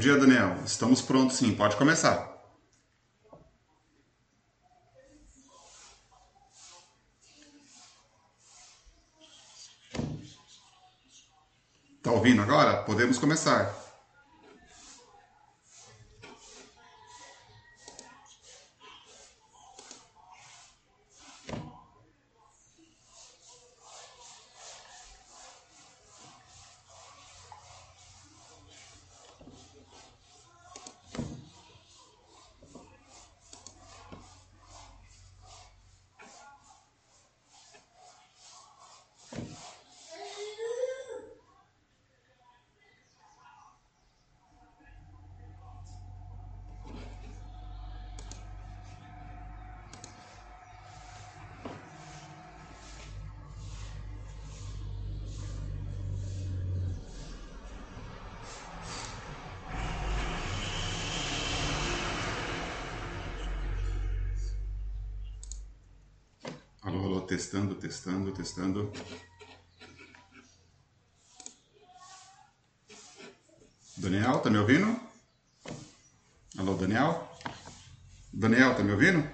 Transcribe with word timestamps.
dia, 0.00 0.18
Daniel. 0.18 0.56
Estamos 0.64 1.00
prontos 1.00 1.36
sim, 1.36 1.54
pode 1.54 1.76
começar. 1.76 2.34
Tá 12.02 12.10
ouvindo 12.10 12.42
agora? 12.42 12.82
Podemos 12.82 13.16
começar. 13.16 13.86
Alô, 66.86 67.04
alô, 67.04 67.15
testando, 67.26 67.74
testando, 67.74 68.32
testando. 68.32 68.92
Daniel, 73.96 74.38
tá 74.40 74.48
me 74.48 74.58
ouvindo? 74.58 74.98
Alô, 76.58 76.74
Daniel? 76.74 77.28
Daniel, 78.32 78.76
tá 78.76 78.82
me 78.82 78.92
ouvindo? 78.92 79.28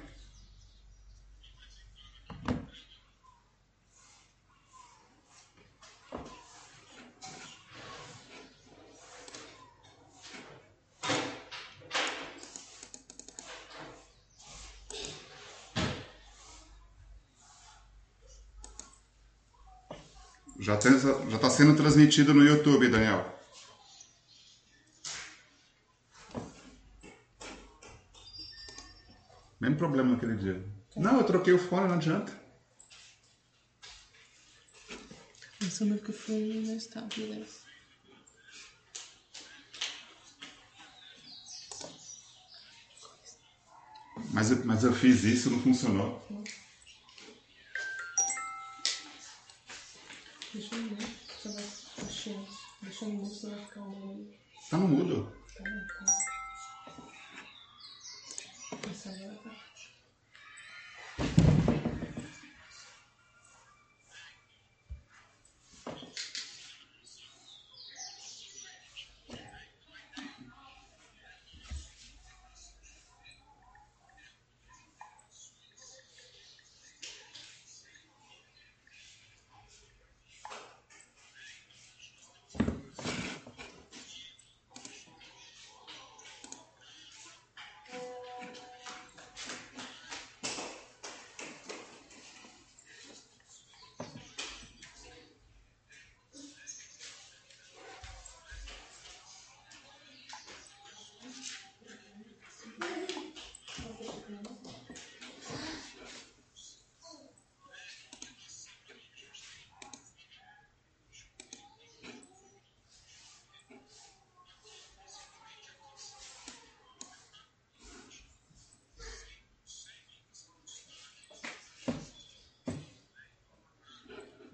Já 20.62 20.74
está 20.74 20.90
já 21.28 21.38
tá 21.38 21.50
sendo 21.62 21.76
transmitido 21.76 22.34
no 22.34 22.44
YouTube, 22.44 22.88
Daniel. 22.88 23.22
Mesmo 29.60 29.76
problema 29.76 30.10
naquele 30.10 30.36
dia. 30.36 30.64
Não, 30.96 31.18
eu 31.18 31.24
troquei 31.24 31.52
o 31.52 31.58
fone, 31.58 31.86
não 31.88 31.94
adianta. 31.94 32.32
O 35.80 35.84
microfone 35.84 36.66
não 36.66 36.76
está, 36.76 37.00
beleza. 37.02 37.60
Mas, 44.30 44.50
eu- 44.50 44.64
mas 44.64 44.84
eu 44.84 44.92
fiz 44.92 45.24
isso, 45.24 45.50
não 45.50 45.60
funcionou. 45.62 46.24
Deixa 46.30 46.61
Tá 54.72 54.78
no 54.78 54.88
mudo. 54.88 55.21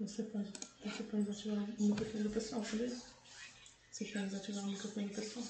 Você 0.09 0.23
pode, 0.23 0.51
você 0.83 1.03
pode 1.03 1.23
desativar 1.23 1.59
o 1.79 1.83
microfone 1.83 2.23
do 2.23 2.29
pessoal, 2.31 2.65
sabia? 2.65 2.89
Você 3.91 4.05
pode 4.05 4.25
desativar 4.25 4.63
o 4.63 4.67
microfone 4.67 5.07
do 5.07 5.13
pessoal. 5.13 5.45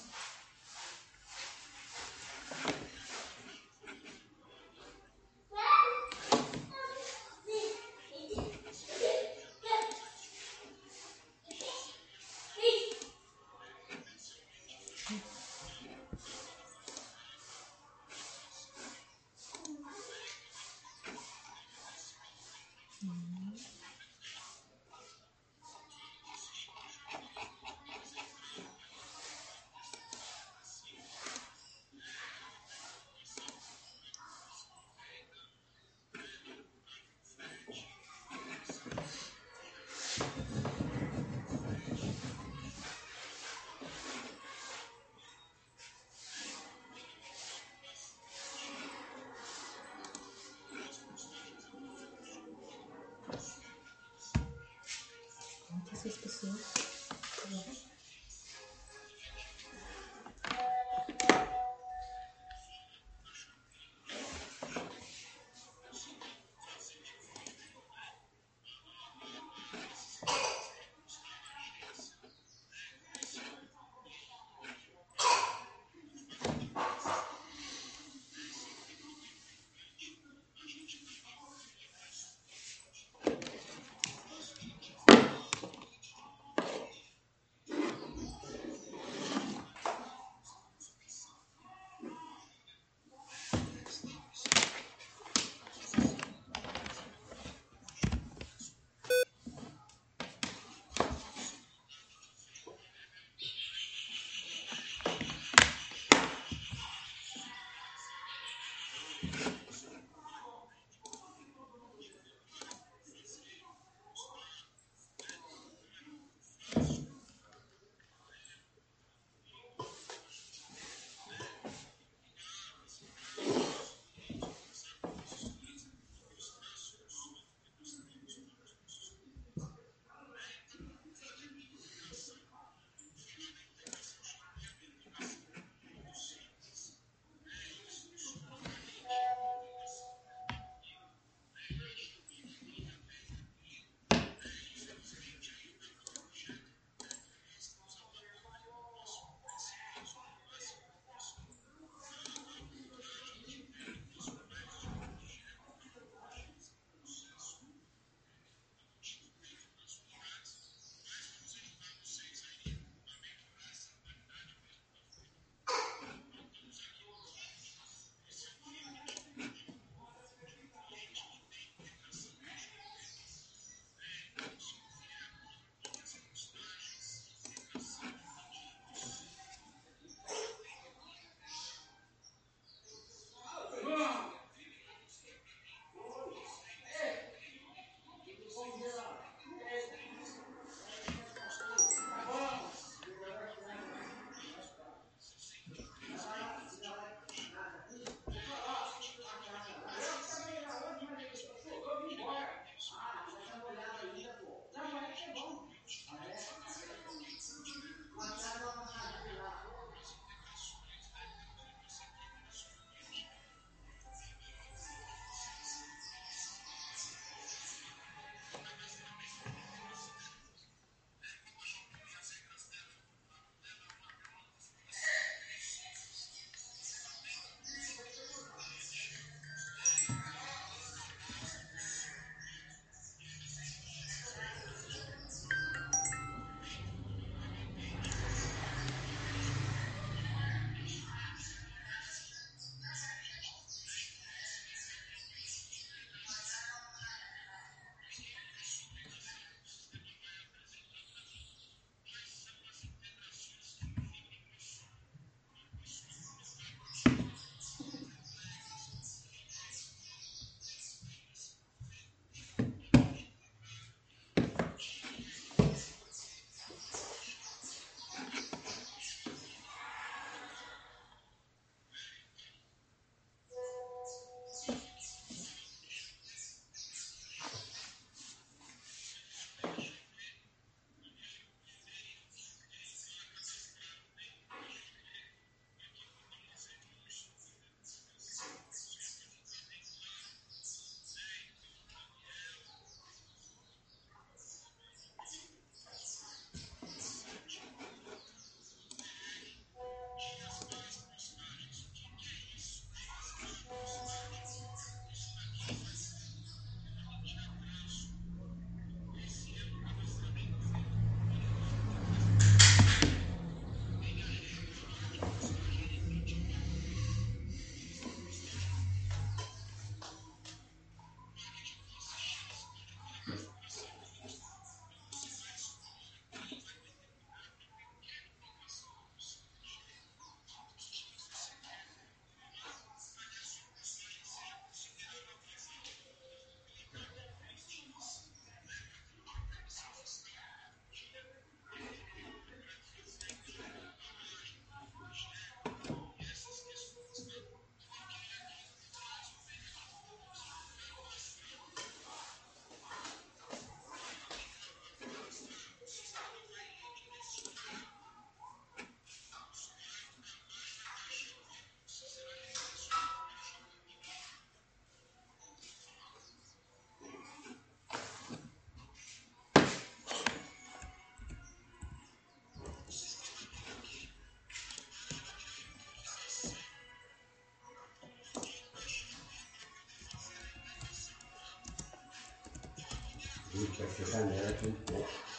Puta, 383.52 383.82
essa 383.82 384.04
janela 384.04 384.52
tem 384.52 384.70
um 384.70 384.74
pouco. 384.86 385.08
É. 385.26 385.29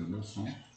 Sendo 0.00 0.08
meu 0.08 0.22
som. 0.22 0.69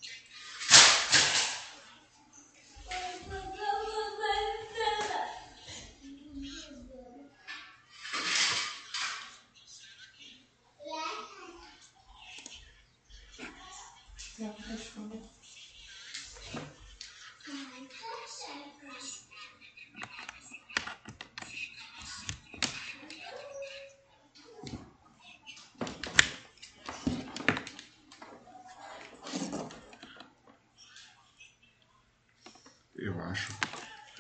Acho. 33.34 33.54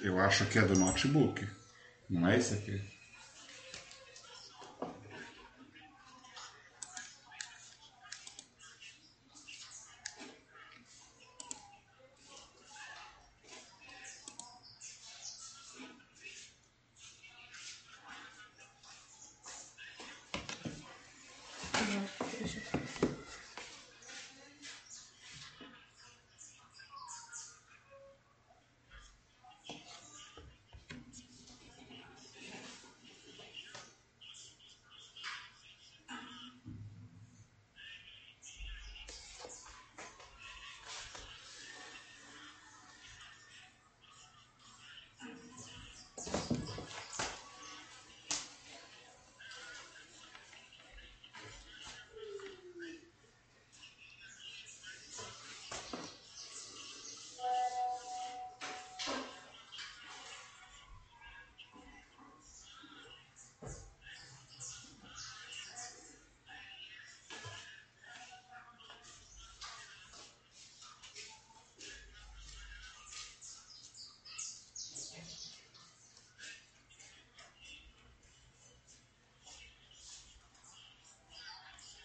Eu 0.01 0.19
acho 0.19 0.45
que 0.47 0.59
é 0.59 0.61
do 0.63 0.77
notebook. 0.77 1.47
Não 2.09 2.27
é 2.27 2.37
esse 2.37 2.55
aqui? 2.55 2.81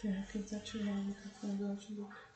Tenho 0.01 0.23
que 0.27 0.39
desativar 0.39 0.95
o 0.95 1.05
microfone 1.05 1.57
do 1.57 1.67
notebook. 1.67 2.15
Ai, 2.15 2.28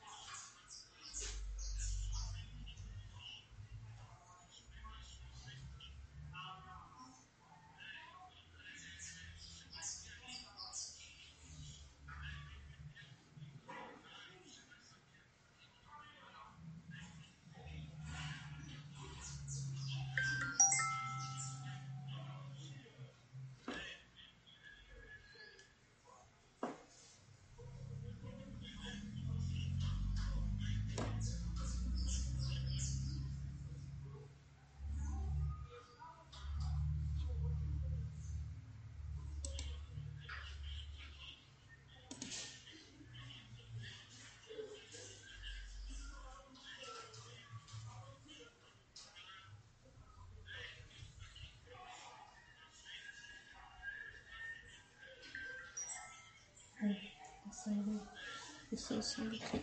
Daqui. 58.93 59.63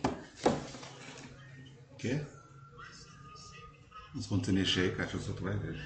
Quê? 1.98 2.20
Mas 4.14 4.26
quando 4.26 4.44
mexer 4.52 4.80
aí, 4.80 4.96
caixa, 4.96 5.18
só 5.18 5.32
tu 5.32 5.44
vai 5.44 5.56
ver. 5.56 5.80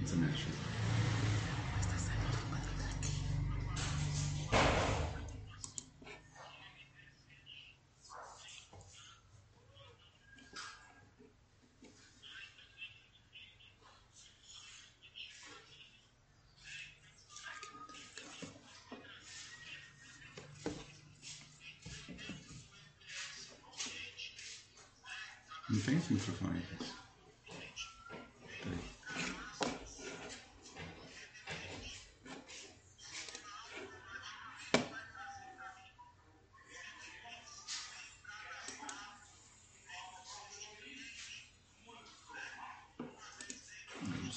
Você 0.00 0.16
mexe. 0.16 0.46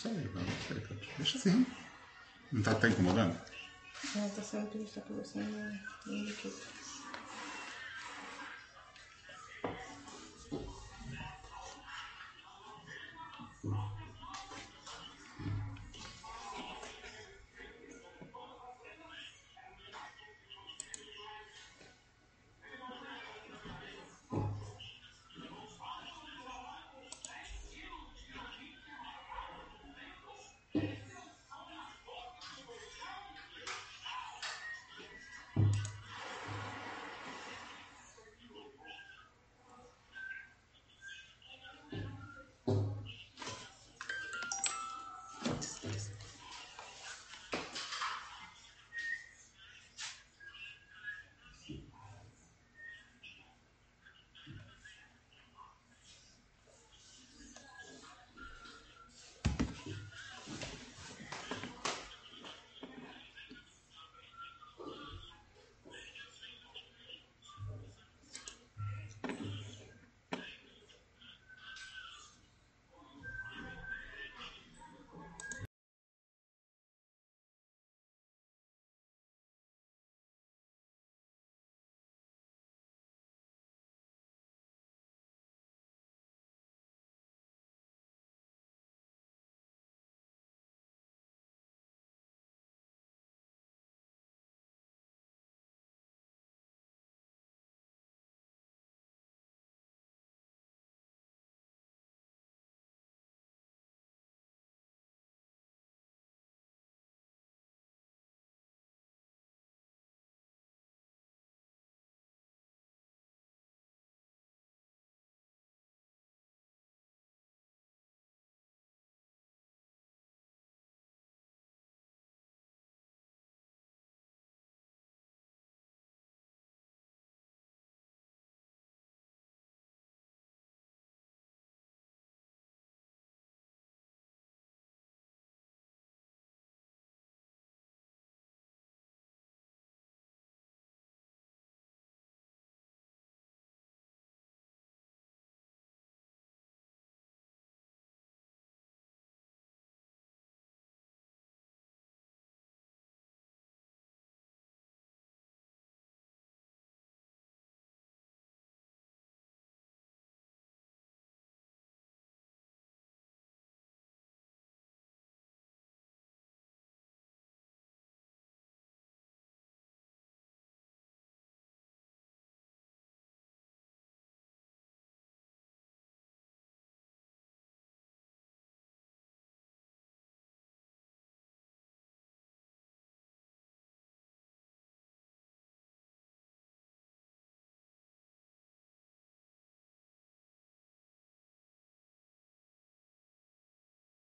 Sei, 0.06 0.30
não 0.34 0.88
sei. 0.88 0.98
Deixa 1.18 1.38
assim. 1.38 1.66
Não 2.52 2.62
tá, 2.62 2.76
tá 2.76 2.88
incomodando? 2.88 3.40
Ela 4.16 4.30
tá 4.30 4.44
saindo 4.44 4.70
que 4.70 4.78
a 4.78 4.82
gente 4.82 4.94
tá 4.94 5.02
conversando 5.02 5.46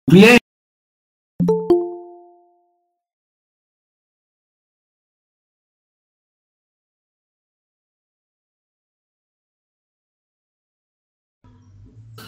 cliente. 0.10 0.44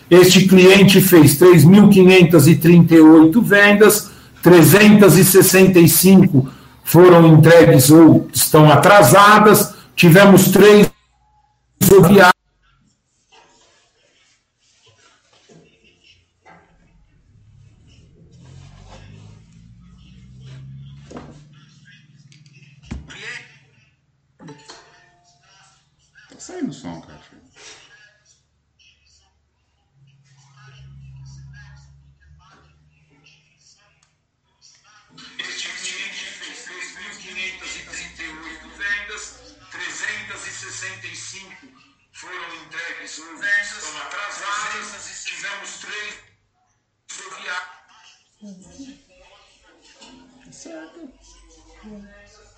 Este 0.09 0.47
cliente 0.47 0.99
fez 1.01 1.38
3.538 1.39 3.41
vendas, 3.41 4.11
365 4.43 6.49
foram 6.83 7.27
entregues 7.27 7.89
ou 7.89 8.27
estão 8.31 8.71
atrasadas, 8.71 9.73
tivemos 9.95 10.51
três. 10.51 10.88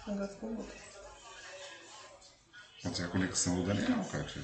Agora 0.07 0.27
ficou 0.29 0.53
louco. 0.53 0.71
Pode 2.81 2.95
ser 2.95 3.03
a 3.03 3.07
conexão 3.09 3.55
do 3.55 3.63
Daniel, 3.63 4.03
Kátia. 4.05 4.41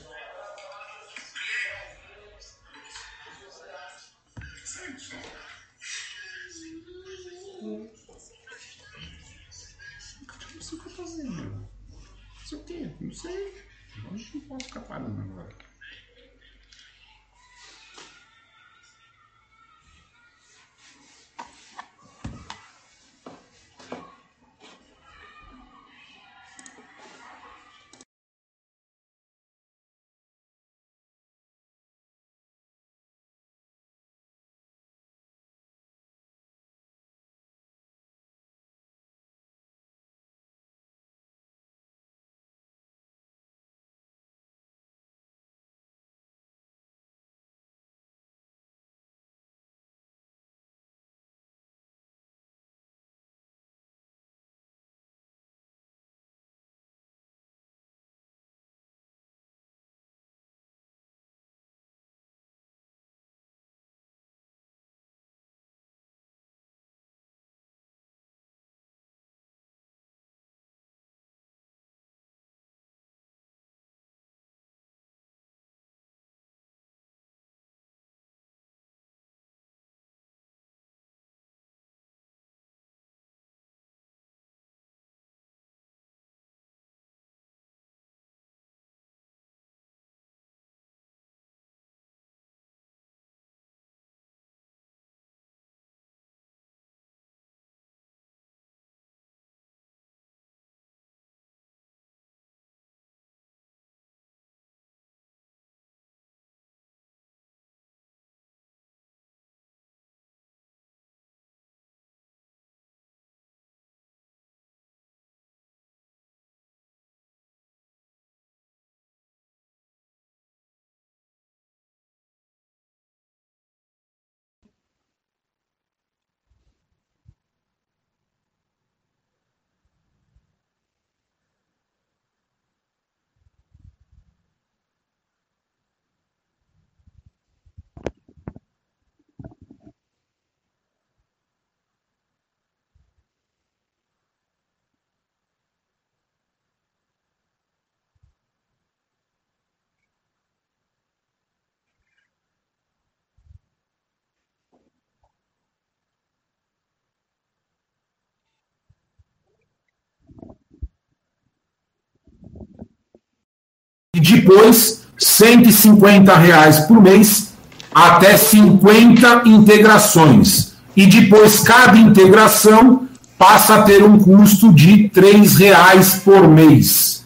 Depois 164.24 165.02
150 165.18 166.34
reais 166.38 166.80
por 166.82 167.02
mês 167.02 167.54
até 167.94 168.38
50 168.38 169.44
integrações. 169.46 170.74
E 170.96 171.06
depois 171.06 171.60
cada 171.60 171.98
integração 171.98 173.08
passa 173.38 173.76
a 173.76 173.82
ter 173.82 174.04
um 174.04 174.18
custo 174.18 174.72
de 174.72 175.12
R$ 175.14 175.48
reais 175.58 176.22
por 176.24 176.48
mês. 176.48 177.26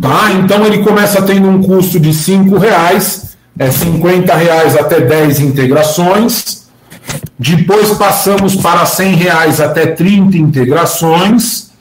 Tá? 0.00 0.32
Então 0.32 0.66
ele 0.66 0.82
começa 0.82 1.22
tendo 1.22 1.48
um 1.48 1.62
custo 1.62 2.00
de 2.00 2.10
R$ 2.10 2.58
reais, 2.58 3.36
é 3.58 3.70
50 3.70 4.34
reais 4.34 4.76
até 4.76 5.00
10 5.00 5.40
integrações. 5.40 6.64
Depois 7.38 7.90
passamos 7.92 8.56
para 8.56 8.84
100 8.84 9.14
reais 9.14 9.60
até 9.60 9.86
30 9.86 10.36
integrações 10.36 11.73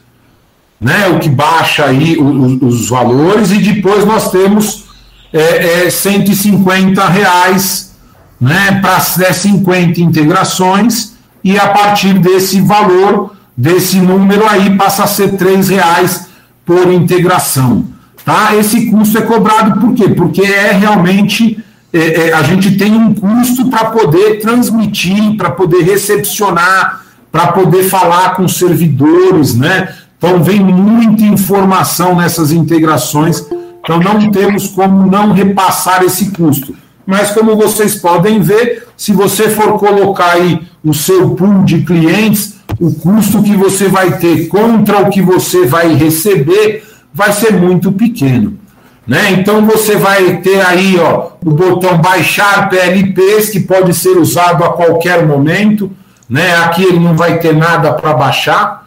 né, 0.83 1.07
o 1.07 1.19
que 1.19 1.29
baixa 1.29 1.85
aí 1.85 2.17
os, 2.17 2.61
os 2.61 2.89
valores, 2.89 3.51
e 3.51 3.57
depois 3.59 4.05
nós 4.05 4.29
temos 4.29 4.83
é, 5.31 5.85
é, 5.85 5.89
150 5.89 7.07
reais 7.07 7.95
né, 8.39 8.79
para 8.81 8.99
50 8.99 10.01
integrações, 10.01 11.13
e 11.41 11.57
a 11.57 11.67
partir 11.67 12.19
desse 12.19 12.59
valor, 12.59 13.33
desse 13.55 13.97
número 13.97 14.45
aí, 14.47 14.75
passa 14.77 15.05
a 15.05 15.07
ser 15.07 15.33
R$ 15.33 15.61
reais 15.69 16.27
por 16.65 16.91
integração. 16.91 17.85
Tá? 18.25 18.55
Esse 18.55 18.87
custo 18.87 19.17
é 19.17 19.21
cobrado 19.21 19.79
por 19.79 19.93
quê? 19.93 20.09
Porque 20.09 20.41
é 20.41 20.71
realmente 20.71 21.63
é, 21.93 22.29
é, 22.29 22.33
a 22.33 22.41
gente 22.43 22.75
tem 22.75 22.93
um 22.95 23.13
custo 23.13 23.69
para 23.69 23.85
poder 23.85 24.39
transmitir, 24.39 25.37
para 25.37 25.51
poder 25.51 25.83
recepcionar, 25.83 27.03
para 27.31 27.47
poder 27.47 27.83
falar 27.83 28.35
com 28.35 28.47
servidores, 28.47 29.55
né? 29.55 29.93
Então, 30.23 30.41
vem 30.41 30.61
muita 30.61 31.21
informação 31.23 32.15
nessas 32.15 32.53
integrações, 32.53 33.45
então 33.83 33.99
não 33.99 34.31
temos 34.31 34.69
como 34.69 35.05
não 35.11 35.33
repassar 35.33 36.01
esse 36.01 36.31
custo. 36.31 36.73
mas 37.05 37.31
como 37.31 37.57
vocês 37.57 37.95
podem 37.95 38.39
ver, 38.39 38.87
se 38.95 39.11
você 39.11 39.49
for 39.49 39.77
colocar 39.77 40.31
aí 40.31 40.61
o 40.81 40.93
seu 40.93 41.31
pool 41.31 41.65
de 41.65 41.81
clientes, 41.81 42.55
o 42.79 42.93
custo 42.93 43.43
que 43.43 43.53
você 43.57 43.89
vai 43.89 44.17
ter 44.17 44.47
contra 44.47 44.99
o 44.99 45.09
que 45.09 45.21
você 45.21 45.65
vai 45.65 45.93
receber 45.93 46.85
vai 47.13 47.33
ser 47.33 47.51
muito 47.51 47.91
pequeno. 47.91 48.57
Né? 49.05 49.31
Então 49.31 49.65
você 49.65 49.97
vai 49.97 50.37
ter 50.37 50.61
aí 50.61 50.97
ó, 50.97 51.31
o 51.43 51.51
botão 51.51 51.97
baixar 51.97 52.69
PLPs, 52.69 53.49
que 53.49 53.59
pode 53.59 53.93
ser 53.93 54.17
usado 54.17 54.63
a 54.63 54.69
qualquer 54.69 55.27
momento. 55.27 55.91
Né? 56.29 56.55
Aqui 56.59 56.81
ele 56.81 56.99
não 56.99 57.13
vai 57.13 57.39
ter 57.39 57.53
nada 57.53 57.91
para 57.91 58.13
baixar, 58.13 58.82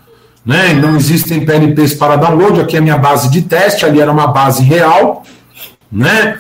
né? 0.47 0.73
não 0.75 0.97
existem 0.97 1.45
PLPs 1.45 1.95
para 1.95 2.15
download. 2.15 2.61
Aqui 2.61 2.77
é 2.77 2.79
a 2.79 2.83
minha 2.83 2.97
base 2.97 3.29
de 3.29 3.43
teste, 3.43 3.85
ali 3.85 4.01
era 4.01 4.13
uma 4.13 4.29
base 4.29 4.63
real. 4.63 5.25
Né? 5.91 6.39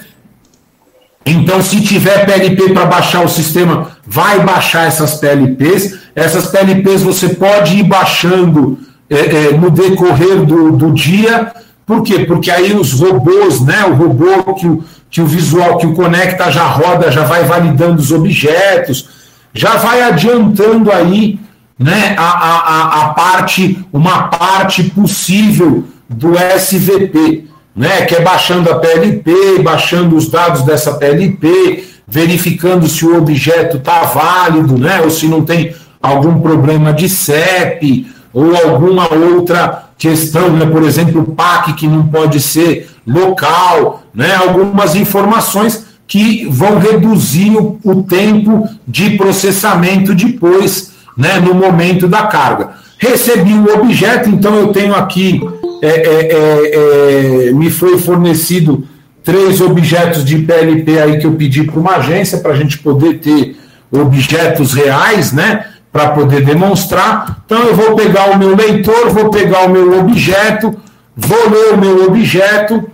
Então, 1.26 1.60
se 1.60 1.80
tiver 1.80 2.24
PLP 2.24 2.72
para 2.72 2.86
baixar 2.86 3.24
o 3.24 3.28
sistema, 3.28 3.90
vai 4.06 4.38
baixar 4.40 4.86
essas 4.86 5.14
PLPs. 5.14 5.98
Essas 6.14 6.46
PLPs 6.46 7.02
você 7.02 7.30
pode 7.30 7.76
ir 7.76 7.82
baixando 7.82 8.78
é, 9.10 9.16
é, 9.16 9.52
no 9.52 9.70
decorrer 9.70 10.44
do, 10.44 10.70
do 10.70 10.92
dia. 10.92 11.52
Por 11.84 12.02
quê? 12.02 12.20
Porque 12.20 12.50
aí 12.50 12.72
os 12.72 12.92
robôs, 12.92 13.60
né? 13.60 13.84
O 13.86 13.94
robô 13.94 14.54
que 14.54 14.68
o, 14.68 14.84
que 15.10 15.20
o 15.20 15.26
visual, 15.26 15.78
que 15.78 15.86
o 15.86 15.94
conecta 15.94 16.50
já 16.50 16.64
roda, 16.64 17.10
já 17.10 17.24
vai 17.24 17.44
validando 17.44 18.00
os 18.00 18.12
objetos, 18.12 19.08
já 19.52 19.76
vai 19.76 20.02
adiantando 20.02 20.92
aí 20.92 21.40
né, 21.78 22.14
a, 22.18 22.22
a, 22.22 23.02
a 23.02 23.08
parte, 23.10 23.84
uma 23.92 24.28
parte 24.28 24.84
possível 24.84 25.84
do 26.08 26.32
SVP 26.58 27.46
né, 27.76 28.06
que 28.06 28.14
é 28.14 28.22
baixando 28.22 28.70
a 28.70 28.78
PLP, 28.78 29.62
baixando 29.62 30.16
os 30.16 30.30
dados 30.30 30.62
dessa 30.62 30.94
PLP, 30.94 31.84
verificando 32.08 32.88
se 32.88 33.04
o 33.04 33.18
objeto 33.18 33.76
está 33.76 34.02
válido, 34.04 34.78
né, 34.78 35.02
ou 35.02 35.10
se 35.10 35.28
não 35.28 35.44
tem 35.44 35.74
algum 36.00 36.40
problema 36.40 36.92
de 36.92 37.08
CEP, 37.08 38.06
ou 38.32 38.56
alguma 38.56 39.12
outra 39.12 39.90
questão, 39.98 40.50
né, 40.50 40.64
por 40.64 40.82
exemplo, 40.82 41.20
o 41.20 41.34
PAC 41.34 41.74
que 41.74 41.86
não 41.86 42.06
pode 42.06 42.40
ser 42.40 42.88
local, 43.06 44.04
né, 44.14 44.34
algumas 44.36 44.94
informações 44.94 45.84
que 46.06 46.46
vão 46.48 46.78
reduzir 46.78 47.50
o, 47.50 47.78
o 47.84 48.02
tempo 48.04 48.66
de 48.86 49.10
processamento 49.18 50.14
depois, 50.14 50.92
né, 51.16 51.40
no 51.40 51.54
momento 51.54 52.06
da 52.06 52.24
carga. 52.26 52.70
Recebi 52.98 53.54
o 53.54 53.74
objeto, 53.74 54.28
então 54.28 54.54
eu 54.56 54.68
tenho 54.68 54.94
aqui 54.94 55.40
é, 55.82 55.88
é, 55.88 56.32
é, 56.32 57.48
é, 57.48 57.52
me 57.52 57.70
foi 57.70 57.98
fornecido 57.98 58.86
três 59.22 59.60
objetos 59.60 60.24
de 60.24 60.38
PLP 60.38 60.98
aí 60.98 61.18
que 61.18 61.26
eu 61.26 61.32
pedi 61.32 61.64
para 61.64 61.78
uma 61.78 61.96
agência 61.96 62.38
para 62.38 62.52
a 62.52 62.56
gente 62.56 62.78
poder 62.78 63.18
ter 63.18 63.56
objetos 63.90 64.72
reais, 64.72 65.32
né? 65.32 65.66
Para 65.92 66.10
poder 66.10 66.44
demonstrar. 66.44 67.42
Então 67.44 67.62
eu 67.62 67.74
vou 67.74 67.96
pegar 67.96 68.30
o 68.30 68.38
meu 68.38 68.54
leitor, 68.54 69.10
vou 69.10 69.30
pegar 69.30 69.66
o 69.66 69.70
meu 69.70 69.98
objeto, 69.98 70.74
vou 71.14 71.50
ler 71.50 71.74
o 71.74 71.78
meu 71.78 72.06
objeto, 72.06 72.88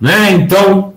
né? 0.00 0.32
Então 0.32 0.92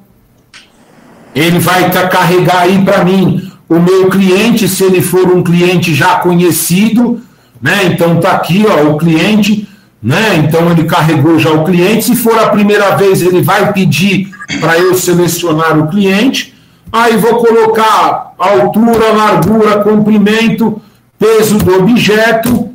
ele 1.36 1.60
vai 1.60 1.90
carregar 1.92 2.62
aí 2.62 2.84
para 2.84 3.06
mim 3.06 3.47
o 3.70 3.80
meu 3.80 4.10
cliente, 4.10 4.68
se 4.68 4.84
ele 4.84 5.02
for 5.02 5.32
um 5.32 5.44
cliente 5.44 5.94
já 5.94 6.16
conhecido, 6.16 7.22
né? 7.62 7.86
Então 7.86 8.20
tá 8.20 8.32
aqui, 8.32 8.66
ó, 8.68 8.92
o 8.92 8.98
cliente 8.98 9.68
né? 10.02 10.38
Então 10.38 10.70
ele 10.72 10.84
carregou 10.84 11.40
já 11.40 11.52
o 11.52 11.64
cliente. 11.64 12.06
Se 12.06 12.16
for 12.16 12.38
a 12.38 12.50
primeira 12.50 12.96
vez, 12.96 13.22
ele 13.22 13.42
vai 13.42 13.74
pedir 13.74 14.30
para 14.60 14.78
eu 14.78 14.94
selecionar 14.96 15.78
o 15.78 15.88
cliente. 15.88 16.54
Aí 16.92 17.18
vou 17.18 17.36
colocar 17.36 18.34
altura, 18.38 19.12
largura, 19.12 19.84
comprimento, 19.84 20.82
peso 21.20 21.58
do 21.58 21.76
objeto, 21.76 22.70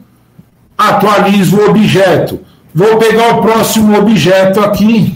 atualizo 0.77 1.57
o 1.57 1.71
objeto. 1.71 2.41
Vou 2.75 2.99
pegar 2.99 3.37
o 3.37 3.43
próximo 3.43 3.97
objeto 3.97 4.61
aqui. 4.61 5.15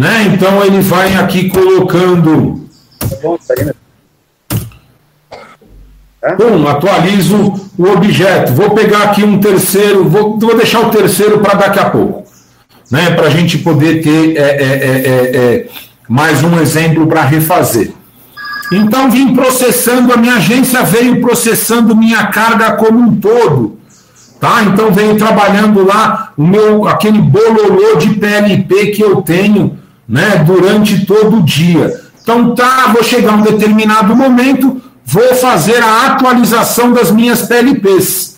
Né? 0.00 0.32
Então 0.32 0.64
ele 0.64 0.80
vai 0.80 1.14
aqui 1.14 1.50
colocando. 1.50 2.66
Bom, 6.38 6.66
atualizo 6.66 7.68
o 7.76 7.84
objeto. 7.84 8.54
Vou 8.54 8.70
pegar 8.70 9.02
aqui 9.02 9.22
um 9.22 9.38
terceiro, 9.38 10.08
vou, 10.08 10.38
vou 10.38 10.56
deixar 10.56 10.80
o 10.80 10.90
terceiro 10.90 11.40
para 11.40 11.52
daqui 11.52 11.78
a 11.78 11.90
pouco, 11.90 12.24
né? 12.90 13.10
Para 13.10 13.26
a 13.26 13.30
gente 13.30 13.58
poder 13.58 14.02
ter 14.02 14.38
é, 14.38 14.40
é, 14.40 14.64
é, 14.64 15.36
é, 15.36 15.68
mais 16.08 16.42
um 16.42 16.58
exemplo 16.58 17.06
para 17.06 17.20
refazer. 17.20 17.92
Então 18.72 19.10
vim 19.10 19.34
processando, 19.34 20.14
a 20.14 20.16
minha 20.16 20.36
agência 20.36 20.82
veio 20.82 21.20
processando 21.20 21.94
minha 21.94 22.24
carga 22.28 22.72
como 22.72 23.00
um 23.00 23.16
todo. 23.16 23.78
Tá? 24.40 24.62
Então 24.62 24.90
veio 24.90 25.18
trabalhando 25.18 25.84
lá 25.84 26.32
o 26.38 26.46
meu 26.46 26.88
aquele 26.88 27.20
bololô 27.20 27.96
de 27.96 28.14
PLP 28.14 28.92
que 28.92 29.02
eu 29.02 29.20
tenho 29.20 29.78
né, 30.10 30.42
durante 30.44 31.06
todo 31.06 31.36
o 31.36 31.42
dia. 31.42 32.02
Então 32.20 32.52
tá, 32.52 32.88
vou 32.92 33.04
chegar 33.04 33.32
a 33.32 33.36
um 33.36 33.42
determinado 33.42 34.16
momento, 34.16 34.82
vou 35.06 35.34
fazer 35.36 35.80
a 35.80 36.06
atualização 36.06 36.92
das 36.92 37.12
minhas 37.12 37.42
PLPs. 37.42 38.36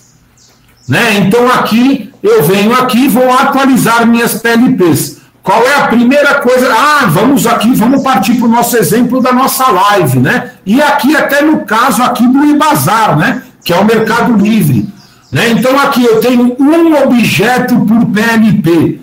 Né? 0.87 1.15
Então 1.21 1.51
aqui 1.51 2.13
eu 2.23 2.43
venho 2.43 2.75
aqui 2.75 3.09
vou 3.09 3.33
atualizar 3.33 4.07
minhas 4.07 4.35
PLPs. 4.35 5.23
Qual 5.43 5.67
é 5.67 5.75
a 5.75 5.89
primeira 5.89 6.35
coisa? 6.35 6.73
Ah, 6.73 7.07
vamos 7.07 7.47
aqui, 7.47 7.75
vamos 7.75 8.03
partir 8.03 8.35
para 8.35 8.47
o 8.47 8.51
nosso 8.51 8.77
exemplo 8.77 9.21
da 9.21 9.33
nossa 9.33 9.69
live, 9.69 10.21
né? 10.21 10.53
E 10.65 10.81
aqui 10.81 11.17
até 11.17 11.43
no 11.43 11.65
caso 11.65 12.01
aqui 12.01 12.25
do 12.29 12.45
Ibazar, 12.45 13.19
né? 13.19 13.43
Que 13.65 13.73
é 13.73 13.77
o 13.77 13.85
Mercado 13.85 14.37
Livre. 14.37 14.89
Né? 15.33 15.51
Então 15.51 15.77
aqui 15.81 16.05
eu 16.05 16.21
tenho 16.21 16.55
um 16.61 17.03
objeto 17.03 17.75
por 17.81 18.07
PLP. 18.07 19.02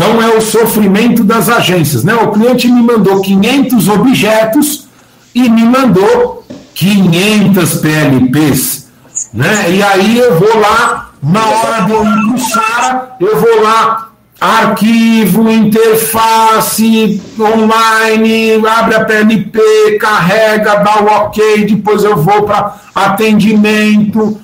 Então 0.00 0.22
é 0.22 0.34
o 0.34 0.40
sofrimento 0.40 1.22
das 1.22 1.50
agências, 1.50 2.02
né? 2.04 2.14
O 2.14 2.28
cliente 2.28 2.66
me 2.66 2.82
mandou 2.82 3.20
500 3.20 3.86
objetos 3.86 4.88
e 5.34 5.46
me 5.46 5.62
mandou 5.62 6.42
500 6.74 7.74
PLPs, 7.74 8.88
né? 9.34 9.70
E 9.70 9.82
aí 9.82 10.16
eu 10.16 10.38
vou 10.38 10.58
lá, 10.58 11.10
na 11.22 11.46
hora 11.46 11.82
de 11.82 11.92
eu 11.92 12.38
SARA, 12.38 13.10
eu 13.20 13.38
vou 13.38 13.62
lá, 13.62 14.08
arquivo, 14.40 15.50
interface, 15.50 17.20
online, 17.38 18.66
abre 18.66 18.94
a 18.94 19.04
PLP, 19.04 19.98
carrega, 20.00 20.76
dá 20.76 21.02
o 21.02 21.06
ok, 21.24 21.66
depois 21.66 22.04
eu 22.04 22.16
vou 22.16 22.44
para 22.44 22.74
atendimento, 22.94 24.40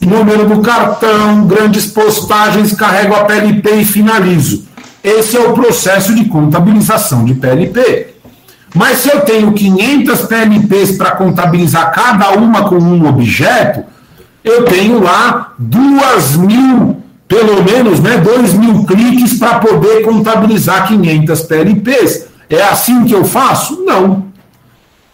número 0.00 0.48
do 0.48 0.62
cartão, 0.62 1.46
grandes 1.46 1.84
postagens, 1.84 2.72
carrego 2.72 3.14
a 3.14 3.24
PLP 3.24 3.70
e 3.70 3.84
finalizo. 3.84 4.72
Esse 5.04 5.36
é 5.36 5.40
o 5.40 5.52
processo 5.52 6.14
de 6.14 6.24
contabilização 6.24 7.26
de 7.26 7.34
PLP. 7.34 8.14
Mas 8.74 9.00
se 9.00 9.10
eu 9.10 9.20
tenho 9.20 9.52
500 9.52 10.22
PLPs 10.22 10.92
para 10.96 11.10
contabilizar 11.10 11.92
cada 11.92 12.30
uma 12.30 12.66
com 12.66 12.76
um 12.76 13.06
objeto, 13.06 13.84
eu 14.42 14.64
tenho 14.64 15.02
lá 15.02 15.52
duas 15.58 16.36
mil, 16.36 17.02
pelo 17.28 17.62
menos, 17.62 18.00
né, 18.00 18.16
dois 18.16 18.54
mil 18.54 18.84
cliques 18.86 19.38
para 19.38 19.58
poder 19.58 20.02
contabilizar 20.02 20.88
500 20.88 21.40
PLPs. 21.42 22.26
É 22.48 22.62
assim 22.62 23.04
que 23.04 23.14
eu 23.14 23.26
faço? 23.26 23.84
Não. 23.84 24.24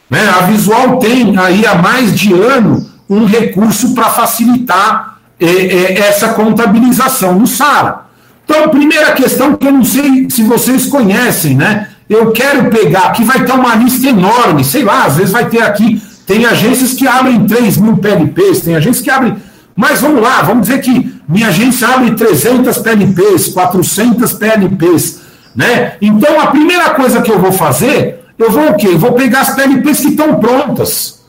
Né, 0.08 0.26
a 0.28 0.42
Visual 0.42 0.98
tem 0.98 1.36
aí 1.36 1.66
há 1.66 1.74
mais 1.74 2.18
de 2.18 2.32
ano 2.32 2.88
um 3.08 3.24
recurso 3.24 3.92
para 3.92 4.04
facilitar 4.04 5.18
é, 5.38 5.46
é, 5.46 5.98
essa 5.98 6.28
contabilização 6.28 7.34
no 7.34 7.46
SARA. 7.46 8.09
Então, 8.50 8.68
primeira 8.68 9.12
questão 9.12 9.54
que 9.54 9.64
eu 9.64 9.70
não 9.70 9.84
sei 9.84 10.28
se 10.28 10.42
vocês 10.42 10.86
conhecem, 10.86 11.54
né? 11.54 11.86
Eu 12.08 12.32
quero 12.32 12.68
pegar, 12.68 13.04
aqui 13.04 13.22
vai 13.22 13.44
ter 13.44 13.52
uma 13.52 13.76
lista 13.76 14.08
enorme, 14.08 14.64
sei 14.64 14.82
lá, 14.82 15.04
às 15.04 15.18
vezes 15.18 15.30
vai 15.30 15.48
ter 15.48 15.62
aqui, 15.62 16.02
tem 16.26 16.44
agências 16.44 16.94
que 16.94 17.06
abrem 17.06 17.46
3 17.46 17.76
mil 17.76 17.98
PLPs, 17.98 18.62
tem 18.62 18.74
agências 18.74 19.04
que 19.04 19.08
abrem, 19.08 19.36
mas 19.76 20.00
vamos 20.00 20.20
lá, 20.20 20.42
vamos 20.42 20.66
dizer 20.66 20.80
que 20.80 21.14
minha 21.28 21.46
agência 21.46 21.86
abre 21.86 22.10
300 22.16 22.76
PLPs, 22.78 23.50
400 23.50 24.32
PLPs, 24.32 25.20
né? 25.54 25.92
Então 26.02 26.40
a 26.40 26.48
primeira 26.48 26.90
coisa 26.90 27.22
que 27.22 27.30
eu 27.30 27.38
vou 27.38 27.52
fazer, 27.52 28.24
eu 28.36 28.50
vou 28.50 28.70
o 28.70 28.74
quê? 28.74 28.88
Eu 28.88 28.98
vou 28.98 29.12
pegar 29.12 29.42
as 29.42 29.54
PLPs 29.54 30.00
que 30.00 30.08
estão 30.08 30.40
prontas. 30.40 31.19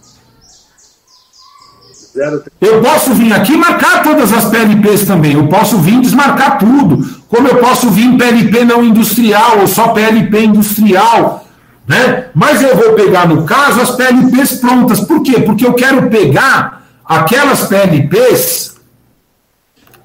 Eu 2.59 2.81
posso 2.81 3.13
vir 3.13 3.31
aqui 3.31 3.55
marcar 3.55 4.03
todas 4.03 4.33
as 4.33 4.45
PLPs 4.45 5.05
também. 5.05 5.33
Eu 5.33 5.47
posso 5.47 5.77
vir 5.77 6.01
desmarcar 6.01 6.57
tudo. 6.57 7.21
Como 7.29 7.47
eu 7.47 7.57
posso 7.57 7.89
vir 7.89 8.17
PLP 8.17 8.65
não 8.65 8.83
industrial 8.83 9.59
ou 9.59 9.67
só 9.67 9.89
PLP 9.89 10.43
industrial. 10.43 11.45
Né? 11.87 12.25
Mas 12.33 12.61
eu 12.61 12.75
vou 12.75 12.93
pegar, 12.93 13.27
no 13.27 13.43
caso, 13.43 13.81
as 13.81 13.91
PLPs 13.91 14.53
prontas. 14.53 14.99
Por 14.99 15.23
quê? 15.23 15.39
Porque 15.41 15.65
eu 15.65 15.73
quero 15.73 16.09
pegar 16.09 16.85
aquelas 17.05 17.63
PLPs. 17.67 18.75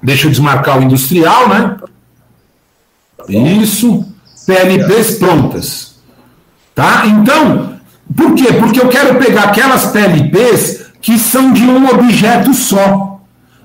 Deixa 0.01 0.27
eu 0.27 0.31
desmarcar 0.31 0.79
o 0.79 0.83
industrial, 0.83 1.49
né? 1.49 1.77
Isso. 3.27 4.05
PLPs 4.45 5.15
prontas. 5.17 5.97
Tá? 6.73 7.05
Então, 7.07 7.77
por 8.15 8.33
quê? 8.35 8.53
Porque 8.53 8.79
eu 8.79 8.87
quero 8.87 9.15
pegar 9.15 9.45
aquelas 9.45 9.87
PLPs 9.87 10.86
que 11.01 11.17
são 11.17 11.53
de 11.53 11.63
um 11.63 11.87
objeto 11.89 12.53
só. 12.53 13.19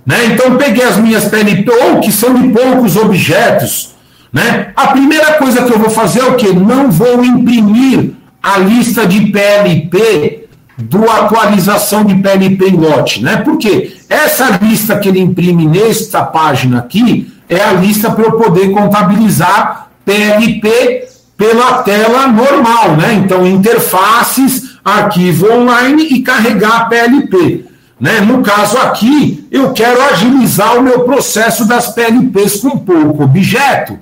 Né? 0.05 0.27
Então, 0.27 0.57
peguei 0.57 0.85
as 0.85 0.97
minhas 0.97 1.27
PLPs, 1.27 1.75
ou 1.83 2.01
que 2.01 2.11
são 2.11 2.35
de 2.35 2.49
poucos 2.49 2.97
objetos. 2.97 3.95
Né? 4.33 4.73
A 4.75 4.89
primeira 4.89 5.35
coisa 5.35 5.63
que 5.63 5.73
eu 5.73 5.79
vou 5.79 5.91
fazer 5.91 6.21
é 6.21 6.25
o 6.25 6.37
quê? 6.37 6.53
Não 6.53 6.91
vou 6.91 7.25
imprimir 7.25 8.13
a 8.43 8.59
lista 8.59 9.07
de 9.07 9.27
PLP 9.31 10.49
do 10.79 11.09
atualização 11.09 12.05
de 12.05 12.15
PLP 12.17 12.71
em 12.71 12.77
lote. 12.77 13.23
Né? 13.23 13.37
Por 13.37 13.59
quê? 13.59 13.95
Essa 14.09 14.59
lista 14.63 14.99
que 14.99 15.09
ele 15.09 15.21
imprime 15.21 15.67
nesta 15.67 16.25
página 16.25 16.79
aqui 16.79 17.33
é 17.49 17.63
a 17.63 17.73
lista 17.73 18.11
para 18.11 18.25
eu 18.25 18.33
poder 18.33 18.71
contabilizar 18.73 19.89
PLP 20.05 21.07
pela 21.37 21.83
tela 21.83 22.29
normal, 22.29 22.97
né? 22.97 23.15
Então, 23.15 23.47
interfaces, 23.47 24.72
arquivo 24.85 25.53
online 25.53 26.05
e 26.05 26.23
carregar 26.23 26.89
PLP. 26.89 27.65
Né? 28.01 28.21
No 28.21 28.43
caso 28.43 28.79
aqui, 28.79 29.47
eu 29.51 29.73
quero 29.73 30.03
agilizar 30.03 30.77
o 30.77 30.83
meu 30.83 31.01
processo 31.01 31.65
das 31.67 31.89
PLPs 31.95 32.61
com 32.61 32.79
pouco 32.79 33.23
objeto. 33.23 33.99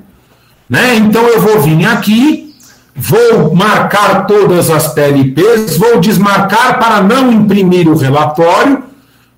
Né? 0.68 0.96
Então, 0.96 1.26
eu 1.26 1.40
vou 1.40 1.60
vir 1.60 1.86
aqui, 1.86 2.54
vou 2.94 3.54
marcar 3.54 4.26
todas 4.26 4.70
as 4.70 4.88
PLPs, 4.94 5.76
vou 5.76 6.00
desmarcar 6.00 6.78
para 6.78 7.02
não 7.02 7.30
imprimir 7.32 7.88
o 7.88 7.96
relatório, 7.96 8.84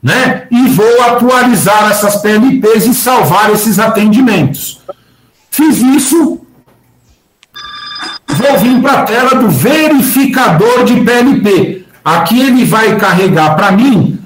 né? 0.03 0.49
E 0.51 0.69
vou 0.69 1.03
atualizar 1.03 1.91
essas 1.91 2.17
PLPs 2.17 2.87
e 2.87 2.95
salvar 2.95 3.51
esses 3.53 3.79
atendimentos. 3.79 4.81
Fiz 5.51 5.79
isso, 5.79 6.41
vou 8.37 8.59
vir 8.59 8.81
para 8.81 8.93
a 8.93 9.03
tela 9.03 9.35
do 9.37 9.49
verificador 9.49 10.85
de 10.85 11.01
PLP. 11.01 11.85
Aqui 12.05 12.41
ele 12.41 12.65
vai 12.65 12.97
carregar 12.97 13.55
para 13.55 13.73
mim 13.73 14.19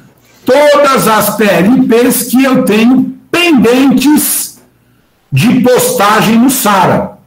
todas 0.44 1.08
as 1.08 1.36
PLPs 1.36 2.24
que 2.24 2.42
eu 2.42 2.64
tenho 2.64 3.14
pendentes 3.30 4.58
de 5.30 5.60
postagem 5.60 6.38
no 6.38 6.48
SARA. 6.48 7.18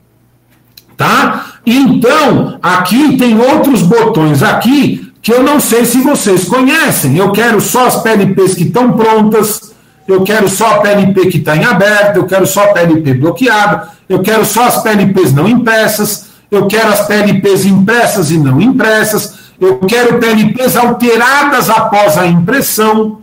Tá? 0.98 1.54
Então, 1.66 2.58
aqui 2.62 3.18
tem 3.18 3.40
outros 3.40 3.82
botões 3.82 4.42
aqui 4.42 5.12
que 5.22 5.34
eu 5.34 5.44
não 5.44 5.60
sei 5.60 5.86
se 5.86 6.02
vocês 6.02 6.46
conhecem. 6.46 7.18
Eu 7.18 7.32
quero 7.32 7.62
só 7.62 7.88
as 7.88 8.02
PLPs 8.02 8.56
que 8.56 8.64
estão 8.64 8.94
prontas, 8.94 9.74
eu 10.08 10.24
quero 10.24 10.50
só 10.50 10.76
a 10.76 10.80
PLP 10.80 11.28
que 11.28 11.38
está 11.38 11.56
em 11.56 11.64
aberto, 11.64 12.18
eu 12.18 12.26
quero 12.26 12.48
só 12.48 12.64
a 12.64 12.74
PLP 12.74 13.14
bloqueada, 13.14 13.90
eu 14.08 14.22
quero 14.22 14.44
só 14.44 14.64
as 14.64 14.82
PLPs 14.82 15.34
não 15.34 15.48
impressas, 15.48 16.29
eu 16.52 16.68
quero 16.68 16.90
as 16.90 17.06
PLPs 17.06 17.66
impressas 17.66 18.32
e 18.32 18.38
não 18.38 18.60
impressas, 18.60 19.36
eu 19.60 19.78
quero 19.80 20.20
PLPs 20.20 20.76
alteradas 20.76 21.70
após 21.70 22.18
a 22.18 22.26
impressão. 22.26 23.20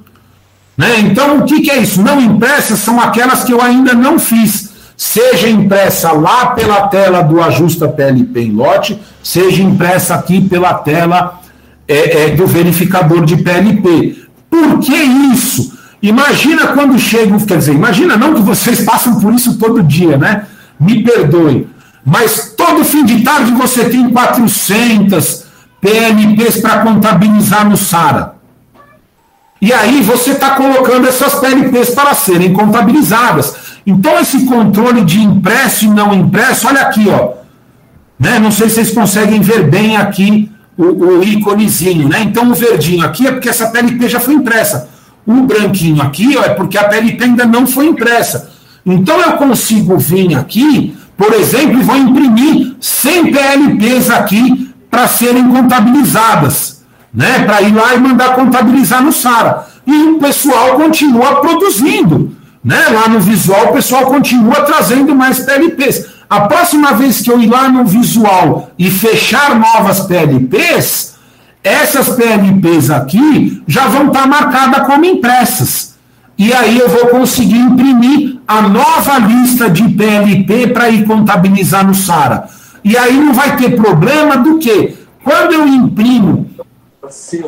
Né? 0.77 1.01
Então, 1.01 1.39
o 1.39 1.45
que, 1.45 1.62
que 1.62 1.71
é 1.71 1.79
isso? 1.79 2.03
Não 2.03 2.21
impressas 2.21 2.79
são 2.79 3.01
aquelas 3.01 3.43
que 3.43 3.53
eu 3.53 3.61
ainda 3.61 3.95
não 3.95 4.19
fiz. 4.19 4.75
Seja 4.97 5.49
impressa 5.49 6.12
lá 6.12 6.49
pela 6.49 6.89
tela 6.89 7.23
do 7.23 7.43
Ajusta 7.43 7.89
PLP 7.89 8.41
em 8.41 8.53
lote, 8.53 8.99
seja 9.23 9.62
impressa 9.62 10.15
aqui 10.15 10.41
pela 10.41 10.73
tela 10.75 11.41
é, 11.87 12.25
é, 12.25 12.31
do 12.31 12.47
verificador 12.47 13.25
de 13.25 13.37
PLP. 13.37 14.17
Por 14.49 14.79
que 14.79 14.95
isso? 14.95 15.77
Imagina 16.03 16.69
quando 16.69 16.99
chegam, 16.99 17.39
quer 17.41 17.59
dizer, 17.59 17.75
imagina 17.75 18.17
não 18.17 18.35
que 18.35 18.41
vocês 18.41 18.85
passam 18.85 19.21
por 19.21 19.35
isso 19.35 19.59
todo 19.59 19.83
dia, 19.83 20.17
né? 20.17 20.47
Me 20.79 21.03
perdoe. 21.03 21.69
Mas 22.07 22.55
todo 22.57 22.85
fim 22.85 23.05
de 23.05 23.25
tarde 23.25 23.51
você 23.51 23.88
tem 23.88 24.09
400 24.09 25.45
PLPs 25.81 26.61
para 26.61 26.83
contabilizar 26.83 27.69
no 27.69 27.77
SARA. 27.77 28.37
E 29.61 29.73
aí 29.73 30.03
você 30.03 30.31
está 30.31 30.51
colocando 30.51 31.09
essas 31.09 31.35
PLPs 31.35 31.90
para 31.90 32.14
serem 32.14 32.53
contabilizadas. 32.53 33.57
Então 33.85 34.21
esse 34.21 34.45
controle 34.47 35.05
de 35.05 35.21
impresso 35.21 35.87
e 35.87 35.88
não 35.88 36.14
impresso, 36.14 36.69
olha 36.69 36.83
aqui, 36.83 37.09
ó. 37.09 37.33
Né? 38.16 38.38
Não 38.38 38.53
sei 38.53 38.69
se 38.69 38.77
vocês 38.77 38.92
conseguem 38.92 39.40
ver 39.40 39.69
bem 39.69 39.97
aqui 39.97 40.49
o, 40.79 40.85
o 40.85 41.25
íconezinho, 41.25 42.09
né? 42.09 42.23
Então 42.23 42.51
o 42.51 42.55
verdinho 42.55 43.05
aqui 43.05 43.27
é 43.27 43.33
porque 43.33 43.49
essa 43.49 43.69
PLP 43.69 44.09
já 44.09 44.21
foi 44.21 44.35
impressa. 44.35 44.88
O 45.27 45.42
branquinho 45.42 46.01
aqui 46.01 46.37
ó, 46.37 46.45
é 46.45 46.51
porque 46.51 46.79
a 46.79 46.85
PLP 46.85 47.25
ainda 47.25 47.45
não 47.45 47.66
foi 47.66 47.87
impressa. 47.87 48.53
Então 48.85 49.21
eu 49.21 49.33
consigo 49.33 49.99
vir 49.99 50.37
aqui, 50.37 50.97
por 51.16 51.33
exemplo, 51.33 51.83
vou 51.83 51.96
imprimir 51.96 52.76
100 52.79 53.33
PLPs 53.33 54.11
aqui 54.11 54.70
para 54.90 55.09
serem 55.09 55.48
contabilizadas, 55.48 56.85
né? 57.12 57.40
Para 57.40 57.62
ir 57.62 57.74
lá 57.74 57.94
e 57.94 57.98
mandar 57.98 58.35
contabilizar 58.35 59.02
no 59.02 59.12
SARA. 59.12 59.66
E 59.87 59.92
o 59.92 60.18
pessoal 60.18 60.74
continua 60.74 61.40
produzindo, 61.40 62.37
né? 62.62 62.88
Lá 62.90 63.09
no 63.09 63.20
visual 63.20 63.70
o 63.70 63.72
pessoal 63.72 64.07
continua 64.07 64.62
trazendo 64.62 65.14
mais 65.14 65.40
PLPs. 65.40 66.07
A 66.29 66.42
próxima 66.42 66.92
vez 66.92 67.20
que 67.22 67.31
eu 67.31 67.40
ir 67.40 67.46
lá 67.46 67.68
no 67.68 67.85
visual 67.85 68.70
e 68.79 68.90
fechar 68.90 69.59
novas 69.59 70.00
PLPs, 70.00 71.14
essas 71.62 72.11
PLPs 72.11 72.90
aqui 72.90 73.62
já 73.66 73.87
vão 73.87 74.09
estar 74.09 74.26
marcadas 74.26 74.87
como 74.87 75.05
impressas. 75.05 75.94
E 76.37 76.52
aí 76.52 76.79
eu 76.79 76.88
vou 76.88 77.07
conseguir 77.07 77.59
imprimir 77.59 78.36
a 78.47 78.63
nova 78.63 79.19
lista 79.19 79.69
de 79.69 79.89
PLP 79.89 80.69
para 80.69 80.89
ir 80.89 81.05
contabilizar 81.05 81.87
no 81.87 81.95
SARA. 81.95 82.49
E 82.85 82.97
aí 82.97 83.19
não 83.19 83.33
vai 83.33 83.57
ter 83.57 83.75
problema 83.75 84.37
do 84.37 84.59
que? 84.59 84.97
Quando 85.25 85.53
eu 85.53 85.67
imprimo 85.67 86.47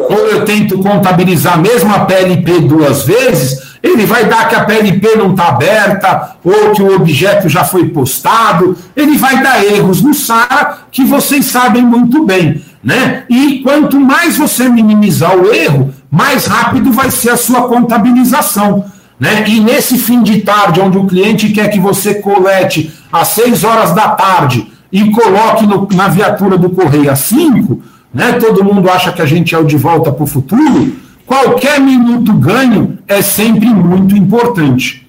ou 0.08 0.18
eu 0.18 0.44
tento 0.44 0.78
contabilizar 0.78 1.54
a 1.54 1.56
mesma 1.56 2.04
PLP 2.04 2.60
duas 2.60 3.02
vezes, 3.02 3.76
ele 3.82 4.06
vai 4.06 4.24
dar 4.26 4.48
que 4.48 4.54
a 4.54 4.64
PLP 4.64 5.16
não 5.16 5.32
está 5.32 5.48
aberta, 5.48 6.36
ou 6.44 6.72
que 6.72 6.82
o 6.82 6.94
objeto 6.94 7.48
já 7.48 7.64
foi 7.64 7.88
postado, 7.88 8.76
ele 8.94 9.16
vai 9.16 9.42
dar 9.42 9.64
erros 9.64 10.00
no 10.00 10.14
SARA 10.14 10.78
que 10.90 11.04
vocês 11.04 11.46
sabem 11.46 11.82
muito 11.82 12.24
bem. 12.24 12.62
Né? 12.82 13.24
E 13.28 13.60
quanto 13.60 14.00
mais 14.00 14.36
você 14.36 14.68
minimizar 14.68 15.36
o 15.36 15.52
erro, 15.52 15.92
mais 16.10 16.46
rápido 16.46 16.92
vai 16.92 17.10
ser 17.10 17.30
a 17.30 17.36
sua 17.36 17.68
contabilização. 17.68 18.84
Né? 19.18 19.44
E 19.48 19.60
nesse 19.60 19.98
fim 19.98 20.22
de 20.22 20.40
tarde, 20.42 20.80
onde 20.80 20.98
o 20.98 21.06
cliente 21.06 21.50
quer 21.50 21.68
que 21.68 21.80
você 21.80 22.14
colete 22.14 22.92
às 23.12 23.28
6 23.28 23.64
horas 23.64 23.94
da 23.94 24.10
tarde 24.10 24.70
e 24.92 25.10
coloque 25.10 25.66
no, 25.66 25.88
na 25.92 26.08
viatura 26.08 26.56
do 26.56 26.70
correio 26.70 27.10
às 27.10 27.20
5, 27.20 27.82
né? 28.14 28.32
todo 28.34 28.64
mundo 28.64 28.88
acha 28.88 29.12
que 29.12 29.20
a 29.20 29.26
gente 29.26 29.54
é 29.54 29.58
o 29.58 29.64
de 29.64 29.76
volta 29.76 30.12
para 30.12 30.24
o 30.24 30.26
futuro 30.26 30.96
Qualquer 31.28 31.78
minuto 31.78 32.32
ganho 32.32 32.98
é 33.06 33.20
sempre 33.20 33.68
muito 33.68 34.16
importante. 34.16 35.06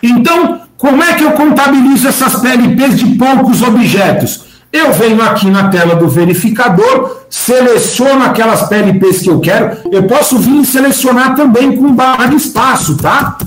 Então, 0.00 0.60
como 0.76 1.02
é 1.02 1.14
que 1.14 1.24
eu 1.24 1.32
contabilizo 1.32 2.06
essas 2.06 2.36
PLPs 2.36 2.96
de 2.96 3.06
poucos 3.16 3.60
objetos? 3.60 4.44
Eu 4.72 4.92
venho 4.92 5.22
aqui 5.22 5.50
na 5.50 5.68
tela 5.68 5.94
do 5.94 6.08
verificador, 6.08 7.22
seleciono 7.30 8.22
aquelas 8.24 8.68
PLPs 8.68 9.22
que 9.22 9.30
eu 9.30 9.40
quero. 9.40 9.78
Eu 9.90 10.02
posso 10.04 10.38
vir 10.38 10.64
selecionar 10.64 11.34
também 11.34 11.76
com 11.76 11.94
barra 11.94 12.26
de 12.26 12.36
espaço, 12.36 12.96
tá? 12.96 13.38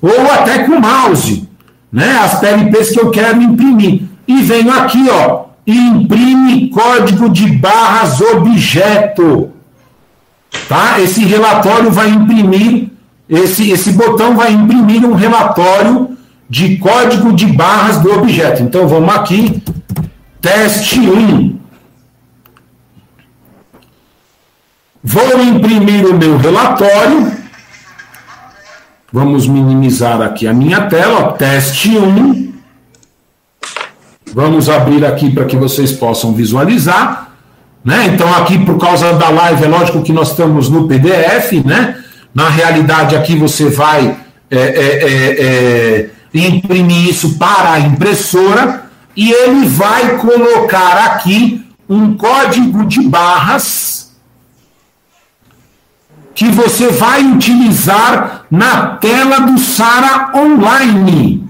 Ou 0.00 0.30
até 0.30 0.60
com 0.64 0.78
mouse, 0.78 1.48
né? 1.92 2.18
As 2.22 2.38
PLPs 2.38 2.90
que 2.90 3.00
eu 3.00 3.10
quero 3.10 3.42
imprimir. 3.42 4.02
E 4.28 4.42
venho 4.42 4.72
aqui, 4.72 5.06
ó, 5.10 5.46
imprime 5.66 6.70
código 6.70 7.28
de 7.28 7.50
barras 7.52 8.20
objeto. 8.20 9.50
Tá? 10.68 11.00
Esse 11.00 11.24
relatório 11.24 11.90
vai 11.90 12.08
imprimir, 12.08 12.90
esse, 13.28 13.70
esse 13.70 13.92
botão 13.92 14.36
vai 14.36 14.52
imprimir 14.52 15.04
um 15.04 15.14
relatório 15.14 16.16
de 16.48 16.76
código 16.76 17.32
de 17.32 17.46
barras 17.46 17.98
do 17.98 18.12
objeto. 18.12 18.62
Então 18.62 18.86
vamos 18.86 19.14
aqui, 19.14 19.62
teste 20.44 21.00
1. 21.00 21.58
Vou 25.02 25.42
imprimir 25.42 26.06
o 26.06 26.12
meu 26.12 26.36
relatório. 26.36 27.32
Vamos 29.10 29.46
minimizar 29.46 30.20
aqui 30.20 30.46
a 30.46 30.52
minha 30.52 30.82
tela, 30.82 31.32
teste 31.32 31.96
1. 31.96 32.52
Vamos 34.34 34.68
abrir 34.68 35.06
aqui 35.06 35.30
para 35.30 35.46
que 35.46 35.56
vocês 35.56 35.92
possam 35.92 36.34
visualizar. 36.34 37.32
Né? 37.82 38.10
Então, 38.12 38.34
aqui, 38.34 38.58
por 38.66 38.76
causa 38.76 39.14
da 39.14 39.30
live, 39.30 39.64
é 39.64 39.68
lógico 39.68 40.02
que 40.02 40.12
nós 40.12 40.32
estamos 40.32 40.68
no 40.68 40.86
PDF, 40.86 41.64
né? 41.64 42.02
Na 42.34 42.50
realidade, 42.50 43.16
aqui 43.16 43.34
você 43.36 43.70
vai 43.70 44.14
é, 44.50 44.58
é, 44.58 45.10
é, 45.10 46.10
é, 46.34 46.38
imprimir 46.38 47.08
isso 47.08 47.38
para 47.38 47.72
a 47.72 47.80
impressora 47.80 48.83
e 49.16 49.30
ele 49.30 49.66
vai 49.66 50.18
colocar 50.18 51.06
aqui 51.06 51.64
um 51.88 52.16
código 52.16 52.84
de 52.86 53.02
barras 53.02 54.12
que 56.34 56.50
você 56.50 56.88
vai 56.88 57.24
utilizar 57.24 58.44
na 58.50 58.96
tela 58.96 59.40
do 59.40 59.58
Sara 59.58 60.32
Online. 60.34 61.48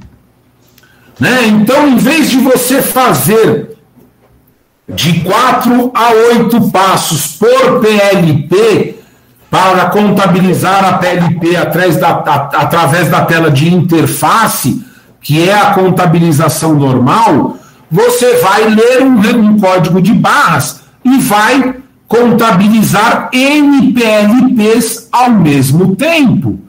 Né? 1.18 1.46
Então, 1.46 1.88
em 1.88 1.96
vez 1.96 2.30
de 2.30 2.38
você 2.38 2.82
fazer 2.82 3.78
de 4.86 5.20
quatro 5.20 5.90
a 5.94 6.10
oito 6.10 6.70
passos 6.70 7.36
por 7.36 7.80
PLP 7.80 9.02
para 9.50 9.86
contabilizar 9.86 10.84
a 10.84 10.98
PLP 10.98 11.56
através 11.56 11.96
da, 11.96 12.10
através 12.10 13.08
da 13.08 13.24
tela 13.24 13.50
de 13.50 13.72
interface, 13.72 14.83
que 15.24 15.48
é 15.48 15.54
a 15.54 15.72
contabilização 15.72 16.74
normal, 16.74 17.56
você 17.90 18.36
vai 18.36 18.68
ler 18.68 19.02
um, 19.02 19.18
um 19.38 19.58
código 19.58 20.00
de 20.00 20.12
barras 20.12 20.82
e 21.02 21.16
vai 21.18 21.76
contabilizar 22.06 23.30
NPLPs 23.32 25.08
ao 25.10 25.30
mesmo 25.30 25.96
tempo. 25.96 26.60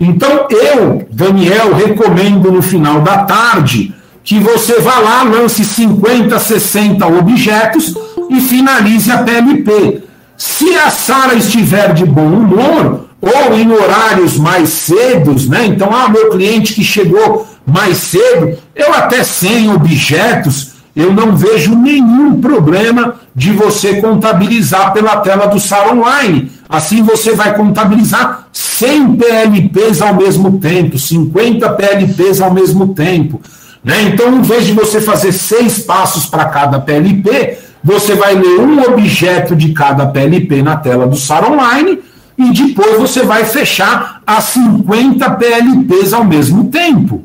Então, 0.00 0.48
eu, 0.50 1.06
Daniel, 1.12 1.74
recomendo 1.74 2.50
no 2.50 2.62
final 2.62 3.02
da 3.02 3.18
tarde 3.24 3.94
que 4.24 4.38
você 4.38 4.80
vá 4.80 4.98
lá, 4.98 5.22
lance 5.22 5.62
50, 5.62 6.38
60 6.38 7.06
objetos 7.06 7.94
e 8.30 8.40
finalize 8.40 9.12
a 9.12 9.18
PLP. 9.18 10.04
Se 10.38 10.74
a 10.74 10.88
Sara 10.88 11.34
estiver 11.34 11.92
de 11.92 12.06
bom 12.06 12.28
humor, 12.28 13.10
ou 13.20 13.54
em 13.54 13.70
horários 13.70 14.38
mais 14.38 14.70
cedos, 14.70 15.46
né? 15.46 15.66
Então, 15.66 15.90
ah, 15.92 16.08
meu 16.08 16.30
cliente 16.30 16.72
que 16.72 16.82
chegou 16.82 17.46
mais 17.70 17.98
cedo, 17.98 18.58
eu 18.74 18.92
até 18.92 19.22
sem 19.24 19.72
objetos, 19.72 20.72
eu 20.94 21.12
não 21.12 21.36
vejo 21.36 21.74
nenhum 21.74 22.40
problema 22.40 23.14
de 23.34 23.52
você 23.52 24.00
contabilizar 24.00 24.92
pela 24.92 25.18
tela 25.18 25.46
do 25.46 25.60
Sara 25.60 25.92
Online. 25.94 26.50
Assim 26.68 27.02
você 27.02 27.32
vai 27.34 27.54
contabilizar 27.54 28.48
100 28.52 29.16
PLPs 29.16 30.02
ao 30.02 30.14
mesmo 30.14 30.58
tempo, 30.58 30.98
50 30.98 31.68
PLPs 31.70 32.40
ao 32.40 32.52
mesmo 32.52 32.94
tempo. 32.94 33.40
Né? 33.84 34.02
Então, 34.02 34.34
em 34.34 34.42
vez 34.42 34.66
de 34.66 34.72
você 34.72 35.00
fazer 35.00 35.32
seis 35.32 35.78
passos 35.78 36.26
para 36.26 36.46
cada 36.46 36.80
PLP, 36.80 37.58
você 37.82 38.14
vai 38.14 38.34
ler 38.34 38.60
um 38.60 38.82
objeto 38.82 39.56
de 39.56 39.72
cada 39.72 40.06
PLP 40.06 40.62
na 40.62 40.76
tela 40.76 41.06
do 41.06 41.16
SAR 41.16 41.50
Online 41.50 41.98
e 42.36 42.52
depois 42.52 42.98
você 42.98 43.22
vai 43.22 43.44
fechar 43.44 44.20
as 44.26 44.44
50 44.44 45.30
PLPs 45.30 46.12
ao 46.12 46.24
mesmo 46.24 46.64
tempo. 46.64 47.24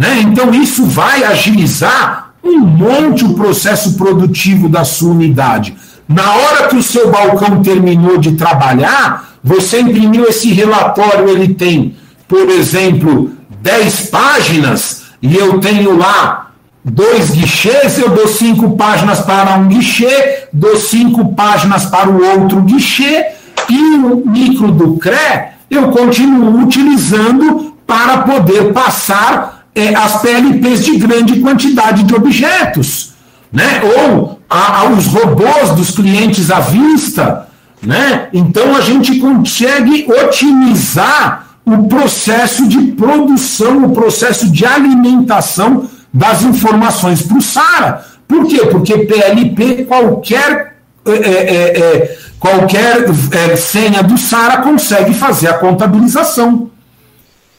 Né? 0.00 0.22
Então, 0.22 0.54
isso 0.54 0.86
vai 0.86 1.24
agilizar 1.24 2.32
um 2.42 2.60
monte 2.60 3.22
o 3.22 3.34
processo 3.34 3.98
produtivo 3.98 4.66
da 4.66 4.82
sua 4.82 5.10
unidade. 5.10 5.76
Na 6.08 6.36
hora 6.36 6.68
que 6.68 6.76
o 6.76 6.82
seu 6.82 7.10
balcão 7.10 7.62
terminou 7.62 8.16
de 8.16 8.32
trabalhar, 8.32 9.28
você 9.44 9.80
imprimiu 9.80 10.24
esse 10.24 10.50
relatório, 10.54 11.28
ele 11.28 11.52
tem, 11.52 11.96
por 12.26 12.48
exemplo, 12.48 13.32
10 13.60 14.06
páginas, 14.06 15.02
e 15.20 15.36
eu 15.36 15.60
tenho 15.60 15.94
lá 15.98 16.52
dois 16.82 17.32
guichês, 17.32 17.98
eu 17.98 18.08
dou 18.08 18.26
cinco 18.26 18.78
páginas 18.78 19.20
para 19.20 19.54
um 19.58 19.68
guichê, 19.68 20.44
dou 20.50 20.78
cinco 20.78 21.34
páginas 21.34 21.84
para 21.84 22.08
o 22.08 22.24
outro 22.24 22.62
guichê, 22.62 23.26
e 23.68 23.78
o 23.96 24.22
micro 24.26 24.72
do 24.72 24.96
CRE 24.96 25.50
eu 25.70 25.90
continuo 25.90 26.62
utilizando 26.62 27.76
para 27.86 28.22
poder 28.22 28.72
passar 28.72 29.59
é, 29.74 29.94
as 29.94 30.20
PLPs 30.20 30.84
de 30.84 30.96
grande 30.96 31.40
quantidade 31.40 32.02
de 32.02 32.14
objetos. 32.14 33.12
Né? 33.52 33.80
Ou 33.82 34.40
a, 34.48 34.80
a, 34.80 34.90
os 34.90 35.06
robôs 35.06 35.70
dos 35.76 35.90
clientes 35.92 36.50
à 36.50 36.60
vista. 36.60 37.48
Né? 37.82 38.28
Então 38.32 38.74
a 38.76 38.80
gente 38.80 39.18
consegue 39.18 40.06
otimizar 40.10 41.46
o 41.64 41.88
processo 41.88 42.66
de 42.66 42.92
produção, 42.92 43.84
o 43.84 43.92
processo 43.92 44.50
de 44.50 44.64
alimentação 44.66 45.88
das 46.12 46.42
informações 46.42 47.22
para 47.22 47.38
o 47.38 47.42
SARA. 47.42 48.04
Por 48.26 48.46
quê? 48.46 48.66
Porque 48.66 48.98
PLP, 48.98 49.84
qualquer, 49.84 50.76
é, 51.06 51.12
é, 51.12 51.78
é, 51.78 52.18
qualquer 52.38 53.04
é, 53.32 53.56
senha 53.56 54.02
do 54.02 54.18
SARA 54.18 54.62
consegue 54.62 55.14
fazer 55.14 55.48
a 55.48 55.58
contabilização. 55.58 56.70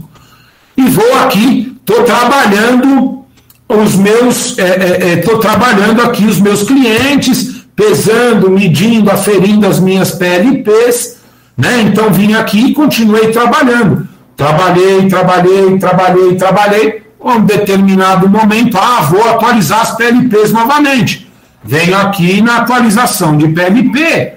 E 0.77 0.83
vou 0.83 1.19
aqui, 1.19 1.75
estou 1.79 2.05
trabalhando 2.05 3.25
os 3.69 3.97
meus, 3.97 4.51
estou 4.51 4.65
é, 4.65 4.99
é, 5.01 5.13
é 5.13 5.17
trabalhando 5.39 6.03
aqui 6.03 6.25
os 6.25 6.39
meus 6.39 6.63
clientes, 6.63 7.56
pesando, 7.77 8.51
medindo, 8.51 9.11
aferindo 9.11 9.67
as 9.67 9.79
minhas 9.79 10.13
PLPs, 10.13 11.19
né? 11.57 11.83
Então 11.83 12.11
vim 12.11 12.33
aqui 12.35 12.69
e 12.69 12.75
continuei 12.75 13.31
trabalhando. 13.31 14.09
Trabalhei, 14.35 15.07
trabalhei, 15.07 15.79
trabalhei, 15.79 16.35
trabalhei 16.37 17.07
um 17.21 17.41
determinado 17.41 18.29
momento, 18.29 18.79
ah, 18.79 19.03
vou 19.03 19.29
atualizar 19.29 19.81
as 19.81 19.97
PLPs 19.97 20.53
novamente. 20.53 21.31
Venho 21.65 21.97
aqui 21.97 22.41
na 22.41 22.59
atualização 22.59 23.37
de 23.37 23.49
PLP, 23.49 24.35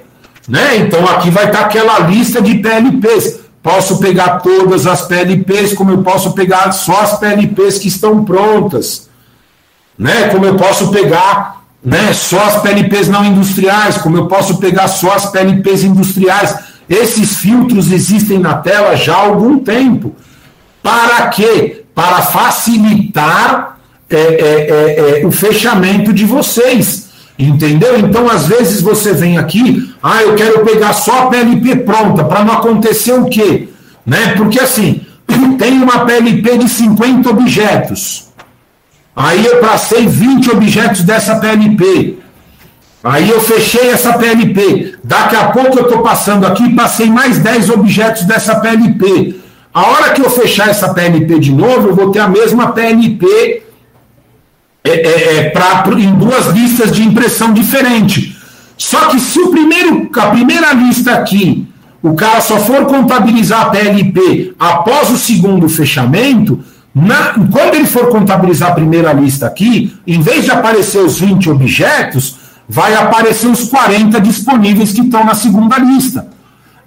né? 0.48 0.78
Então 0.78 1.06
aqui 1.08 1.30
vai 1.30 1.46
estar 1.46 1.62
aquela 1.62 2.00
lista 2.00 2.42
de 2.42 2.56
PLPs. 2.56 3.40
Posso 3.62 4.00
pegar 4.00 4.40
todas 4.40 4.88
as 4.88 5.04
PLPs, 5.04 5.74
como 5.74 5.92
eu 5.92 6.02
posso 6.02 6.34
pegar 6.34 6.72
só 6.72 7.02
as 7.02 7.20
PLPs 7.20 7.78
que 7.78 7.88
estão 7.88 8.24
prontas, 8.24 9.10
né? 9.98 10.30
Como 10.30 10.46
eu 10.46 10.56
posso 10.56 10.90
pegar, 10.92 11.62
né, 11.84 12.14
só 12.14 12.42
as 12.42 12.62
PLPs 12.62 13.08
não 13.08 13.24
industriais, 13.26 13.98
como 13.98 14.18
eu 14.18 14.28
posso 14.28 14.58
pegar 14.58 14.88
só 14.88 15.14
as 15.14 15.26
PLPs 15.28 15.84
industriais. 15.84 16.56
Esses 16.90 17.38
filtros 17.38 17.92
existem 17.92 18.40
na 18.40 18.56
tela 18.56 18.96
já 18.96 19.16
há 19.16 19.26
algum 19.26 19.60
tempo. 19.60 20.16
Para 20.82 21.28
quê? 21.28 21.80
para 22.00 22.22
facilitar 22.22 23.78
é, 24.10 24.16
é, 24.16 24.20
é, 24.20 25.22
é, 25.22 25.26
o 25.26 25.32
fechamento 25.32 26.14
de 26.14 26.26
vocês. 26.26 27.10
Entendeu? 27.38 28.00
Então, 28.00 28.30
às 28.30 28.48
vezes 28.48 28.82
você 28.82 29.12
vem 29.14 29.38
aqui, 29.38 29.94
ah, 30.02 30.22
eu 30.24 30.36
quero 30.36 30.64
pegar 30.64 30.94
só 30.94 31.24
a 31.24 31.26
PLP 31.28 31.76
pronta, 31.78 32.24
para 32.24 32.44
não 32.46 32.54
acontecer 32.54 33.14
o 33.14 33.26
quê? 33.26 33.68
Né? 34.06 34.34
Porque 34.38 34.60
assim, 34.60 35.06
tem 35.58 35.74
uma 35.74 36.06
PLP 36.06 36.58
de 36.58 36.70
50 36.70 37.30
objetos. 37.30 38.29
Aí 39.16 39.45
eu 39.45 39.57
passei 39.57 40.07
20 40.07 40.51
objetos 40.51 41.01
dessa 41.03 41.36
PLP. 41.36 42.18
Aí 43.03 43.30
eu 43.30 43.39
fechei 43.41 43.89
essa 43.89 44.14
PLP. 44.14 44.95
Daqui 45.03 45.36
a 45.36 45.45
pouco 45.45 45.78
eu 45.78 45.84
estou 45.84 46.01
passando 46.01 46.45
aqui 46.45 46.64
e 46.64 46.76
passei 46.76 47.10
mais 47.10 47.39
10 47.39 47.70
objetos 47.70 48.24
dessa 48.24 48.60
PLP. 48.60 49.39
A 49.74 49.88
hora 49.88 50.10
que 50.12 50.22
eu 50.22 50.30
fechar 50.30 50.70
essa 50.70 50.93
PNP 50.93 51.39
de 51.39 51.51
novo, 51.51 51.89
eu 51.89 51.95
vou 51.95 52.12
ter 52.12 52.20
a 52.20 52.28
mesma 52.28 52.72
PNP 52.72 53.64
é, 54.84 54.89
é, 54.89 55.38
é, 55.38 55.49
pra, 55.51 55.86
em 55.97 56.16
duas 56.16 56.47
listas 56.47 56.91
de 56.91 57.03
impressão 57.03 57.53
diferente. 57.53 58.36
Só 58.78 59.10
que 59.10 59.20
se 59.20 59.39
o 59.39 59.51
primeiro, 59.51 60.10
a 60.16 60.28
primeira 60.28 60.74
lista 60.74 61.14
aqui, 61.14 61.68
o 62.01 62.16
cara 62.16 62.41
só 62.41 62.57
for 62.60 62.86
contabilizar 62.86 63.62
a 63.62 63.70
PLP 63.70 64.55
após 64.57 65.12
o 65.12 65.18
segundo 65.18 65.70
fechamento, 65.70 66.64
na, 67.02 67.34
quando 67.52 67.76
ele 67.76 67.86
for 67.86 68.10
contabilizar 68.10 68.72
a 68.72 68.76
primeira 68.76 69.14
lista 69.14 69.47
aqui, 69.47 69.95
em 70.06 70.22
vez 70.22 70.45
de 70.45 70.52
aparecer 70.52 71.00
os 71.00 71.20
20 71.20 71.50
objetos, 71.50 72.38
vai 72.68 72.93
aparecer 72.95 73.47
os 73.47 73.64
40 73.70 74.20
disponíveis 74.22 74.91
que 74.91 75.02
estão 75.02 75.24
na 75.24 75.34
segunda 75.34 75.78
lista. 75.78 76.28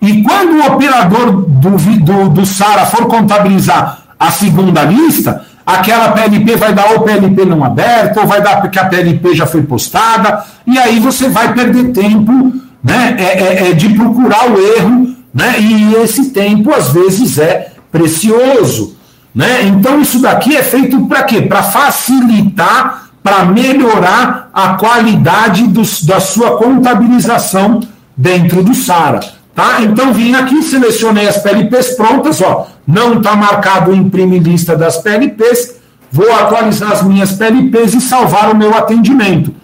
E 0.00 0.22
quando 0.22 0.56
o 0.56 0.66
operador 0.66 1.32
do, 1.32 1.70
do, 1.70 2.28
do 2.28 2.46
SARA 2.46 2.86
for 2.86 3.06
contabilizar 3.06 4.02
a 4.18 4.30
segunda 4.30 4.82
lista, 4.82 5.44
aquela 5.64 6.10
PLP 6.10 6.56
vai 6.56 6.72
dar 6.72 6.94
o 6.94 7.02
PLP 7.02 7.44
não 7.44 7.64
aberto, 7.64 8.18
ou 8.18 8.26
vai 8.26 8.42
dar 8.42 8.60
porque 8.60 8.78
a 8.78 8.86
PLP 8.86 9.34
já 9.34 9.46
foi 9.46 9.62
postada, 9.62 10.44
e 10.66 10.78
aí 10.78 10.98
você 10.98 11.28
vai 11.28 11.52
perder 11.54 11.92
tempo 11.92 12.52
né, 12.82 13.16
é, 13.18 13.22
é, 13.22 13.70
é 13.70 13.72
de 13.72 13.88
procurar 13.90 14.50
o 14.50 14.60
erro, 14.60 15.14
né, 15.32 15.54
e 15.60 15.94
esse 16.02 16.30
tempo 16.30 16.72
às 16.74 16.90
vezes 16.92 17.38
é 17.38 17.72
precioso. 17.90 18.91
Né? 19.34 19.64
Então 19.64 20.00
isso 20.00 20.20
daqui 20.20 20.56
é 20.56 20.62
feito 20.62 21.06
para 21.06 21.22
quê? 21.22 21.42
Para 21.42 21.62
facilitar, 21.62 23.10
para 23.22 23.44
melhorar 23.44 24.50
a 24.52 24.74
qualidade 24.74 25.66
dos, 25.68 26.02
da 26.02 26.20
sua 26.20 26.56
contabilização 26.58 27.80
dentro 28.16 28.62
do 28.62 28.74
SARA. 28.74 29.20
Tá? 29.54 29.82
Então 29.82 30.12
vim 30.12 30.34
aqui, 30.34 30.62
selecionei 30.62 31.28
as 31.28 31.38
PLPs 31.38 31.94
prontas, 31.94 32.40
ó, 32.40 32.68
não 32.86 33.18
está 33.18 33.36
marcado 33.36 33.90
o 33.90 33.94
imprime 33.94 34.38
lista 34.38 34.76
das 34.76 34.98
PLPs, 34.98 35.76
vou 36.10 36.32
atualizar 36.32 36.92
as 36.92 37.02
minhas 37.02 37.32
PLPs 37.32 37.94
e 37.94 38.00
salvar 38.00 38.50
o 38.50 38.56
meu 38.56 38.74
atendimento. 38.76 39.54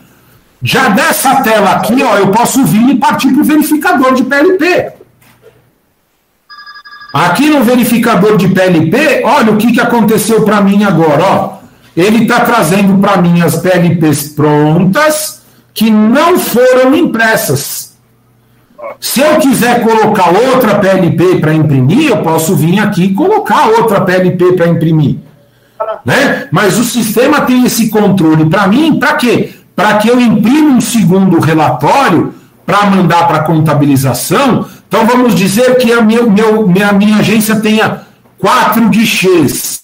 Já 0.63 0.89
dessa 0.89 1.37
tela 1.37 1.71
aqui, 1.73 2.03
ó, 2.03 2.17
eu 2.17 2.29
posso 2.29 2.65
vir 2.65 2.89
e 2.91 2.97
partir 2.97 3.33
para 3.33 3.41
o 3.41 3.45
verificador 3.45 4.15
de 4.15 4.25
PLP. 4.25 4.98
Aqui 7.19 7.51
no 7.51 7.65
verificador 7.65 8.37
de 8.37 8.47
PLP, 8.47 9.23
olha 9.25 9.51
o 9.51 9.57
que, 9.57 9.73
que 9.73 9.81
aconteceu 9.81 10.45
para 10.45 10.61
mim 10.61 10.85
agora. 10.85 11.25
Ó. 11.25 11.53
Ele 11.97 12.23
está 12.23 12.41
trazendo 12.41 12.97
para 12.99 13.21
mim 13.21 13.43
as 13.43 13.57
PLPs 13.57 14.29
prontas 14.29 15.43
que 15.75 15.91
não 15.91 16.39
foram 16.39 16.95
impressas. 16.95 17.97
Se 19.01 19.21
eu 19.21 19.37
quiser 19.39 19.83
colocar 19.83 20.29
outra 20.31 20.77
PLP 20.77 21.41
para 21.41 21.53
imprimir, 21.53 22.09
eu 22.09 22.19
posso 22.19 22.55
vir 22.55 22.79
aqui 22.79 23.07
e 23.07 23.15
colocar 23.15 23.67
outra 23.67 24.01
PLP 24.03 24.53
para 24.53 24.69
imprimir. 24.69 25.17
Né? 26.05 26.47
Mas 26.53 26.79
o 26.79 26.85
sistema 26.85 27.41
tem 27.41 27.65
esse 27.65 27.89
controle 27.89 28.49
para 28.49 28.69
mim, 28.69 28.97
para 29.01 29.15
quê? 29.15 29.55
Para 29.75 29.99
que 29.99 30.07
eu 30.07 30.21
imprima 30.21 30.77
um 30.77 30.81
segundo 30.81 31.41
relatório 31.41 32.33
para 32.65 32.87
mandar 32.87 33.27
para 33.27 33.41
contabilização. 33.41 34.67
Então 34.89 35.07
vamos 35.07 35.35
dizer 35.35 35.77
que 35.77 35.93
a 35.93 36.01
minha, 36.01 36.23
meu, 36.23 36.67
minha, 36.67 36.93
minha 36.93 37.19
agência 37.19 37.57
tenha 37.61 38.01
quatro 38.39 38.89
guichês. 38.89 39.83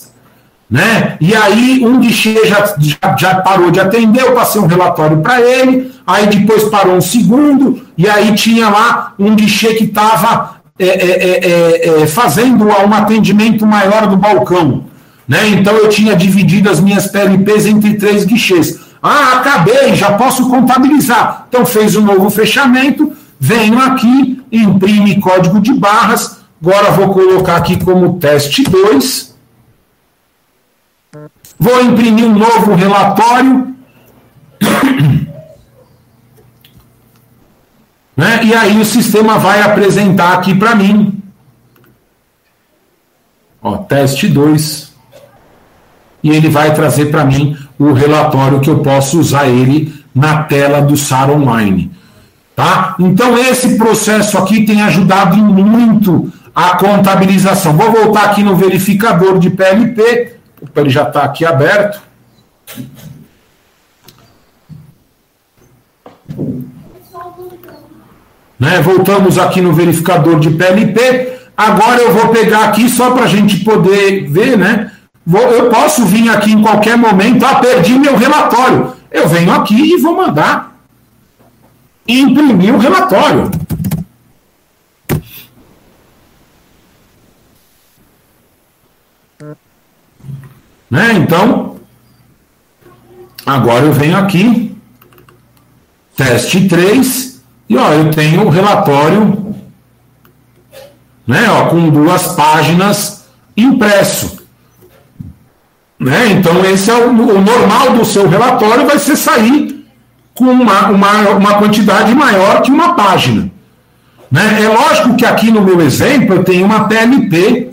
Né? 0.68 1.16
E 1.20 1.34
aí 1.36 1.84
um 1.86 2.00
guichê 2.00 2.46
já, 2.46 2.74
já, 2.78 3.16
já 3.16 3.34
parou 3.36 3.70
de 3.70 3.78
atender, 3.78 4.22
eu 4.22 4.32
passei 4.32 4.60
um 4.60 4.66
relatório 4.66 5.18
para 5.18 5.40
ele, 5.40 5.92
aí 6.06 6.26
depois 6.26 6.64
parou 6.64 6.96
um 6.96 7.00
segundo, 7.00 7.86
e 7.96 8.08
aí 8.08 8.34
tinha 8.34 8.68
lá 8.70 9.12
um 9.18 9.36
guichê 9.36 9.74
que 9.74 9.84
estava 9.84 10.56
é, 10.78 10.86
é, 10.86 10.88
é, 10.88 12.02
é, 12.02 12.06
fazendo 12.06 12.64
um 12.64 12.94
atendimento 12.94 13.64
maior 13.66 14.06
do 14.06 14.16
balcão. 14.16 14.84
Né? 15.28 15.48
Então 15.50 15.74
eu 15.74 15.88
tinha 15.88 16.16
dividido 16.16 16.68
as 16.70 16.80
minhas 16.80 17.06
PLPs 17.06 17.66
entre 17.66 17.94
três 17.94 18.24
guichês. 18.24 18.80
Ah, 19.02 19.36
acabei, 19.36 19.94
já 19.94 20.12
posso 20.12 20.48
contabilizar. 20.48 21.46
Então 21.48 21.64
fez 21.64 21.94
um 21.94 22.00
novo 22.00 22.30
fechamento, 22.30 23.12
venho 23.38 23.78
aqui, 23.78 24.33
imprime 24.56 25.20
código 25.20 25.60
de 25.60 25.72
barras. 25.72 26.38
Agora 26.60 26.90
vou 26.92 27.12
colocar 27.12 27.56
aqui 27.56 27.82
como 27.82 28.18
teste 28.18 28.62
2. 28.64 29.34
Vou 31.58 31.82
imprimir 31.82 32.24
um 32.24 32.38
novo 32.38 32.74
relatório. 32.74 33.74
né? 38.16 38.44
E 38.44 38.54
aí 38.54 38.80
o 38.80 38.84
sistema 38.84 39.38
vai 39.38 39.62
apresentar 39.62 40.34
aqui 40.34 40.54
para 40.54 40.74
mim. 40.74 41.22
Ó, 43.62 43.78
teste 43.78 44.28
2 44.28 44.94
e 46.24 46.30
ele 46.30 46.48
vai 46.48 46.74
trazer 46.74 47.10
para 47.10 47.22
mim 47.22 47.54
o 47.78 47.92
relatório 47.92 48.60
que 48.60 48.70
eu 48.70 48.78
posso 48.78 49.20
usar 49.20 49.46
ele 49.46 49.94
na 50.14 50.44
tela 50.44 50.80
do 50.80 50.96
SAR 50.96 51.30
Online. 51.30 51.90
Tá? 52.54 52.94
Então, 53.00 53.36
esse 53.36 53.76
processo 53.76 54.38
aqui 54.38 54.64
tem 54.64 54.80
ajudado 54.82 55.36
muito 55.36 56.32
a 56.54 56.76
contabilização. 56.76 57.76
Vou 57.76 57.90
voltar 57.90 58.26
aqui 58.26 58.44
no 58.44 58.54
verificador 58.54 59.38
de 59.38 59.50
PLP, 59.50 60.34
ele 60.76 60.90
já 60.90 61.02
está 61.02 61.24
aqui 61.24 61.44
aberto. 61.44 62.00
Né? 68.58 68.80
Voltamos 68.82 69.36
aqui 69.36 69.60
no 69.60 69.72
verificador 69.72 70.38
de 70.38 70.50
PLP. 70.50 71.32
Agora 71.56 72.00
eu 72.00 72.12
vou 72.12 72.28
pegar 72.28 72.66
aqui 72.66 72.88
só 72.88 73.10
para 73.10 73.24
a 73.24 73.28
gente 73.28 73.58
poder 73.64 74.28
ver, 74.28 74.56
né? 74.56 74.92
eu 75.26 75.70
posso 75.70 76.04
vir 76.04 76.28
aqui 76.28 76.52
em 76.52 76.62
qualquer 76.62 76.96
momento, 76.96 77.44
ah, 77.44 77.56
perdi 77.56 77.98
meu 77.98 78.16
relatório. 78.16 78.92
Eu 79.10 79.28
venho 79.28 79.52
aqui 79.52 79.94
e 79.94 80.00
vou 80.00 80.16
mandar 80.16 80.73
imprimir 82.06 82.74
o 82.74 82.78
relatório. 82.78 83.50
Né? 90.90 91.12
Então, 91.14 91.76
agora 93.44 93.84
eu 93.84 93.92
venho 93.92 94.16
aqui, 94.16 94.76
teste 96.16 96.68
3, 96.68 97.42
e 97.68 97.76
ó, 97.76 97.92
eu 97.92 98.10
tenho 98.10 98.46
o 98.46 98.50
relatório 98.50 99.44
né, 101.26 101.48
ó, 101.50 101.66
com 101.66 101.88
duas 101.88 102.28
páginas 102.28 103.24
impresso. 103.56 104.44
Né? 105.98 106.32
Então, 106.32 106.64
esse 106.64 106.90
é 106.90 106.94
o, 106.94 107.10
o, 107.10 107.40
normal 107.40 107.92
do 107.92 108.04
seu 108.04 108.28
relatório, 108.28 108.86
vai 108.86 108.98
ser 108.98 109.16
sair 109.16 109.83
com 110.34 110.46
uma, 110.46 110.88
uma, 110.88 111.30
uma 111.30 111.54
quantidade 111.54 112.14
maior 112.14 112.60
que 112.62 112.70
uma 112.70 112.94
página. 112.94 113.50
Né? 114.30 114.62
É 114.64 114.68
lógico 114.68 115.14
que 115.16 115.24
aqui 115.24 115.50
no 115.50 115.62
meu 115.62 115.80
exemplo 115.80 116.36
eu 116.36 116.44
tenho 116.44 116.66
uma 116.66 116.88
PLP, 116.88 117.70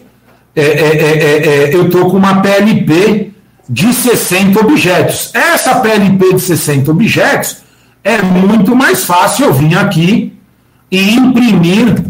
é, 0.56 0.62
é, 0.62 0.98
é, 0.98 1.48
é 1.48 1.76
eu 1.76 1.88
estou 1.88 2.10
com 2.10 2.18
uma 2.18 2.42
PLP 2.42 3.32
de 3.68 3.94
60 3.94 4.60
objetos. 4.60 5.32
Essa 5.34 5.80
PLP 5.80 6.36
de 6.36 6.42
60 6.42 6.92
objetos 6.92 7.58
é 8.04 8.22
muito 8.22 8.76
mais 8.76 9.06
fácil 9.06 9.46
eu 9.46 9.54
vir 9.54 9.78
aqui 9.78 10.38
e 10.92 11.16
imprimir 11.16 12.04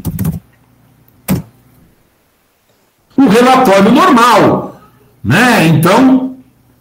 o 3.16 3.28
relatório 3.28 3.92
normal. 3.92 4.82
Né? 5.24 5.68
Então, 5.68 6.36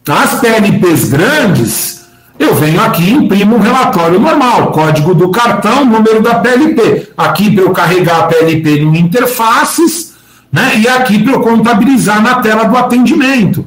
as 0.08 0.40
PLPs 0.40 1.10
grandes, 1.10 1.99
eu 2.40 2.54
venho 2.54 2.80
aqui 2.80 3.02
e 3.02 3.12
imprimo 3.12 3.56
um 3.56 3.60
relatório 3.60 4.18
normal, 4.18 4.72
código 4.72 5.14
do 5.14 5.30
cartão, 5.30 5.84
número 5.84 6.22
da 6.22 6.36
PLP. 6.36 7.10
Aqui 7.14 7.50
para 7.50 7.64
eu 7.64 7.70
carregar 7.70 8.20
a 8.20 8.22
PLP 8.22 8.80
no 8.80 8.96
interfaces, 8.96 10.14
né? 10.50 10.72
e 10.78 10.88
aqui 10.88 11.22
para 11.22 11.34
eu 11.34 11.40
contabilizar 11.40 12.22
na 12.22 12.36
tela 12.36 12.64
do 12.64 12.74
atendimento. 12.78 13.66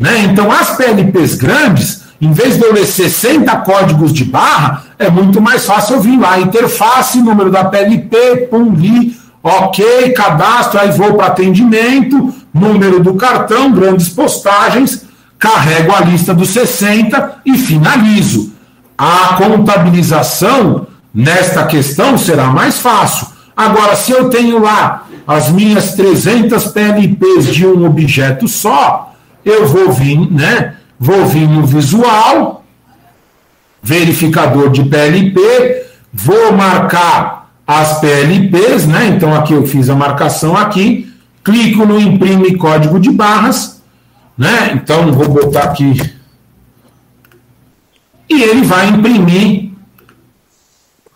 Né? 0.00 0.20
Então, 0.20 0.50
as 0.50 0.74
PLPs 0.74 1.34
grandes, 1.34 2.02
em 2.18 2.32
vez 2.32 2.56
de 2.56 2.64
eu 2.64 2.72
ler 2.72 2.86
60 2.86 3.54
códigos 3.58 4.10
de 4.10 4.24
barra, 4.24 4.84
é 4.98 5.10
muito 5.10 5.38
mais 5.38 5.66
fácil 5.66 5.96
eu 5.96 6.00
vir 6.00 6.18
lá, 6.18 6.40
interface, 6.40 7.18
número 7.18 7.50
da 7.50 7.64
PLP, 7.64 8.48
pum, 8.50 8.72
li, 8.72 9.14
ok, 9.42 10.14
cadastro, 10.14 10.80
aí 10.80 10.90
vou 10.92 11.12
para 11.12 11.26
atendimento, 11.26 12.34
número 12.54 13.00
do 13.00 13.14
cartão, 13.16 13.70
grandes 13.70 14.08
postagens, 14.08 15.03
carrego 15.44 15.94
a 15.94 16.00
lista 16.00 16.32
dos 16.32 16.48
60 16.48 17.42
e 17.44 17.58
finalizo. 17.58 18.54
A 18.96 19.34
contabilização 19.36 20.86
nesta 21.12 21.66
questão 21.66 22.16
será 22.16 22.46
mais 22.46 22.78
fácil. 22.78 23.26
Agora, 23.54 23.94
se 23.94 24.10
eu 24.10 24.30
tenho 24.30 24.58
lá 24.58 25.06
as 25.26 25.50
minhas 25.50 25.92
300 25.92 26.68
PLPs 26.68 27.54
de 27.54 27.66
um 27.66 27.84
objeto 27.84 28.48
só, 28.48 29.12
eu 29.44 29.68
vou 29.68 29.92
vir, 29.92 30.18
né? 30.32 30.76
Vou 30.98 31.26
vir 31.26 31.46
no 31.46 31.66
visual, 31.66 32.64
verificador 33.82 34.70
de 34.70 34.82
PLP, 34.84 35.40
vou 36.10 36.54
marcar 36.54 37.50
as 37.66 38.00
PLPs, 38.00 38.86
né? 38.86 39.08
Então 39.08 39.34
aqui 39.34 39.52
eu 39.52 39.66
fiz 39.66 39.90
a 39.90 39.94
marcação 39.94 40.56
aqui, 40.56 41.12
clico 41.44 41.84
no 41.84 42.00
imprime 42.00 42.56
código 42.56 42.98
de 42.98 43.10
barras, 43.10 43.73
né? 44.36 44.72
Então 44.74 45.12
vou 45.12 45.28
botar 45.28 45.64
aqui 45.64 46.14
e 48.28 48.42
ele 48.42 48.62
vai 48.62 48.88
imprimir. 48.88 49.70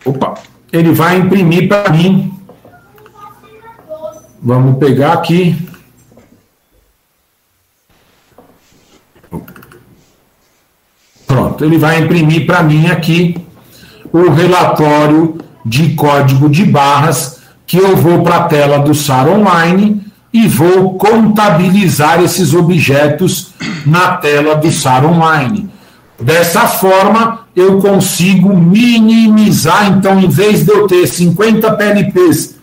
Opa, 0.05 0.35
ele 0.73 0.93
vai 0.93 1.19
imprimir 1.19 1.69
para 1.69 1.91
mim. 1.91 2.33
Vamos 4.41 4.79
pegar 4.79 5.15
aqui. 5.15 5.57
Pronto, 11.27 11.65
ele 11.65 11.77
vai 11.77 12.01
imprimir 12.01 12.47
para 12.47 12.63
mim 12.63 12.87
aqui 12.87 13.37
o 14.13 14.31
relatório 14.31 15.39
de 15.65 15.95
código 15.95 16.49
de 16.49 16.65
barras 16.65 17.43
que 17.67 17.77
eu 17.77 17.97
vou 17.97 18.23
para 18.23 18.37
a 18.37 18.45
tela 18.45 18.79
do 18.79 18.95
SAR 18.95 19.29
Online 19.29 20.08
e 20.33 20.47
vou 20.47 20.95
contabilizar 20.95 22.23
esses 22.23 22.53
objetos 22.55 23.49
na 23.87 24.17
tela 24.17 24.55
do 24.57 24.71
SAR 24.71 25.05
Online. 25.07 25.69
Dessa 26.21 26.67
forma, 26.67 27.47
eu 27.55 27.79
consigo 27.79 28.57
minimizar, 28.57 29.91
então, 29.91 30.19
em 30.19 30.29
vez 30.29 30.65
de 30.65 30.71
eu 30.71 30.87
ter 30.87 31.07
50 31.07 31.73
PLPs, 31.73 32.57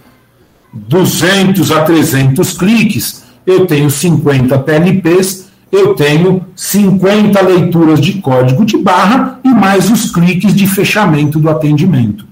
200 0.74 1.72
a 1.72 1.84
300 1.84 2.58
cliques, 2.58 3.24
eu 3.46 3.66
tenho 3.66 3.90
50 3.90 4.58
PLPs, 4.60 5.46
eu 5.72 5.96
tenho 5.96 6.46
50 6.56 7.42
leituras 7.42 8.00
de 8.00 8.14
código 8.14 8.66
de 8.66 8.78
barra 8.78 9.40
e 9.44 9.50
mais 9.50 9.90
os 9.90 10.12
cliques 10.12 10.54
de 10.54 10.68
fechamento 10.68 11.40
do 11.40 11.50
atendimento. 11.50 12.26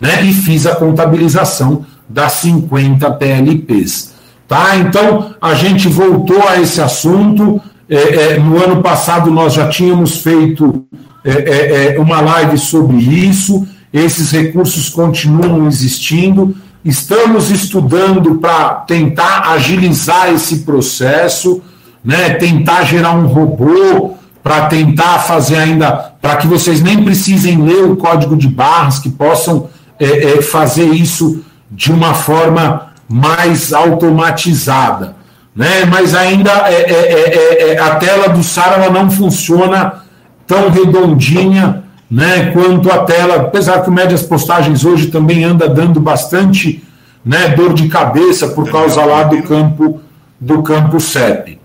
Né? 0.00 0.24
E 0.24 0.32
fiz 0.32 0.66
a 0.66 0.74
contabilização 0.74 1.86
das 2.08 2.32
50 2.32 3.10
PLPs. 3.12 4.15
Tá? 4.48 4.76
Então, 4.76 5.34
a 5.40 5.54
gente 5.54 5.88
voltou 5.88 6.46
a 6.46 6.60
esse 6.60 6.80
assunto. 6.80 7.60
É, 7.88 8.34
é, 8.34 8.38
no 8.38 8.62
ano 8.62 8.82
passado, 8.82 9.30
nós 9.30 9.54
já 9.54 9.68
tínhamos 9.68 10.18
feito 10.18 10.86
é, 11.24 11.30
é, 11.30 11.96
é, 11.96 11.98
uma 11.98 12.20
live 12.20 12.56
sobre 12.56 12.96
isso. 12.96 13.66
Esses 13.92 14.30
recursos 14.30 14.88
continuam 14.88 15.66
existindo. 15.66 16.54
Estamos 16.84 17.50
estudando 17.50 18.36
para 18.36 18.74
tentar 18.86 19.50
agilizar 19.52 20.32
esse 20.32 20.58
processo, 20.58 21.60
né? 22.04 22.30
tentar 22.30 22.84
gerar 22.84 23.12
um 23.16 23.26
robô 23.26 24.14
para 24.40 24.66
tentar 24.66 25.18
fazer 25.20 25.56
ainda, 25.56 26.12
para 26.22 26.36
que 26.36 26.46
vocês 26.46 26.80
nem 26.80 27.02
precisem 27.02 27.60
ler 27.60 27.82
o 27.82 27.96
código 27.96 28.36
de 28.36 28.46
barras, 28.46 29.00
que 29.00 29.10
possam 29.10 29.68
é, 29.98 30.40
fazer 30.40 30.86
isso 30.94 31.42
de 31.68 31.90
uma 31.90 32.14
forma 32.14 32.92
mais 33.08 33.72
automatizada. 33.72 35.16
Né? 35.54 35.84
Mas 35.86 36.14
ainda 36.14 36.50
é, 36.68 36.74
é, 36.74 37.72
é, 37.72 37.74
é 37.74 37.80
a 37.80 37.96
tela 37.96 38.28
do 38.28 38.42
SAR 38.42 38.74
ela 38.74 38.90
não 38.90 39.10
funciona 39.10 40.04
tão 40.46 40.70
redondinha 40.70 41.84
né, 42.10 42.52
quanto 42.52 42.90
a 42.90 42.98
tela, 42.98 43.36
apesar 43.36 43.82
que 43.82 43.88
o 43.88 43.92
Médias 43.92 44.22
Postagens 44.22 44.84
hoje 44.84 45.08
também 45.08 45.44
anda 45.44 45.68
dando 45.68 45.98
bastante 45.98 46.84
né, 47.24 47.48
dor 47.48 47.74
de 47.74 47.88
cabeça 47.88 48.48
por 48.48 48.66
Daniel, 48.66 48.82
causa 48.82 49.04
lá 49.04 49.24
do 49.24 49.42
campo 49.42 50.00
do 50.38 50.62
campo 50.62 51.00
CEP. 51.00 51.58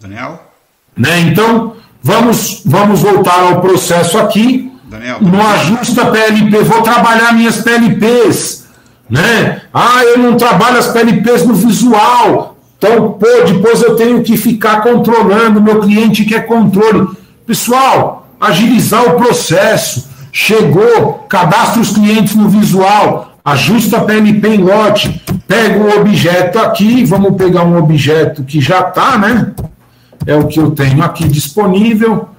Daniel? 0.00 0.42
Né? 0.96 1.20
Então, 1.20 1.74
vamos, 2.02 2.62
vamos 2.64 3.00
voltar 3.00 3.40
ao 3.40 3.60
processo 3.60 4.18
aqui. 4.18 4.72
Daniel, 4.84 5.20
No 5.20 5.30
Daniel. 5.30 5.48
ajusta 5.48 6.06
PLP, 6.06 6.62
vou 6.62 6.82
trabalhar 6.82 7.32
minhas 7.32 7.60
PLPs. 7.60 8.61
Né? 9.12 9.60
Ah, 9.74 10.02
eu 10.04 10.16
não 10.16 10.38
trabalho 10.38 10.78
as 10.78 10.88
PLPs 10.88 11.44
no 11.44 11.52
visual. 11.52 12.56
Então, 12.78 13.12
pô, 13.12 13.26
depois 13.46 13.82
eu 13.82 13.94
tenho 13.94 14.22
que 14.22 14.38
ficar 14.38 14.80
controlando, 14.80 15.60
meu 15.60 15.80
cliente 15.80 16.24
quer 16.24 16.46
controle. 16.46 17.06
Pessoal, 17.46 18.26
agilizar 18.40 19.04
o 19.04 19.16
processo. 19.16 20.10
Chegou, 20.32 21.26
cadastra 21.28 21.82
os 21.82 21.90
clientes 21.90 22.34
no 22.34 22.48
visual, 22.48 23.36
ajusta 23.44 23.98
a 23.98 24.00
PLP 24.00 24.48
em 24.48 24.62
lote, 24.62 25.22
pega 25.46 25.78
o 25.78 26.00
objeto 26.00 26.58
aqui, 26.58 27.04
vamos 27.04 27.36
pegar 27.36 27.64
um 27.64 27.76
objeto 27.76 28.42
que 28.42 28.62
já 28.62 28.80
está, 28.80 29.18
né? 29.18 29.52
É 30.26 30.34
o 30.34 30.46
que 30.46 30.58
eu 30.58 30.70
tenho 30.70 31.04
aqui 31.04 31.28
disponível. 31.28 32.30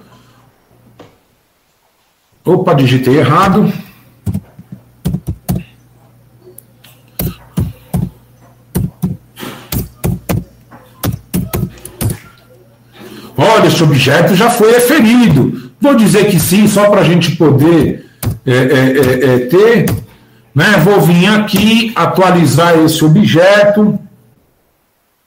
Opa, 2.44 2.74
digitei 2.74 3.18
errado. 3.18 3.72
Esse 13.66 13.82
objeto 13.82 14.34
já 14.34 14.50
foi 14.50 14.74
eferido. 14.74 15.70
Vou 15.80 15.94
dizer 15.94 16.26
que 16.26 16.38
sim, 16.38 16.66
só 16.66 16.88
para 16.90 17.00
a 17.00 17.04
gente 17.04 17.36
poder 17.36 18.06
é, 18.46 18.52
é, 18.52 18.56
é, 18.56 19.34
é, 19.34 19.38
ter. 19.46 19.86
Né? 20.54 20.82
Vou 20.84 21.00
vir 21.00 21.26
aqui 21.26 21.92
atualizar 21.96 22.78
esse 22.78 23.04
objeto. 23.04 23.98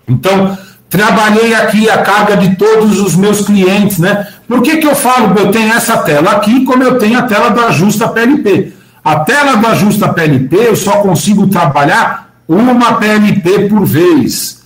Então, 0.07 0.57
trabalhei 0.89 1.53
aqui 1.53 1.89
a 1.89 1.97
carga 1.97 2.38
de 2.38 2.55
todos 2.55 2.99
os 3.01 3.15
meus 3.15 3.41
clientes, 3.45 3.99
né? 3.99 4.25
Por 4.47 4.61
que, 4.61 4.77
que 4.77 4.88
eu 4.88 4.95
falo, 4.95 5.38
eu 5.38 5.51
tenho 5.51 5.73
essa 5.73 5.97
tela 5.97 6.31
aqui, 6.31 6.63
como 6.63 6.81
eu 6.81 6.97
tenho 6.97 7.19
a 7.19 7.23
tela 7.23 7.49
do 7.49 7.59
ajusta 7.61 8.07
PLP? 8.07 8.73
A 9.03 9.19
tela 9.19 9.57
do 9.57 9.67
ajusta 9.67 10.13
PLP 10.13 10.55
eu 10.55 10.75
só 10.75 10.97
consigo 10.97 11.47
trabalhar 11.47 12.33
uma 12.47 12.93
PLP 12.93 13.67
por 13.67 13.85
vez. 13.85 14.57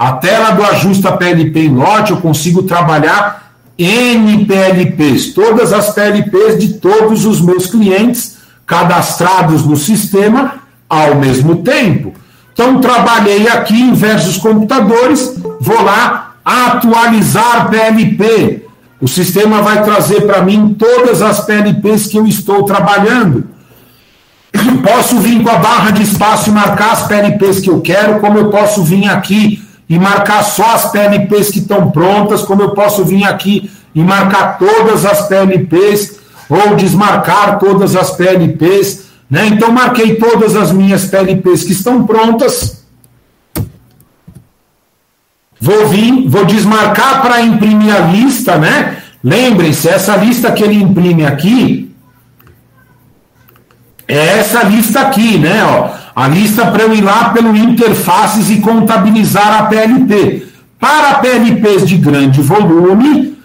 A 0.00 0.12
tela 0.12 0.52
do 0.52 0.64
ajusta 0.64 1.12
PLP 1.12 1.66
em 1.66 1.74
lote 1.74 2.12
eu 2.12 2.16
consigo 2.16 2.62
trabalhar 2.62 3.52
N 3.76 4.46
PLPs, 4.46 5.34
todas 5.34 5.74
as 5.74 5.92
PLPs 5.92 6.58
de 6.58 6.72
todos 6.78 7.26
os 7.26 7.38
meus 7.38 7.66
clientes 7.66 8.38
cadastrados 8.66 9.62
no 9.66 9.76
sistema 9.76 10.54
ao 10.88 11.16
mesmo 11.16 11.56
tempo. 11.56 12.14
Então, 12.50 12.80
trabalhei 12.80 13.46
aqui 13.46 13.78
em 13.78 13.92
versus 13.92 14.38
computadores, 14.38 15.34
vou 15.60 15.82
lá 15.82 16.32
atualizar 16.42 17.68
PLP. 17.68 18.64
O 19.02 19.06
sistema 19.06 19.60
vai 19.60 19.84
trazer 19.84 20.22
para 20.22 20.40
mim 20.40 20.74
todas 20.78 21.20
as 21.20 21.44
PLPs 21.44 22.06
que 22.06 22.16
eu 22.16 22.26
estou 22.26 22.62
trabalhando. 22.62 23.44
Posso 24.82 25.18
vir 25.18 25.42
com 25.42 25.50
a 25.50 25.58
barra 25.58 25.90
de 25.90 26.04
espaço 26.04 26.48
e 26.48 26.52
marcar 26.54 26.92
as 26.92 27.06
PLPs 27.06 27.60
que 27.60 27.68
eu 27.68 27.82
quero, 27.82 28.18
como 28.20 28.38
eu 28.38 28.48
posso 28.48 28.82
vir 28.82 29.06
aqui 29.06 29.68
e 29.90 29.98
marcar 29.98 30.44
só 30.44 30.76
as 30.76 30.92
PLPs 30.92 31.50
que 31.50 31.58
estão 31.58 31.90
prontas, 31.90 32.42
como 32.42 32.62
eu 32.62 32.70
posso 32.70 33.04
vir 33.04 33.24
aqui 33.24 33.68
e 33.92 34.00
marcar 34.04 34.56
todas 34.56 35.04
as 35.04 35.26
PLPs 35.26 36.20
ou 36.48 36.76
desmarcar 36.76 37.58
todas 37.58 37.96
as 37.96 38.12
PLPs. 38.12 39.10
Né? 39.28 39.48
Então, 39.48 39.72
marquei 39.72 40.14
todas 40.14 40.54
as 40.54 40.70
minhas 40.70 41.06
PLPs 41.06 41.64
que 41.64 41.72
estão 41.72 42.06
prontas. 42.06 42.84
Vou 45.60 45.88
vir, 45.88 46.28
vou 46.28 46.44
desmarcar 46.44 47.20
para 47.20 47.40
imprimir 47.40 47.92
a 47.92 47.98
lista, 47.98 48.56
né? 48.56 49.02
Lembrem-se, 49.22 49.88
essa 49.88 50.16
lista 50.16 50.52
que 50.52 50.62
ele 50.62 50.80
imprime 50.80 51.26
aqui 51.26 51.94
é 54.08 54.38
essa 54.38 54.62
lista 54.62 55.00
aqui, 55.00 55.36
né? 55.36 55.62
Ó, 55.64 55.99
a 56.20 56.28
lista 56.28 56.66
para 56.66 56.82
eu 56.82 56.94
ir 56.94 57.00
lá 57.00 57.30
pelo 57.30 57.56
interfaces 57.56 58.50
e 58.50 58.60
contabilizar 58.60 59.62
a 59.62 59.62
PLP. 59.64 60.46
Para 60.78 61.14
PLPs 61.14 61.86
de 61.86 61.96
grande 61.96 62.42
volume, 62.42 63.38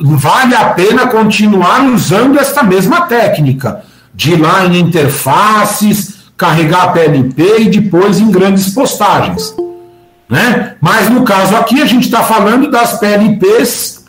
vale 0.00 0.54
a 0.54 0.70
pena 0.70 1.08
continuar 1.08 1.84
usando 1.84 2.38
esta 2.38 2.62
mesma 2.62 3.02
técnica 3.02 3.82
de 4.14 4.32
ir 4.32 4.36
lá 4.36 4.64
em 4.64 4.78
interfaces, 4.78 6.22
carregar 6.34 6.84
a 6.84 6.88
PLP 6.88 7.60
e 7.60 7.68
depois 7.68 8.18
em 8.18 8.30
grandes 8.30 8.70
postagens. 8.70 9.54
Né? 10.26 10.76
Mas 10.80 11.10
no 11.10 11.24
caso 11.24 11.54
aqui 11.54 11.82
a 11.82 11.86
gente 11.86 12.04
está 12.04 12.22
falando 12.22 12.70
das 12.70 12.98
PLPs, 12.98 14.06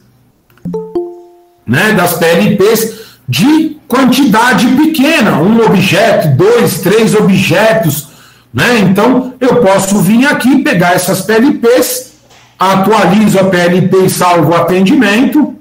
né? 1.67 1.91
das 1.91 2.13
PLPs 2.13 3.03
de 3.27 3.77
quantidade 3.85 4.67
pequena, 4.67 5.41
um 5.41 5.61
objeto, 5.65 6.29
dois, 6.37 6.79
três 6.79 7.13
objetos. 7.13 8.12
Né? 8.53 8.79
Então 8.79 9.33
eu 9.39 9.61
posso 9.61 9.99
vir 9.99 10.27
aqui, 10.27 10.61
pegar 10.61 10.93
essas 10.93 11.21
PLPs, 11.21 12.13
atualizo 12.59 13.39
a 13.39 13.45
PLP 13.45 14.05
e 14.05 14.09
salvo 14.09 14.53
atendimento. 14.53 15.55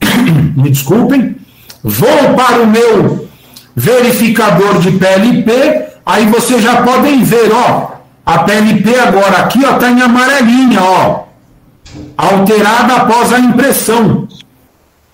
Me 0.56 0.70
desculpem. 0.70 1.36
Vou 1.82 2.34
para 2.34 2.62
o 2.62 2.66
meu 2.66 3.28
verificador 3.74 4.78
de 4.80 4.90
PLP, 4.92 5.86
aí 6.04 6.26
vocês 6.26 6.62
já 6.62 6.82
podem 6.82 7.22
ver, 7.22 7.52
ó, 7.52 7.92
a 8.24 8.38
PLP 8.40 8.98
agora 8.98 9.38
aqui, 9.38 9.64
ó, 9.64 9.74
tá 9.74 9.90
em 9.90 10.00
amarelinha, 10.00 10.82
ó, 10.82 11.24
alterada 12.16 12.94
após 12.94 13.32
a 13.32 13.38
impressão, 13.38 14.26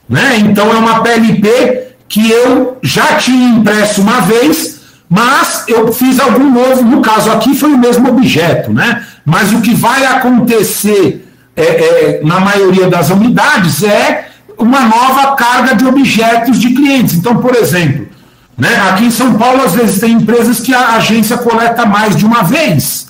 né? 0.08 0.38
Então 0.38 0.70
é 0.72 0.76
uma 0.76 1.02
PLP 1.02 1.94
que 2.08 2.30
eu 2.30 2.78
já 2.82 3.16
tinha 3.16 3.48
impresso 3.48 4.00
uma 4.00 4.20
vez, 4.20 4.81
mas 5.14 5.64
eu 5.68 5.92
fiz 5.92 6.18
algum 6.18 6.50
novo, 6.50 6.82
no 6.84 7.02
caso 7.02 7.30
aqui 7.30 7.54
foi 7.54 7.70
o 7.70 7.76
mesmo 7.76 8.08
objeto, 8.08 8.72
né? 8.72 9.04
Mas 9.26 9.52
o 9.52 9.60
que 9.60 9.74
vai 9.74 10.06
acontecer 10.06 11.28
é, 11.54 11.62
é, 11.62 12.20
na 12.24 12.40
maioria 12.40 12.88
das 12.88 13.10
unidades 13.10 13.82
é 13.82 14.28
uma 14.56 14.80
nova 14.80 15.36
carga 15.36 15.74
de 15.74 15.86
objetos 15.86 16.58
de 16.58 16.70
clientes. 16.70 17.14
Então, 17.14 17.36
por 17.36 17.54
exemplo, 17.54 18.08
né, 18.56 18.74
aqui 18.88 19.04
em 19.04 19.10
São 19.10 19.34
Paulo, 19.34 19.62
às 19.62 19.74
vezes 19.74 20.00
tem 20.00 20.12
empresas 20.12 20.60
que 20.60 20.72
a 20.72 20.92
agência 20.92 21.36
coleta 21.36 21.84
mais 21.84 22.16
de 22.16 22.24
uma 22.24 22.42
vez, 22.42 23.08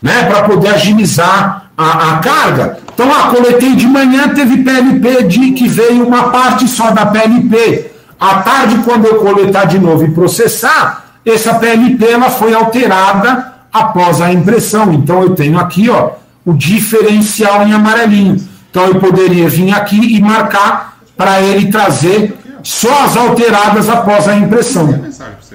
né, 0.00 0.26
para 0.26 0.44
poder 0.44 0.68
agilizar 0.68 1.72
a, 1.76 2.12
a 2.12 2.18
carga. 2.18 2.78
Então, 2.94 3.10
ah, 3.12 3.34
coletei 3.34 3.74
de 3.74 3.88
manhã, 3.88 4.28
teve 4.28 4.58
PLP 4.62 5.24
de 5.24 5.50
que 5.54 5.66
veio 5.66 6.06
uma 6.06 6.30
parte 6.30 6.68
só 6.68 6.92
da 6.92 7.04
PLP. 7.04 7.90
À 8.18 8.42
tarde, 8.42 8.78
quando 8.84 9.06
eu 9.06 9.16
coletar 9.16 9.64
de 9.64 9.80
novo 9.80 10.04
e 10.04 10.12
processar, 10.12 11.05
essa 11.26 11.54
PLP 11.54 12.06
ela 12.06 12.30
foi 12.30 12.54
alterada 12.54 13.54
após 13.72 14.20
a 14.20 14.32
impressão. 14.32 14.92
Então, 14.92 15.22
eu 15.22 15.30
tenho 15.30 15.58
aqui 15.58 15.90
ó, 15.90 16.12
o 16.44 16.52
diferencial 16.54 17.66
em 17.66 17.72
amarelinho. 17.72 18.40
Então 18.70 18.88
eu 18.88 19.00
poderia 19.00 19.48
vir 19.48 19.72
aqui 19.74 20.16
e 20.16 20.20
marcar 20.20 20.98
para 21.16 21.40
ele 21.40 21.72
trazer 21.72 22.36
só 22.62 23.04
as 23.04 23.16
alteradas 23.16 23.88
após 23.88 24.28
a 24.28 24.36
impressão. 24.36 24.86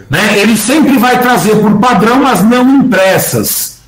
Né? 0.10 0.40
Ele 0.40 0.58
sempre 0.58 0.98
vai 0.98 1.22
trazer 1.22 1.56
por 1.58 1.78
padrão 1.78 2.26
as 2.26 2.44
não 2.44 2.68
impressas. 2.78 3.80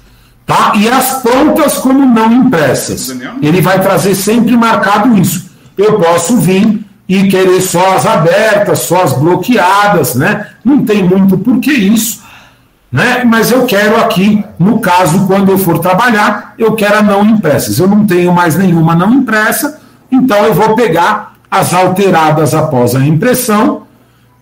Tá? 0.46 0.74
E 0.76 0.88
as 0.88 1.24
prontas 1.24 1.80
como 1.80 2.06
não 2.06 2.32
impressas. 2.32 3.18
Ele 3.42 3.60
vai 3.60 3.82
trazer 3.82 4.14
sempre 4.14 4.56
marcado 4.56 5.18
isso. 5.18 5.50
Eu 5.76 6.00
posso 6.00 6.38
vir 6.38 6.83
e 7.08 7.28
querer 7.28 7.62
só 7.62 7.96
as 7.96 8.06
abertas, 8.06 8.80
só 8.80 9.04
as 9.04 9.14
bloqueadas, 9.14 10.16
né? 10.16 10.48
Não 10.64 10.86
tem 10.86 11.04
muito 11.04 11.38
por 11.38 11.60
que 11.60 11.72
isso 11.72 12.24
né? 12.94 13.24
Mas 13.26 13.50
eu 13.50 13.66
quero 13.66 13.98
aqui, 13.98 14.46
no 14.60 14.80
caso, 14.80 15.26
quando 15.26 15.52
eu 15.52 15.58
for 15.58 15.80
trabalhar, 15.80 16.54
eu 16.60 16.76
quero 16.76 16.98
a 16.98 17.02
não 17.02 17.26
impressas. 17.26 17.80
Eu 17.80 17.88
não 17.88 18.06
tenho 18.06 18.32
mais 18.32 18.56
nenhuma 18.56 18.96
não 18.96 19.12
impressa, 19.12 19.82
então 20.12 20.46
eu 20.46 20.54
vou 20.54 20.76
pegar 20.76 21.34
as 21.50 21.74
alteradas 21.74 22.54
após 22.54 22.96
a 22.96 23.04
impressão 23.04 23.82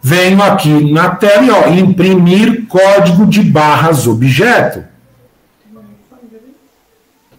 venho 0.04 0.42
aqui 0.42 0.92
na 0.92 1.12
tela 1.12 1.44
e 1.44 1.52
ó, 1.52 1.68
imprimir 1.70 2.66
código 2.68 3.26
de 3.26 3.42
barras 3.42 4.08
objeto. 4.08 4.84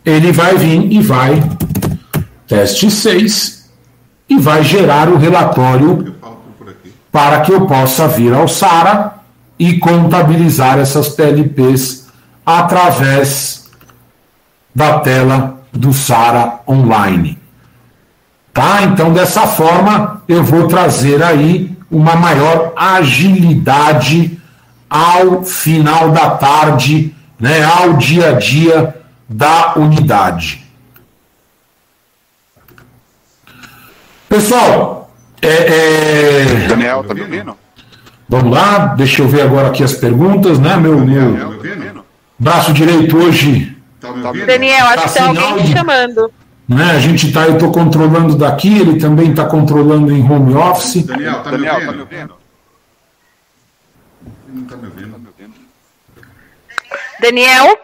Ele 0.05 0.33
vai 0.33 0.57
vir 0.57 0.93
e 0.93 1.01
vai, 1.01 1.43
teste 2.47 2.91
6, 2.91 3.62
e 4.33 4.39
vai 4.39 4.65
gerar 4.65 5.09
o 5.11 5.19
relatório 5.19 6.15
para 7.11 7.43
que 7.43 7.53
eu 7.53 7.67
possa 7.67 8.09
vir 8.09 8.33
ao 8.33 8.49
SARA 8.49 9.15
e 9.59 9.79
contabilizar 9.79 10.79
essas 10.79 11.11
PLPs 11.11 12.09
através 12.45 13.71
da 14.75 15.01
tela 15.01 15.61
do 15.71 15.93
SARA 15.93 16.61
online. 16.67 17.39
Tá? 18.55 18.83
Então, 18.85 19.13
dessa 19.13 19.47
forma, 19.47 20.23
eu 20.27 20.43
vou 20.43 20.67
trazer 20.67 21.23
aí 21.23 21.77
uma 21.91 22.17
maior 22.17 22.73
agilidade 22.75 24.41
ao 24.89 25.43
final 25.43 26.11
da 26.11 26.31
tarde, 26.31 27.15
né, 27.39 27.63
ao 27.63 27.95
dia 27.95 28.31
a 28.31 28.33
dia 28.33 28.97
da 29.29 29.75
unidade. 29.77 30.65
Pessoal, 34.37 35.11
é, 35.43 35.49
é, 35.49 36.45
Daniel, 36.67 37.05
tá 37.05 37.13
me 37.13 37.21
ouvindo? 37.21 37.55
Vamos 38.31 38.51
lá, 38.51 38.87
deixa 38.95 39.21
eu 39.21 39.29
ver 39.29 39.43
agora 39.43 39.69
aqui 39.69 39.85
as 39.85 39.93
perguntas, 39.93 40.59
né? 40.59 40.75
Meu, 40.79 40.97
Tá 40.97 41.05
meu 41.05 41.29
me 41.35 41.43
ouvindo? 41.43 42.05
braço 42.39 42.73
direito 42.73 43.15
hoje, 43.15 43.77
Tá 44.01 44.11
me 44.11 44.25
ouvindo? 44.25 44.47
Daniel, 44.47 44.87
acho 44.87 45.03
Tá 45.03 45.09
que 45.09 45.13
tem 45.13 45.23
alguém 45.27 45.67
te 45.67 45.73
chamando. 45.73 46.33
né? 46.67 46.93
A 46.93 46.99
gente 46.99 47.31
tá, 47.31 47.47
eu 47.47 47.59
tô 47.59 47.71
controlando 47.71 48.35
daqui, 48.35 48.75
ele 48.81 48.99
também 48.99 49.33
está 49.33 49.45
controlando 49.45 50.11
em 50.11 50.23
home 50.27 50.55
office. 50.55 51.05
Daniel, 51.05 51.43
tá 51.43 51.53
me 51.53 51.59
Daniel, 51.59 51.75
tá 51.75 51.81
me 51.81 51.87
ouvindo? 51.89 52.01
ouvindo? 52.01 52.35
Ele 54.49 54.61
Não 54.61 54.65
tá 54.65 54.77
me 54.79 54.87
ouvindo. 54.87 55.13
Daniel? 57.21 57.79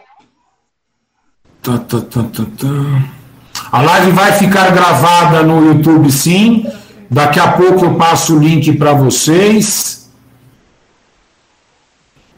Tá, 1.61 1.77
tá, 1.77 2.01
tá, 2.01 2.23
tá, 2.23 2.43
tá. 2.59 3.18
A 3.71 3.83
live 3.83 4.13
vai 4.13 4.33
ficar 4.33 4.71
gravada 4.73 5.43
no 5.43 5.67
YouTube, 5.67 6.11
sim. 6.11 6.67
Daqui 7.11 7.39
a 7.39 7.53
pouco 7.53 7.85
eu 7.85 7.95
passo 7.95 8.37
o 8.37 8.39
link 8.39 8.73
para 8.73 8.93
vocês. 8.93 10.11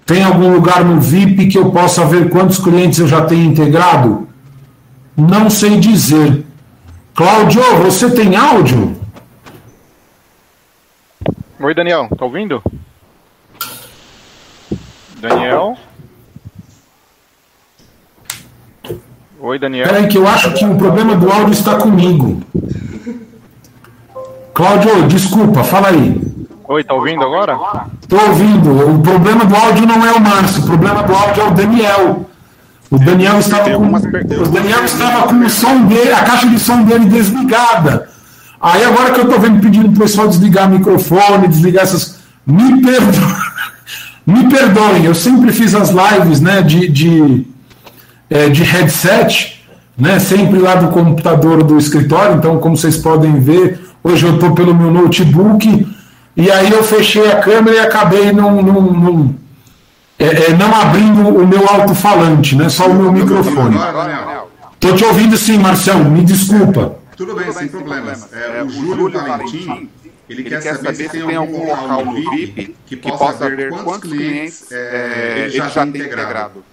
Tem 0.05 0.24
algum 0.24 0.53
lugar 0.53 0.85
no 0.85 1.01
VIP 1.01 1.47
que 1.47 1.59
eu 1.59 1.70
possa 1.70 2.05
ver 2.05 2.31
quantos 2.31 2.59
clientes 2.59 2.99
eu 2.99 3.07
já 3.07 3.24
tenho 3.26 3.45
integrado? 3.45 4.28
Não 5.16 5.49
sei 5.49 5.78
dizer. 5.78 6.45
Cláudio, 7.14 7.62
você 7.83 8.11
tem 8.11 8.35
áudio? 8.35 8.99
Oi, 11.61 11.74
Daniel, 11.74 12.09
tá 12.16 12.24
ouvindo? 12.24 12.62
Daniel? 15.20 15.76
Oi, 19.43 19.59
Daniel. 19.59 19.86
Peraí, 19.86 20.07
que 20.07 20.18
eu 20.18 20.28
acho 20.28 20.53
que 20.53 20.64
o 20.66 20.76
problema 20.76 21.16
do 21.16 21.32
áudio 21.32 21.53
está 21.53 21.76
comigo. 21.76 22.43
Cláudio, 24.53 25.09
desculpa, 25.09 25.64
fala 25.64 25.88
aí. 25.88 26.20
Oi, 26.68 26.84
tá 26.84 26.93
ouvindo 26.93 27.24
agora? 27.24 27.59
Estou 28.03 28.20
ouvindo. 28.28 28.95
O 28.95 28.99
problema 28.99 29.47
do 29.47 29.57
áudio 29.57 29.86
não 29.86 30.05
é 30.07 30.12
o 30.12 30.20
Márcio, 30.20 30.62
o 30.62 30.66
problema 30.66 31.03
do 31.03 31.14
áudio 31.14 31.43
é 31.43 31.47
o 31.47 31.51
Daniel. 31.53 32.30
O 32.91 32.99
Daniel 32.99 33.38
estava 33.38 33.70
com, 33.70 33.86
o 33.86 34.49
Daniel 34.49 34.84
estava 34.84 35.28
com 35.28 35.34
o 35.41 35.49
som 35.49 35.86
dele, 35.86 36.12
a 36.12 36.22
caixa 36.22 36.47
de 36.47 36.59
som 36.59 36.82
dele 36.82 37.07
desligada. 37.07 38.11
Aí 38.61 38.84
agora 38.84 39.12
que 39.12 39.20
eu 39.20 39.24
estou 39.24 39.41
vendo 39.41 39.59
pedindo 39.62 39.88
para 39.88 39.97
o 39.97 40.01
pessoal 40.01 40.28
desligar 40.28 40.68
o 40.68 40.72
microfone, 40.72 41.49
desligar 41.49 41.84
essas. 41.84 42.20
Me 42.47 42.82
perdoem. 42.82 43.51
Me 44.26 44.49
perdoem, 44.51 45.07
eu 45.07 45.14
sempre 45.14 45.51
fiz 45.51 45.74
as 45.74 45.91
lives 45.91 46.41
né, 46.41 46.61
de, 46.62 46.88
de, 46.88 47.47
é, 48.31 48.49
de 48.49 48.62
headset, 48.62 49.61
né, 49.99 50.18
sempre 50.20 50.59
lá 50.59 50.76
do 50.76 50.89
computador 50.89 51.64
do 51.64 51.76
escritório. 51.76 52.37
Então, 52.37 52.59
como 52.59 52.76
vocês 52.76 52.97
podem 52.97 53.41
ver, 53.41 53.81
hoje 54.03 54.24
eu 54.24 54.35
estou 54.35 54.55
pelo 54.55 54.74
meu 54.74 54.91
notebook. 54.91 55.87
E 56.37 56.51
aí 56.51 56.70
eu 56.70 56.83
fechei 56.85 57.31
a 57.31 57.41
câmera 57.41 57.76
e 57.76 57.81
acabei 57.81 58.33
não, 58.33 58.62
não, 58.62 58.81
não, 58.81 59.35
é, 60.18 60.51
é, 60.51 60.57
não 60.57 60.74
abrindo 60.74 61.28
o 61.28 61.47
meu 61.47 61.68
alto-falante, 61.68 62.55
né? 62.55 62.68
Só 62.68 62.87
o 62.87 62.95
meu 62.95 63.12
microfone. 63.12 63.76
Tô 64.78 64.95
te 64.95 65.05
ouvindo 65.05 65.37
sim, 65.37 65.59
Marcelo, 65.59 66.05
me 66.05 66.24
desculpa. 66.24 66.97
Tudo 67.16 67.35
bem, 67.35 67.53
sem 67.53 67.68
problemas. 67.68 68.33
É, 68.33 68.62
o 68.62 68.70
Júlio 68.70 69.11
Valentim, 69.11 69.91
ele, 70.28 70.45
quer, 70.45 70.62
saber, 70.62 70.95
se 70.95 71.09
tem 71.09 71.37
algum 71.37 71.66
local 71.66 72.05
no 72.07 72.14
VIP 72.14 72.76
que 72.87 72.97
possa 72.97 73.51
ver 73.51 73.70
quantos 73.70 74.09
clientes 74.09 74.70
é, 74.72 75.49
ele 75.49 75.51
já 75.51 75.68
tem 75.68 75.89
integrado. 75.89 76.64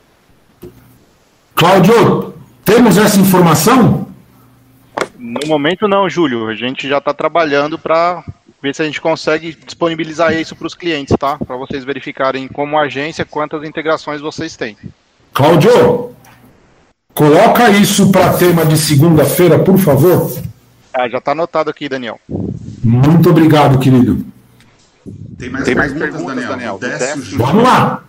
Cláudio, 1.58 2.36
temos 2.64 2.99
essa 2.99 3.20
informação? 3.20 4.08
No 5.18 5.39
momento 5.47 5.88
não, 5.88 6.08
Júlio. 6.08 6.45
A 6.45 6.53
gente 6.53 6.88
já 6.88 7.01
tá 7.01 7.16
trabalhando 7.16 7.80
para 7.80 8.24
ver 8.62 8.76
se 8.76 8.84
a 8.84 8.86
gente 8.86 9.01
consegue 9.01 9.58
disponibilizar 9.66 10.32
isso 10.34 10.55
para 10.55 10.68
os 10.68 10.76
clientes, 10.76 11.16
tá? 11.18 11.36
Para 11.39 11.58
vocês 11.58 11.84
verificarem 11.84 12.47
como 12.47 12.78
agência 12.78 13.26
quantas 13.26 13.64
integrações 13.64 14.22
vocês 14.22 14.55
têm. 14.55 14.78
Cláudio, 15.34 16.12
coloca 17.16 17.72
isso 17.72 18.12
para 18.12 18.38
tema 18.38 18.64
de 18.64 18.78
segunda-feira, 18.78 19.58
por 19.58 19.80
favor. 19.80 20.39
Ah, 20.93 21.10
já 21.10 21.20
tá 21.20 21.32
anotado 21.32 21.72
aqui, 21.72 21.89
Daniel. 21.89 22.20
Muito 22.84 23.32
obrigado, 23.32 23.80
querido. 23.80 24.24
Tem 25.39 25.49
mais 25.49 25.66
Tem 25.66 25.74
mais 25.74 25.91
perguntas, 25.91 26.22
perguntas, 26.22 26.49
Daniel? 26.49 26.78
Daniel? 26.78 27.18
Vamos 27.36 27.64
lá. 27.64 28.07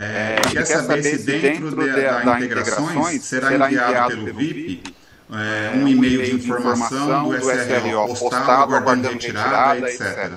É, 0.00 0.36
ele 0.44 0.54
quer 0.54 0.64
saber 0.64 1.02
se 1.02 1.26
dentro 1.26 1.70
de- 1.70 2.24
da 2.24 2.40
integrações 2.40 3.24
será 3.24 3.52
enviado 3.54 4.08
pelo 4.16 4.34
VIP 4.38 4.94
é, 5.30 5.76
um 5.76 5.88
e-mail 5.88 6.24
de 6.24 6.36
informação 6.36 7.24
do 7.24 7.34
SRO 7.36 8.14
postado, 8.14 8.74
aguardando 8.74 9.08
retirada, 9.08 9.90
etc. 9.90 10.30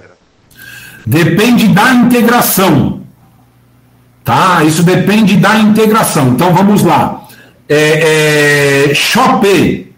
Depende 1.05 1.67
da 1.69 1.93
integração. 1.93 3.01
Tá? 4.23 4.63
Isso 4.63 4.83
depende 4.83 5.37
da 5.37 5.57
integração. 5.57 6.29
Então 6.29 6.53
vamos 6.53 6.83
lá. 6.83 7.27
É, 7.69 8.89
é, 8.89 8.93
Shopee. 8.93 9.93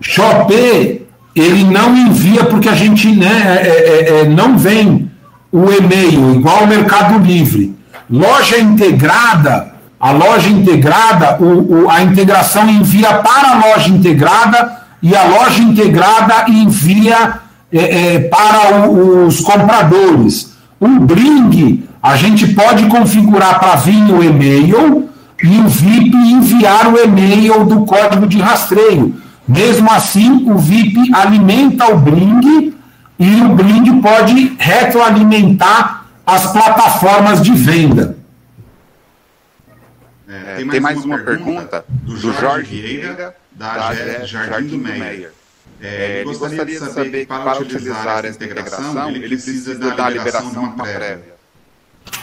Shopee, 0.00 1.06
ele 1.34 1.64
não 1.64 1.96
envia 1.96 2.44
porque 2.44 2.68
a 2.68 2.74
gente 2.74 3.14
né, 3.14 3.60
é, 3.62 3.68
é, 3.68 4.20
é, 4.20 4.24
não 4.28 4.58
vem 4.58 5.10
o 5.50 5.70
e-mail, 5.70 6.34
igual 6.34 6.64
o 6.64 6.66
Mercado 6.66 7.18
Livre. 7.24 7.71
Loja 8.12 8.58
integrada, 8.58 9.72
a 9.98 10.10
loja 10.10 10.48
integrada, 10.50 11.38
o, 11.40 11.84
o- 11.86 11.90
a 11.90 12.02
integração 12.02 12.68
envia 12.68 13.14
para 13.14 13.52
a 13.52 13.66
loja 13.66 13.88
integrada 13.88 14.82
e 15.02 15.16
a 15.16 15.24
loja 15.24 15.62
integrada 15.62 16.44
envia 16.48 17.40
é, 17.72 18.14
é, 18.16 18.18
para 18.28 18.86
o- 18.90 19.26
os 19.26 19.40
compradores. 19.40 20.52
O 20.78 20.88
Bring, 21.00 21.84
a 22.02 22.14
gente 22.16 22.48
pode 22.48 22.84
configurar 22.86 23.58
para 23.58 23.76
vir 23.76 24.02
o 24.12 24.22
e-mail 24.22 25.08
e 25.42 25.58
o 25.58 25.68
VIP 25.68 26.14
enviar 26.14 26.92
o 26.92 26.98
e-mail 27.02 27.64
do 27.64 27.86
código 27.86 28.26
de 28.26 28.38
rastreio. 28.38 29.14
Mesmo 29.48 29.90
assim, 29.90 30.44
o 30.50 30.58
VIP 30.58 31.14
alimenta 31.14 31.90
o 31.90 31.96
Bring 31.98 32.74
e 33.18 33.40
o 33.40 33.48
Bring 33.54 34.00
pode 34.02 34.52
retroalimentar 34.58 36.01
as 36.26 36.52
plataformas 36.52 37.42
de 37.42 37.52
venda. 37.52 38.16
É, 40.28 40.64
tem, 40.70 40.80
mais 40.80 41.04
uma 41.04 41.18
pergunta 41.18 41.84
do 41.88 42.16
Jorge 42.16 42.80
Vieira, 42.80 43.36
da 43.52 43.88
AGS 43.88 44.28
Jardim 44.28 44.68
do 44.68 44.78
Meyer. 44.78 45.32
É, 45.80 46.20
ele 46.20 46.24
gostaria 46.24 46.64
de 46.64 46.86
saber 46.86 47.20
que 47.20 47.26
para 47.26 47.60
utilizar 47.60 48.24
essa 48.24 48.44
integração, 48.44 49.10
ele 49.10 49.28
precisa 49.28 49.74
da 49.74 50.08
liberação 50.08 50.50
de 50.50 50.58
uma 50.58 50.84
prévia. 50.84 51.32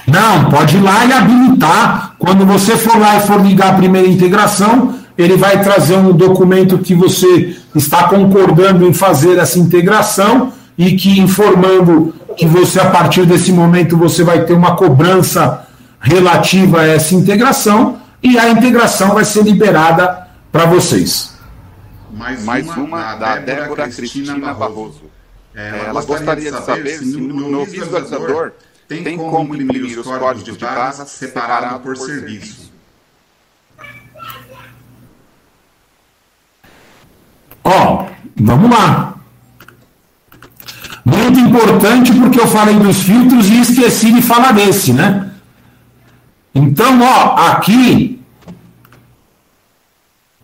Não, 0.07 0.49
pode 0.49 0.77
ir 0.77 0.81
lá 0.81 1.05
e 1.05 1.13
habilitar. 1.13 2.15
Quando 2.17 2.45
você 2.45 2.75
for 2.77 2.97
lá 2.97 3.17
e 3.17 3.27
for 3.27 3.41
ligar 3.41 3.73
a 3.73 3.77
primeira 3.77 4.07
integração, 4.07 4.97
ele 5.17 5.35
vai 5.35 5.61
trazer 5.61 5.97
um 5.97 6.13
documento 6.13 6.79
que 6.79 6.95
você 6.95 7.55
está 7.75 8.07
concordando 8.07 8.87
em 8.87 8.93
fazer 8.93 9.37
essa 9.37 9.59
integração 9.59 10.53
e 10.77 10.95
que 10.95 11.19
informando 11.19 12.15
que 12.37 12.45
você, 12.45 12.79
a 12.79 12.89
partir 12.89 13.25
desse 13.25 13.51
momento, 13.51 13.97
você 13.97 14.23
vai 14.23 14.45
ter 14.45 14.53
uma 14.53 14.75
cobrança 14.75 15.67
relativa 15.99 16.81
a 16.81 16.87
essa 16.87 17.15
integração 17.15 18.01
e 18.21 18.37
a 18.37 18.49
integração 18.49 19.13
vai 19.13 19.25
ser 19.25 19.43
liberada 19.43 20.27
para 20.51 20.65
vocês. 20.65 21.37
Mais, 22.11 22.43
Mais 22.43 22.67
uma 22.75 23.15
da 23.15 23.37
Débora 23.37 23.87
Cristina 23.89 24.53
Barroso. 24.53 25.09
É, 25.55 25.85
ela 25.87 26.01
gostaria 26.03 26.51
de 26.51 26.63
saber 26.63 26.97
se 26.97 27.17
no, 27.17 27.49
no 27.49 27.65
visualizador 27.65 28.51
tem 28.87 29.17
como 29.17 29.55
imprimir 29.55 29.99
os 29.99 30.05
códigos 30.05 30.43
de 30.43 30.65
barras 30.65 31.09
separado 31.09 31.79
por 31.79 31.97
serviço. 31.97 32.71
Ó, 37.63 38.07
vamos 38.35 38.71
lá. 38.71 39.18
Muito 41.17 41.39
importante 41.39 42.13
porque 42.13 42.39
eu 42.39 42.47
falei 42.47 42.75
dos 42.75 43.01
filtros 43.01 43.49
e 43.49 43.61
esqueci 43.61 44.11
de 44.11 44.21
falar 44.21 44.51
desse, 44.51 44.93
né? 44.93 45.29
Então, 46.53 46.99
ó, 47.01 47.35
aqui 47.51 48.21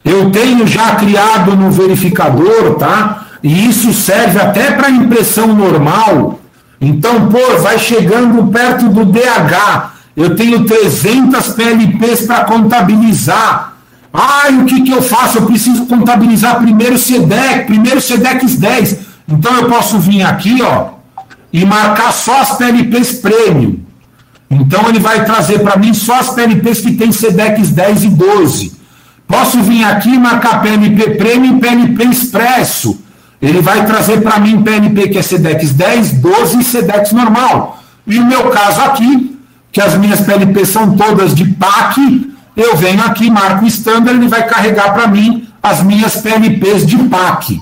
eu 0.03 0.31
tenho 0.31 0.65
já 0.65 0.95
criado 0.95 1.55
no 1.55 1.69
verificador, 1.71 2.75
tá? 2.75 3.25
E 3.43 3.67
isso 3.69 3.93
serve 3.93 4.39
até 4.39 4.71
para 4.71 4.89
impressão 4.89 5.53
normal. 5.53 6.39
Então, 6.81 7.27
pô, 7.27 7.57
vai 7.59 7.77
chegando 7.77 8.47
perto 8.51 8.89
do 8.89 9.05
DH. 9.05 9.91
Eu 10.15 10.35
tenho 10.35 10.65
300 10.65 11.49
PLPs 11.49 12.25
para 12.25 12.45
contabilizar. 12.45 13.73
Ai, 14.13 14.57
o 14.57 14.65
que, 14.65 14.81
que 14.81 14.91
eu 14.91 15.01
faço? 15.01 15.39
Eu 15.39 15.45
preciso 15.45 15.85
contabilizar 15.85 16.59
primeiro 16.59 16.95
o 16.95 16.99
SEDEC, 16.99 17.65
primeiro 17.65 17.97
o 17.97 18.01
SEDEX 18.01 18.55
10. 18.55 19.14
Então 19.27 19.55
eu 19.55 19.69
posso 19.69 19.99
vir 19.99 20.21
aqui, 20.23 20.61
ó, 20.61 20.95
e 21.51 21.65
marcar 21.65 22.11
só 22.11 22.41
as 22.41 22.57
PLPs 22.57 23.13
Premium. 23.13 23.79
Então 24.49 24.87
ele 24.89 24.99
vai 24.99 25.25
trazer 25.25 25.59
para 25.59 25.77
mim 25.77 25.93
só 25.93 26.19
as 26.19 26.29
PLPs 26.29 26.81
que 26.81 26.93
tem 26.93 27.11
SEDEX 27.11 27.69
10 27.69 28.03
e 28.03 28.09
12. 28.09 28.73
Posso 29.27 29.61
vir 29.61 29.83
aqui 29.83 30.09
e 30.13 30.19
marcar 30.19 30.61
PLP 30.61 31.11
Premium 31.11 31.57
e 31.57 31.59
PLP 31.59 32.03
Expresso. 32.05 32.99
Ele 33.41 33.61
vai 33.61 33.85
trazer 33.85 34.21
para 34.21 34.39
mim 34.39 34.61
PLP 34.63 35.09
que 35.09 35.17
é 35.17 35.21
SEDEX 35.21 35.73
10, 35.73 36.11
12 36.13 36.59
e 36.59 36.63
SEDEX 36.63 37.11
normal. 37.11 37.79
E 38.05 38.19
o 38.19 38.25
meu 38.25 38.49
caso 38.49 38.81
aqui, 38.81 39.39
que 39.71 39.81
as 39.81 39.97
minhas 39.97 40.21
PLPs 40.21 40.69
são 40.69 40.95
todas 40.95 41.33
de 41.33 41.45
PAC, 41.45 42.31
eu 42.55 42.75
venho 42.77 43.03
aqui, 43.03 43.29
marco 43.29 43.65
o 43.65 43.67
standard, 43.67 44.17
ele 44.17 44.27
vai 44.27 44.47
carregar 44.47 44.93
para 44.93 45.07
mim 45.07 45.47
as 45.61 45.83
minhas 45.83 46.17
PLPs 46.17 46.85
de 46.85 46.97
PAC. 46.97 47.61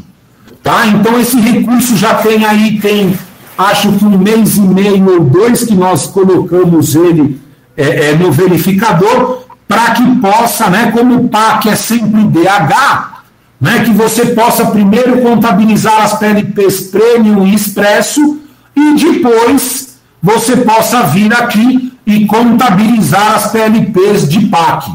Tá? 0.64 0.88
Então 0.88 1.20
esse 1.20 1.38
recurso 1.40 1.98
já 1.98 2.16
tem 2.16 2.46
aí, 2.46 2.80
tem 2.80 3.20
acho 3.58 3.92
que 3.92 4.06
um 4.06 4.18
mês 4.18 4.56
e 4.56 4.62
meio 4.62 5.14
ou 5.14 5.20
dois 5.26 5.66
que 5.66 5.76
nós 5.76 6.08
colocamos 6.08 6.96
ele 6.96 7.40
é, 7.76 8.12
é, 8.12 8.16
no 8.16 8.32
verificador 8.32 9.44
para 9.68 9.92
que 9.92 10.16
possa, 10.22 10.70
né, 10.70 10.92
como 10.92 11.16
o 11.16 11.30
PAC 11.30 11.68
é 11.68 11.76
sempre 11.76 12.24
DH, 12.24 13.24
né, 13.60 13.84
que 13.84 13.92
você 13.92 14.28
possa 14.28 14.66
primeiro 14.68 15.22
contabilizar 15.22 16.02
as 16.02 16.18
PLPs 16.18 16.82
Premium 16.92 17.46
e 17.46 17.54
Expresso 17.54 18.40
e 18.76 18.96
depois 18.96 19.98
você 20.22 20.58
possa 20.58 21.04
vir 21.04 21.34
aqui 21.34 21.94
e 22.06 22.26
contabilizar 22.26 23.36
as 23.36 23.52
PLPs 23.52 24.30
de 24.30 24.46
PAC. 24.48 24.92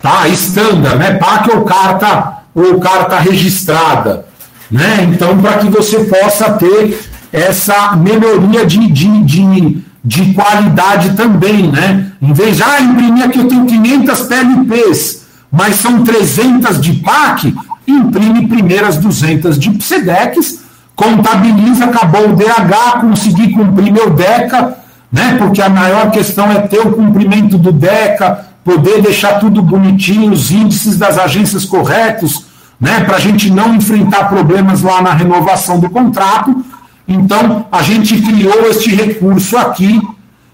Tá? 0.00 0.28
Standard, 0.28 0.98
né? 0.98 1.14
PAC 1.14 1.50
ou 1.50 1.62
carta, 1.62 2.38
ou 2.54 2.78
carta 2.78 3.18
registrada. 3.18 4.26
Né? 4.70 5.08
Então, 5.12 5.38
para 5.38 5.58
que 5.58 5.68
você 5.68 6.00
possa 6.04 6.50
ter 6.52 6.98
essa 7.32 7.96
melhoria 7.96 8.64
de, 8.64 8.86
de, 8.90 9.22
de, 9.22 9.84
de 10.04 10.34
qualidade 10.34 11.16
também, 11.16 11.70
né? 11.70 12.12
Em 12.22 12.32
vez 12.32 12.56
de, 12.56 12.62
ah, 12.62 12.80
imprimir 12.80 13.24
aqui 13.24 13.38
eu 13.38 13.48
tenho 13.48 13.66
500 13.66 14.20
PLPs, 14.22 15.26
mas 15.50 15.76
são 15.76 16.04
300 16.04 16.80
de 16.80 16.94
PAC, 16.94 17.54
imprime 17.86 18.46
primeiras 18.46 18.96
200 18.96 19.58
de 19.58 19.70
PSEDEX, 19.70 20.60
contabiliza, 20.94 21.86
acabou 21.86 22.30
o 22.30 22.36
DH, 22.36 23.00
consegui 23.00 23.52
cumprir 23.52 23.92
meu 23.92 24.10
DECA, 24.10 24.78
né? 25.12 25.36
Porque 25.38 25.60
a 25.60 25.68
maior 25.68 26.10
questão 26.10 26.50
é 26.50 26.60
ter 26.60 26.80
o 26.80 26.92
cumprimento 26.92 27.58
do 27.58 27.72
DECA, 27.72 28.46
poder 28.64 29.02
deixar 29.02 29.40
tudo 29.40 29.60
bonitinho, 29.60 30.32
os 30.32 30.50
índices 30.50 30.96
das 30.96 31.18
agências 31.18 31.64
corretos, 31.64 32.46
né? 32.80 33.00
Para 33.04 33.16
a 33.16 33.20
gente 33.20 33.50
não 33.50 33.74
enfrentar 33.74 34.28
problemas 34.28 34.82
lá 34.82 35.02
na 35.02 35.12
renovação 35.12 35.78
do 35.78 35.90
contrato. 35.90 36.64
Então, 37.06 37.66
a 37.70 37.82
gente 37.82 38.20
criou 38.20 38.68
este 38.68 38.94
recurso 38.94 39.56
aqui, 39.56 40.00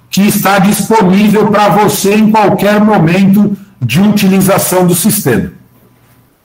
que 0.09 0.23
está 0.23 0.59
disponível 0.59 1.49
para 1.49 1.68
você 1.68 2.14
em 2.14 2.31
qualquer 2.31 2.81
momento 2.81 3.57
de 3.81 4.01
utilização 4.01 4.87
do 4.87 4.95
sistema. 4.95 5.53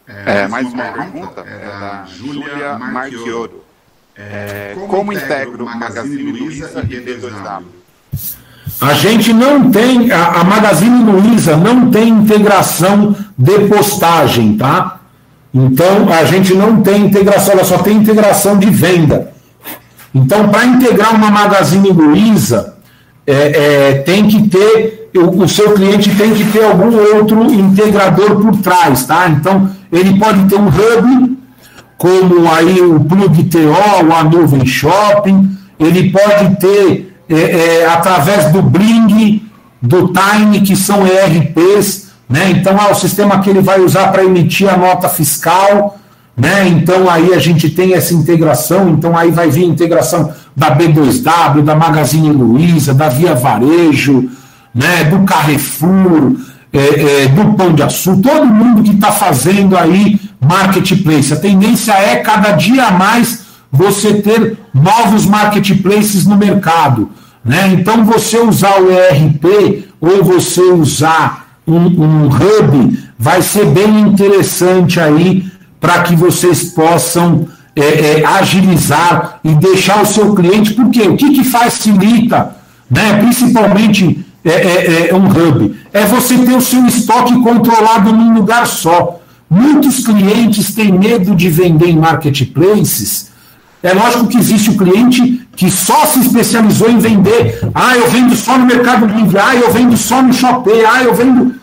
É, 0.07 0.47
mais 0.47 0.71
uma 0.71 0.83
pergunta 0.83 1.41
é 1.41 1.65
da 1.65 2.05
Júlia 2.05 2.77
Marchioro. 2.77 3.63
É, 4.17 4.75
como 4.87 5.11
integro 5.11 5.65
o 5.65 5.77
Magazine 5.77 6.31
Luiza 6.31 6.85
e 6.89 6.95
B2W? 6.95 7.63
A 8.81 8.93
gente 8.93 9.33
não 9.33 9.71
tem, 9.71 10.11
a, 10.11 10.41
a 10.41 10.43
Magazine 10.43 11.03
Luiza 11.03 11.57
não 11.57 11.89
tem 11.89 12.09
integração 12.09 13.15
de 13.37 13.59
postagem, 13.67 14.57
tá? 14.57 14.99
Então 15.55 16.11
a 16.11 16.25
gente 16.25 16.53
não 16.53 16.81
tem 16.81 17.05
integração, 17.05 17.53
ela 17.53 17.63
só 17.63 17.77
tem 17.77 17.95
integração 17.95 18.59
de 18.59 18.69
venda. 18.69 19.31
Então, 20.13 20.49
para 20.49 20.65
integrar 20.65 21.15
uma 21.15 21.31
Magazine 21.31 21.89
Luiza, 21.89 22.75
é, 23.25 23.33
é, 23.33 23.93
tem 23.99 24.27
que 24.27 24.49
ter, 24.49 25.09
o, 25.15 25.43
o, 25.43 25.47
seu 25.47 25.73
cliente 25.73 26.13
tem 26.15 26.33
que 26.33 26.45
ter 26.51 26.63
algum 26.63 26.93
outro 27.17 27.43
integrador 27.51 28.35
por 28.35 28.57
trás, 28.57 29.05
tá? 29.05 29.29
Então, 29.29 29.69
ele 29.91 30.19
pode 30.19 30.45
ter 30.45 30.55
um 30.55 30.67
hub, 30.67 31.37
como 31.97 32.51
aí 32.51 32.81
o 32.81 32.99
Plug 32.99 33.43
TO, 33.45 34.13
a 34.13 34.23
Nuvem 34.23 34.65
Shopping, 34.65 35.57
ele 35.79 36.11
pode 36.11 36.55
ter, 36.59 37.13
é, 37.29 37.35
é, 37.35 37.85
através 37.87 38.51
do 38.51 38.61
Bling, 38.61 39.41
do 39.81 40.13
Time, 40.13 40.61
que 40.61 40.75
são 40.75 41.05
ERPs, 41.05 42.04
né? 42.29 42.51
Então, 42.51 42.75
ah, 42.79 42.91
o 42.91 42.95
sistema 42.95 43.39
que 43.39 43.49
ele 43.49 43.61
vai 43.61 43.79
usar 43.79 44.11
para 44.11 44.23
emitir 44.23 44.71
a 44.71 44.77
nota 44.77 45.07
fiscal, 45.07 45.97
né? 46.35 46.67
Então 46.67 47.09
aí 47.09 47.33
a 47.33 47.39
gente 47.39 47.69
tem 47.69 47.93
essa 47.93 48.13
integração, 48.13 48.89
então 48.89 49.17
aí 49.17 49.31
vai 49.31 49.49
vir 49.49 49.63
a 49.63 49.67
integração 49.67 50.33
da 50.55 50.75
B2W, 50.75 51.63
da 51.63 51.75
Magazine 51.75 52.29
Luiza, 52.29 52.93
da 52.93 53.07
Via 53.07 53.33
Varejo, 53.33 54.29
né? 54.73 55.05
do 55.05 55.23
Carrefour, 55.23 56.35
é, 56.73 57.23
é, 57.23 57.27
do 57.29 57.53
Pão 57.53 57.73
de 57.73 57.83
Açúcar, 57.83 58.21
todo 58.21 58.45
mundo 58.45 58.83
que 58.83 58.91
está 58.91 59.13
fazendo 59.13 59.77
aí 59.77 60.19
marketplace. 60.41 61.31
A 61.31 61.37
tendência 61.37 61.93
é 61.93 62.17
cada 62.17 62.51
dia 62.51 62.91
mais 62.91 63.45
você 63.71 64.15
ter 64.15 64.57
novos 64.73 65.25
marketplaces 65.25 66.25
no 66.25 66.35
mercado. 66.35 67.09
Né? 67.43 67.69
Então 67.73 68.03
você 68.03 68.39
usar 68.39 68.81
o 68.81 68.91
ERP 68.91 69.85
ou 70.01 70.23
você 70.23 70.61
usar 70.61 71.44
um, 71.67 71.77
um 71.77 72.27
hub 72.27 72.99
vai 73.17 73.41
ser 73.41 73.65
bem 73.65 74.01
interessante 74.01 74.99
aí 74.99 75.45
para 75.79 76.03
que 76.03 76.15
vocês 76.15 76.65
possam 76.65 77.47
é, 77.75 77.81
é, 78.21 78.25
agilizar 78.25 79.39
e 79.43 79.53
deixar 79.55 80.01
o 80.01 80.05
seu 80.05 80.33
cliente, 80.33 80.73
porque 80.73 81.01
o 81.01 81.17
que, 81.17 81.31
que 81.31 81.43
facilita, 81.43 82.55
né, 82.89 83.17
principalmente 83.19 84.25
é, 84.43 84.49
é, 84.49 85.09
é, 85.09 85.15
um 85.15 85.27
hub? 85.27 85.75
É 85.91 86.05
você 86.05 86.37
ter 86.37 86.55
o 86.55 86.61
seu 86.61 86.85
estoque 86.85 87.33
controlado 87.41 88.13
num 88.13 88.33
lugar 88.33 88.65
só. 88.67 89.19
Muitos 89.49 90.05
clientes 90.05 90.73
têm 90.73 90.91
medo 90.91 91.35
de 91.35 91.49
vender 91.49 91.89
em 91.89 91.97
marketplaces. 91.97 93.31
É 93.83 93.93
lógico 93.93 94.27
que 94.27 94.37
existe 94.37 94.71
o 94.71 94.77
cliente 94.77 95.44
que 95.55 95.71
só 95.71 96.05
se 96.05 96.19
especializou 96.19 96.89
em 96.89 96.99
vender. 96.99 97.59
Ah, 97.73 97.95
eu 97.97 98.09
vendo 98.09 98.35
só 98.35 98.57
no 98.57 98.65
Mercado 98.65 99.05
Livre. 99.05 99.37
Ah, 99.39 99.55
eu 99.55 99.71
vendo 99.71 99.95
só 99.95 100.21
no 100.21 100.33
Shopee. 100.33 100.85
Ah, 100.85 101.03
eu 101.03 101.13
vendo 101.13 101.55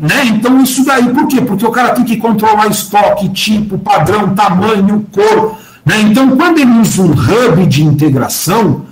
né? 0.00 0.26
Então, 0.26 0.62
isso 0.62 0.84
daí, 0.84 1.08
por 1.08 1.26
quê? 1.26 1.40
Porque 1.40 1.64
o 1.64 1.70
cara 1.70 1.94
tem 1.94 2.04
que 2.04 2.16
controlar 2.16 2.66
estoque, 2.66 3.28
tipo, 3.30 3.78
padrão, 3.78 4.34
tamanho, 4.34 5.06
cor. 5.12 5.56
Né? 5.84 6.00
Então, 6.02 6.36
quando 6.36 6.58
ele 6.58 6.80
usa 6.80 7.02
um 7.02 7.12
hub 7.12 7.66
de 7.66 7.82
integração, 7.82 8.82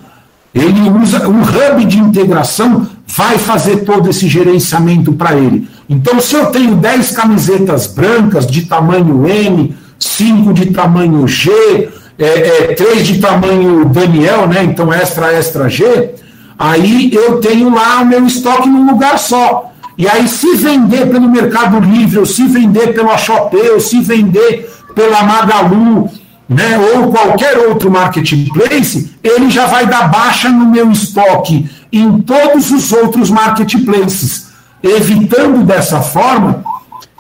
ele 0.55 0.88
usa 1.02 1.28
um 1.28 1.42
hub 1.42 1.84
de 1.84 1.98
integração, 1.98 2.86
vai 3.07 3.36
fazer 3.38 3.78
todo 3.78 4.09
esse 4.09 4.28
gerenciamento 4.28 5.12
para 5.12 5.34
ele. 5.34 5.68
Então, 5.88 6.20
se 6.20 6.36
eu 6.36 6.46
tenho 6.46 6.76
10 6.76 7.11
camisetas 7.11 7.86
brancas 7.86 8.46
de 8.46 8.62
tamanho 8.62 9.26
M, 9.26 9.74
5 9.98 10.55
de 10.55 10.66
tamanho 10.66 11.26
G, 11.26 11.90
é, 12.19 12.73
é, 12.73 12.75
3 12.75 13.07
de 13.07 13.21
tamanho 13.21 13.85
Daniel, 13.87 14.47
né? 14.47 14.65
então 14.65 14.93
extra, 14.93 15.33
extra 15.33 15.69
G, 15.69 16.15
aí 16.59 17.12
eu 17.12 17.41
tenho 17.41 17.75
lá 17.75 18.01
o 18.01 18.07
meu 18.07 18.25
estoque 18.27 18.69
num 18.69 18.91
lugar 18.91 19.19
só. 19.19 19.71
E 19.97 20.09
aí, 20.09 20.29
se 20.29 20.57
vender 20.57 21.09
pelo 21.09 21.29
Mercado 21.29 21.79
Livre, 21.79 22.19
ou 22.19 22.27
se 22.27 22.47
vender 22.49 22.95
pela 22.95 23.17
Shopee, 23.17 23.71
ou 23.71 23.79
se 23.79 24.01
vender 24.01 24.69
pela 24.93 25.23
Magalu, 25.23 26.11
né, 26.49 26.79
ou 26.79 27.11
qualquer 27.11 27.57
outro 27.59 27.91
marketplace, 27.91 29.15
ele 29.23 29.51
já 29.51 29.67
vai 29.67 29.87
dar 29.87 30.09
baixa 30.09 30.49
no 30.49 30.67
meu 30.67 30.91
estoque 30.91 31.71
em 31.93 32.21
todos 32.21 32.71
os 32.71 32.93
outros 32.93 33.31
marketplaces, 33.31 34.49
evitando 34.83 35.65
dessa 35.65 36.01
forma 36.01 36.65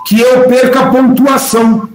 que 0.06 0.20
eu 0.20 0.48
perca 0.48 0.90
pontuação. 0.90 1.88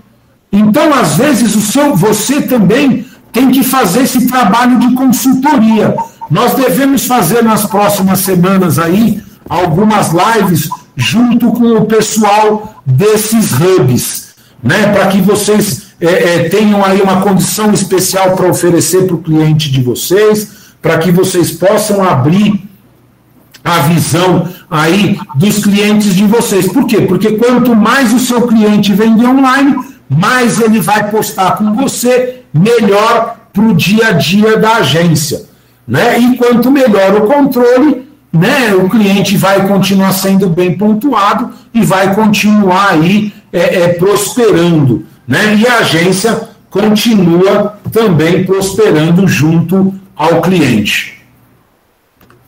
Então, 0.51 0.93
às 0.93 1.15
vezes, 1.15 1.55
o 1.55 1.61
seu, 1.61 1.95
você 1.95 2.41
também 2.41 3.05
tem 3.31 3.51
que 3.51 3.63
fazer 3.63 4.03
esse 4.03 4.27
trabalho 4.27 4.79
de 4.79 4.93
consultoria. 4.95 5.95
Nós 6.29 6.53
devemos 6.53 7.05
fazer 7.05 7.43
nas 7.43 7.65
próximas 7.65 8.19
semanas 8.19 8.79
aí 8.79 9.21
algumas 9.47 10.11
lives 10.11 10.69
junto 10.95 11.51
com 11.51 11.77
o 11.77 11.85
pessoal 11.85 12.81
desses 12.85 13.51
hubs, 13.53 14.29
né, 14.61 14.91
para 14.91 15.07
que 15.07 15.21
vocês 15.21 15.89
é, 16.01 16.05
é, 16.07 16.49
tenham 16.49 16.83
aí 16.83 17.01
uma 17.01 17.21
condição 17.21 17.71
especial 17.71 18.35
para 18.35 18.49
oferecer 18.49 19.05
para 19.05 19.15
o 19.15 19.21
cliente 19.21 19.71
de 19.71 19.81
vocês, 19.81 20.49
para 20.81 20.97
que 20.97 21.11
vocês 21.11 21.51
possam 21.51 22.03
abrir 22.03 22.69
a 23.63 23.79
visão 23.79 24.47
aí 24.69 25.17
dos 25.35 25.63
clientes 25.63 26.15
de 26.15 26.25
vocês. 26.25 26.71
Por 26.71 26.85
quê? 26.85 27.01
Porque 27.01 27.33
quanto 27.33 27.75
mais 27.75 28.13
o 28.13 28.19
seu 28.19 28.47
cliente 28.47 28.93
vender 28.93 29.25
online, 29.25 29.75
mais 30.09 30.59
ele 30.59 30.79
vai 30.79 31.09
postar 31.11 31.57
com 31.57 31.75
você, 31.75 32.43
melhor 32.53 33.37
para 33.53 33.63
o 33.63 33.75
dia 33.75 34.07
a 34.07 34.11
dia 34.11 34.57
da 34.57 34.77
agência. 34.77 35.47
Né? 35.87 36.17
E 36.19 36.37
quanto 36.37 36.71
melhor 36.71 37.15
o 37.15 37.27
controle, 37.27 38.09
né, 38.31 38.73
o 38.73 38.89
cliente 38.89 39.37
vai 39.37 39.67
continuar 39.67 40.13
sendo 40.13 40.49
bem 40.49 40.77
pontuado 40.77 41.51
e 41.73 41.81
vai 41.81 42.13
continuar 42.13 42.91
aí 42.91 43.33
é, 43.51 43.81
é, 43.81 43.87
prosperando. 43.89 45.05
Né? 45.27 45.55
E 45.55 45.67
a 45.67 45.79
agência 45.79 46.49
continua 46.69 47.79
também 47.91 48.45
prosperando 48.45 49.27
junto 49.27 49.93
ao 50.15 50.41
cliente. 50.41 51.19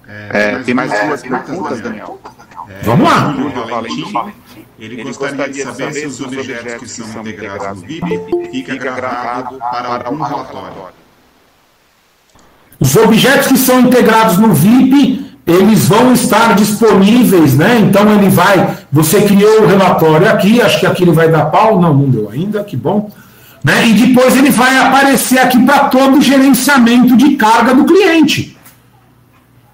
É, 0.07 0.59
tem 0.59 0.74
mais 0.74 0.91
duas 0.91 1.22
perguntas, 1.22 1.82
Daniel. 1.82 2.20
É, 2.70 2.84
Vamos 2.84 3.09
lá. 3.09 3.36
Ele, 4.82 4.95
ele 4.95 5.03
gostaria 5.03 5.47
de 5.47 5.61
saber 5.61 5.93
se 5.93 6.07
os 6.07 6.19
objetos 6.19 6.82
que 6.82 7.03
são 7.03 7.21
integrados 7.21 7.82
no 7.82 7.88
VIP 7.88 8.49
fica 8.51 8.75
gravado 8.77 9.59
para 9.59 10.07
algum 10.07 10.23
relatório. 10.23 10.75
Os 12.79 12.95
objetos 12.95 13.49
que 13.49 13.59
são 13.59 13.82
integrados 13.82 14.39
no 14.39 14.51
VIP, 14.51 15.38
eles 15.45 15.88
vão 15.88 16.11
estar 16.13 16.55
disponíveis, 16.55 17.55
né? 17.55 17.77
Então 17.77 18.11
ele 18.11 18.27
vai, 18.29 18.75
você 18.91 19.21
criou 19.21 19.61
o 19.61 19.67
relatório 19.67 20.27
aqui, 20.27 20.59
acho 20.59 20.79
que 20.79 20.88
aqui 20.88 21.03
ele 21.03 21.11
vai 21.11 21.29
dar 21.29 21.45
pau, 21.51 21.79
não, 21.79 21.93
não 21.93 22.09
deu 22.09 22.32
ainda, 22.32 22.63
que 22.63 22.75
bom. 22.75 23.11
Né? 23.63 23.88
E 23.88 23.93
depois 24.07 24.36
ele 24.36 24.49
vai 24.49 24.75
aparecer 24.79 25.38
aqui 25.38 25.63
para 25.63 25.89
todo 25.89 26.17
o 26.17 26.21
gerenciamento 26.21 27.15
de 27.15 27.36
carga 27.36 27.75
do 27.75 27.86
cliente. 27.86 28.57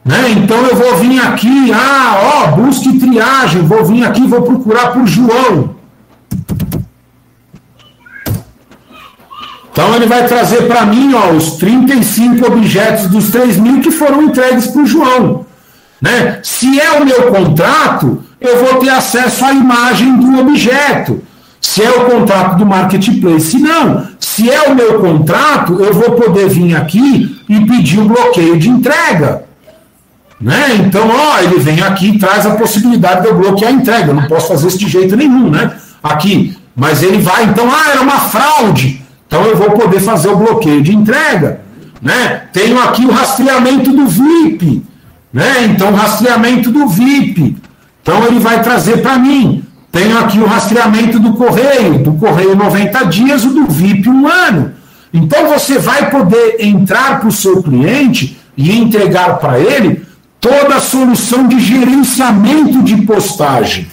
Né? 0.08 0.30
Então 0.38 0.66
eu 0.66 0.74
vou 0.74 0.96
vir 0.96 1.20
aqui, 1.20 1.70
ah, 1.74 2.46
ó, 2.46 2.52
busque 2.56 2.98
triagem, 2.98 3.62
vou 3.64 3.84
vir 3.84 4.06
aqui, 4.06 4.26
vou 4.26 4.42
procurar 4.42 4.94
por 4.94 5.06
João. 5.06 5.76
Então 9.70 9.94
ele 9.96 10.06
vai 10.06 10.26
trazer 10.26 10.64
para 10.64 10.86
mim 10.86 11.14
ó, 11.14 11.32
os 11.34 11.58
35 11.58 12.48
objetos 12.48 13.08
dos 13.08 13.30
3 13.32 13.58
mil 13.58 13.82
que 13.82 13.92
foram 13.92 14.24
entregues 14.24 14.68
para 14.68 14.82
o 14.82 14.88
João. 14.88 15.46
Né? 16.02 16.40
Se 16.42 16.80
é 16.80 17.02
o 17.02 17.06
meu 17.06 17.30
contrato, 17.30 18.24
eu 18.40 18.64
vou 18.64 18.76
ter 18.76 18.90
acesso 18.90 19.44
à 19.44 19.52
imagem 19.52 20.16
do 20.16 20.40
objeto. 20.40 21.22
Se 21.60 21.84
é 21.84 21.90
o 21.90 22.06
contrato 22.06 22.58
do 22.58 22.66
marketplace, 22.66 23.52
se 23.52 23.60
não, 23.60 24.08
se 24.18 24.50
é 24.50 24.70
o 24.70 24.74
meu 24.74 25.02
contrato, 25.02 25.84
eu 25.84 25.94
vou 25.94 26.12
poder 26.12 26.48
vir 26.48 26.76
aqui 26.78 27.44
e 27.50 27.66
pedir 27.66 28.00
um 28.00 28.08
bloqueio 28.08 28.58
de 28.58 28.70
entrega. 28.70 29.47
Né? 30.40 30.76
Então, 30.76 31.10
ó, 31.10 31.40
ele 31.40 31.60
vem 31.60 31.82
aqui 31.82 32.10
e 32.10 32.20
traz 32.20 32.46
a 32.46 32.56
possibilidade 32.56 33.22
de 33.22 33.28
eu 33.28 33.38
bloquear 33.38 33.72
a 33.72 33.74
entrega. 33.74 34.12
Eu 34.12 34.16
não 34.16 34.28
posso 34.28 34.48
fazer 34.48 34.68
isso 34.68 34.78
de 34.78 34.88
jeito 34.88 35.16
nenhum, 35.16 35.50
né? 35.50 35.72
Aqui. 36.02 36.56
Mas 36.76 37.02
ele 37.02 37.20
vai, 37.20 37.44
então, 37.46 37.68
ah, 37.72 37.92
era 37.92 38.02
uma 38.02 38.20
fraude. 38.20 39.02
Então 39.26 39.44
eu 39.46 39.58
vou 39.58 39.72
poder 39.72 40.00
fazer 40.00 40.30
o 40.30 40.38
bloqueio 40.38 40.82
de 40.82 40.96
entrega. 40.96 41.62
Né? 42.02 42.44
Tenho 42.54 42.80
aqui 42.80 43.04
o 43.04 43.12
rastreamento 43.12 43.92
do 43.92 44.06
VIP. 44.06 44.84
Né? 45.34 45.66
Então, 45.66 45.94
rastreamento 45.94 46.72
do 46.72 46.88
VIP. 46.88 47.58
Então 48.02 48.24
ele 48.26 48.40
vai 48.40 48.62
trazer 48.62 49.02
para 49.02 49.18
mim. 49.18 49.64
Tenho 49.92 50.18
aqui 50.20 50.40
o 50.40 50.46
rastreamento 50.46 51.20
do 51.20 51.34
correio, 51.34 51.98
do 52.04 52.14
correio 52.14 52.56
90 52.56 53.06
dias, 53.06 53.44
o 53.44 53.50
do 53.50 53.66
VIP 53.66 54.08
um 54.08 54.28
ano. 54.28 54.74
Então 55.12 55.48
você 55.48 55.80
vai 55.80 56.10
poder 56.12 56.58
entrar 56.60 57.20
para 57.20 57.28
o 57.28 57.32
seu 57.32 57.64
cliente 57.64 58.38
e 58.56 58.78
entregar 58.78 59.40
para 59.40 59.60
ele 59.60 60.07
toda 60.40 60.76
a 60.76 60.80
solução 60.80 61.48
de 61.48 61.60
gerenciamento 61.60 62.84
de 62.84 62.98
postagem. 62.98 63.88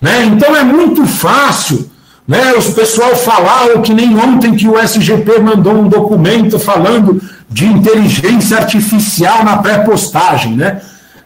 Né? 0.00 0.24
Então 0.24 0.54
é 0.54 0.62
muito 0.62 1.06
fácil. 1.06 1.90
Né? 2.26 2.52
Os 2.54 2.70
pessoal 2.70 3.14
falaram 3.14 3.82
que 3.82 3.94
nem 3.94 4.16
ontem 4.18 4.54
que 4.54 4.68
o 4.68 4.78
SGP 4.78 5.38
mandou 5.40 5.74
um 5.74 5.88
documento 5.88 6.58
falando 6.58 7.20
de 7.48 7.66
inteligência 7.66 8.58
artificial 8.58 9.44
na 9.44 9.58
pré-postagem. 9.58 10.56
Né? 10.56 10.80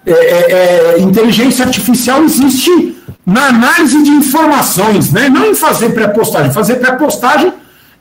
É, 0.06 0.12
é, 0.12 0.94
é, 0.96 1.00
inteligência 1.00 1.64
artificial 1.64 2.22
existe 2.22 2.96
na 3.26 3.48
análise 3.48 4.02
de 4.02 4.10
informações, 4.10 5.12
né? 5.12 5.28
não 5.28 5.46
em 5.46 5.54
fazer 5.54 5.90
pré-postagem. 5.90 6.52
Fazer 6.52 6.76
pré-postagem 6.76 7.52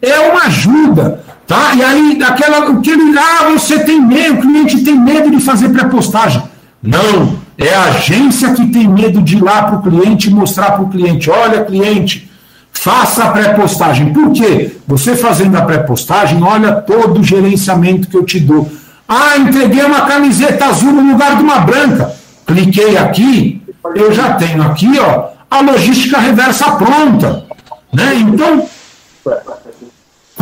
é 0.02 0.20
uma 0.20 0.44
ajuda. 0.44 1.24
Tá? 1.50 1.74
E 1.74 1.84
aí, 1.84 2.20
aquela, 2.22 2.70
o 2.70 2.80
que 2.80 2.92
ele. 2.92 3.18
Ah, 3.18 3.50
você 3.50 3.80
tem 3.80 4.00
medo, 4.00 4.36
o 4.36 4.42
cliente 4.42 4.84
tem 4.84 4.96
medo 4.96 5.32
de 5.32 5.40
fazer 5.40 5.70
pré-postagem. 5.70 6.44
Não, 6.82 7.40
é 7.58 7.74
a 7.74 7.86
agência 7.86 8.54
que 8.54 8.68
tem 8.68 8.88
medo 8.88 9.20
de 9.20 9.36
ir 9.36 9.42
lá 9.42 9.64
para 9.64 9.78
o 9.78 9.82
cliente 9.82 10.30
mostrar 10.30 10.74
para 10.74 10.84
o 10.84 10.90
cliente: 10.92 11.28
olha, 11.28 11.66
cliente, 11.66 12.30
faça 12.72 13.24
a 13.24 13.32
pré-postagem. 13.32 14.14
Por 14.14 14.32
quê? 14.32 14.78
Você 14.88 15.16
fazendo 15.16 15.58
a 15.58 15.64
pré-postagem, 15.64 16.44
olha 16.44 16.72
todo 16.74 17.20
o 17.20 17.24
gerenciamento 17.24 18.08
que 18.08 18.16
eu 18.16 18.24
te 18.24 18.40
dou. 18.40 18.72
Ah, 19.08 19.36
entreguei 19.40 19.84
uma 19.84 20.02
camiseta 20.02 20.66
azul 20.66 20.92
no 20.92 21.14
lugar 21.14 21.36
de 21.36 21.42
uma 21.42 21.62
branca. 21.62 22.14
Cliquei 22.46 22.96
aqui, 22.96 23.60
eu 23.96 24.14
já 24.14 24.36
tenho 24.36 24.62
aqui 24.62 25.00
ó, 25.00 25.30
a 25.50 25.62
logística 25.62 26.20
reversa 26.20 26.74
pronta. 26.74 27.44
Né? 27.92 28.18
Então, 28.18 28.68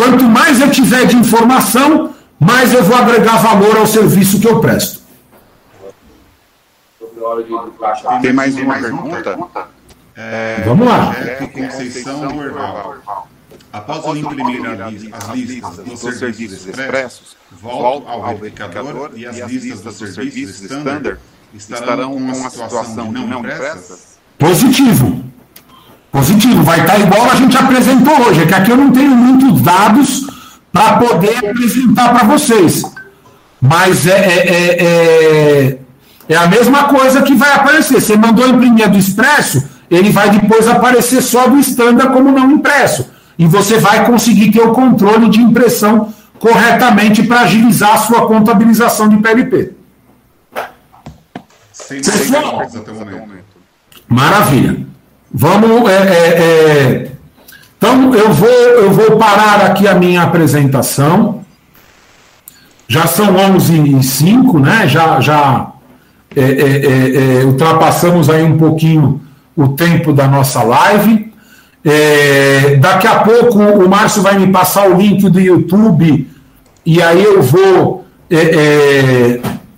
Quanto 0.08 0.24
mais 0.24 0.62
eu 0.62 0.72
tiver 0.72 1.06
de 1.06 1.18
informação, 1.18 2.16
mais 2.40 2.74
eu 2.74 2.82
vou 2.82 2.96
agregar 2.96 3.40
valor 3.40 3.76
ao 3.76 3.86
serviço 3.86 4.40
que 4.40 4.48
eu 4.48 4.62
presto. 4.62 5.02
Tem 8.22 8.32
mais 8.32 8.56
uma 8.56 8.76
pergunta? 8.76 9.38
É, 10.16 10.64
Vamos 10.66 10.88
lá. 10.88 11.14
É, 11.14 11.46
Conceição 11.48 12.26
Durval. 12.26 12.96
Após 13.74 14.06
eu 14.06 14.16
imprimir 14.16 14.62
as 15.12 15.36
listas 15.36 15.76
dos 15.78 16.18
serviços 16.18 16.66
expressos, 16.66 17.38
volto 17.52 18.08
ao 18.08 18.38
verificador 18.38 19.12
e 19.14 19.26
as 19.26 19.38
listas 19.38 19.82
dos 19.82 20.14
serviços 20.14 20.62
standard 20.62 21.20
estarão 21.54 22.14
com 22.14 22.18
uma 22.18 22.50
situação 22.50 23.12
de 23.12 23.26
não 23.26 23.40
impressas? 23.40 24.18
Positivo. 24.40 25.26
Positivo, 26.12 26.64
vai 26.64 26.80
estar 26.80 27.00
igual 27.00 27.30
a 27.30 27.36
gente 27.36 27.58
apresentou 27.58 28.28
hoje, 28.28 28.42
é 28.42 28.46
que 28.46 28.54
aqui 28.54 28.72
eu 28.72 28.78
não 28.78 28.92
tenho 28.92 29.12
muitos 29.12 29.62
dados 29.62 30.28
para 30.72 30.98
poder 30.98 31.38
apresentar 31.38 32.14
para 32.14 32.24
vocês. 32.26 32.84
Mas 33.62 34.06
é, 34.06 34.12
é, 34.12 34.48
é, 34.48 34.84
é, 34.84 35.78
é 36.30 36.36
a 36.36 36.48
mesma 36.48 36.86
coisa 36.86 37.22
que 37.22 37.34
vai 37.34 37.52
aparecer. 37.54 38.02
Você 38.02 38.16
mandou 38.16 38.48
imprimir 38.48 38.90
do 38.90 38.98
expresso, 38.98 39.64
ele 39.90 40.12
vai 40.12 40.30
depois 40.30 40.68
aparecer 40.68 41.22
só 41.22 41.48
do 41.48 41.60
standard 41.60 42.14
como 42.14 42.32
não 42.32 42.52
impresso. 42.52 43.10
E 43.38 43.46
você 43.46 43.78
vai 43.78 44.06
conseguir 44.06 44.52
ter 44.52 44.62
o 44.62 44.72
controle 44.72 45.30
de 45.30 45.42
impressão 45.42 46.14
corretamente 46.40 47.24
para 47.24 47.42
agilizar 47.42 47.94
a 47.94 47.98
sua 47.98 48.28
contabilização 48.28 49.10
de 49.10 49.18
PLP. 49.18 49.74
Sem 51.72 52.02
Maravilha. 54.08 54.88
Vamos. 55.40 55.88
É, 55.88 55.94
é, 55.94 56.42
é, 56.42 57.12
então, 57.78 58.16
eu 58.16 58.34
vou, 58.34 58.50
eu 58.50 58.92
vou 58.92 59.18
parar 59.18 59.68
aqui 59.68 59.88
a 59.88 59.94
minha 59.94 60.24
apresentação. 60.24 61.42
Já 62.88 63.06
são 63.06 63.36
11 63.36 63.98
e 64.00 64.04
05, 64.04 64.58
né? 64.58 64.88
Já, 64.88 65.22
já 65.22 65.68
é, 66.36 66.42
é, 66.42 67.42
é, 67.42 67.46
ultrapassamos 67.46 68.32
aí 68.32 68.44
um 68.44 68.58
pouquinho 68.58 69.22
o 69.56 69.70
tempo 69.70 70.12
da 70.12 70.28
nossa 70.28 70.64
live. 70.64 71.32
daqui 72.80 73.06
a 73.06 73.20
pouco 73.20 73.60
o 73.60 73.88
Márcio 73.88 74.24
vai 74.24 74.40
me 74.40 74.48
passar 74.48 74.90
o 74.90 74.98
link 74.98 75.30
do 75.30 75.40
YouTube 75.40 76.28
e 76.86 77.02
aí 77.02 77.24
eu 77.24 77.42
vou 77.42 78.06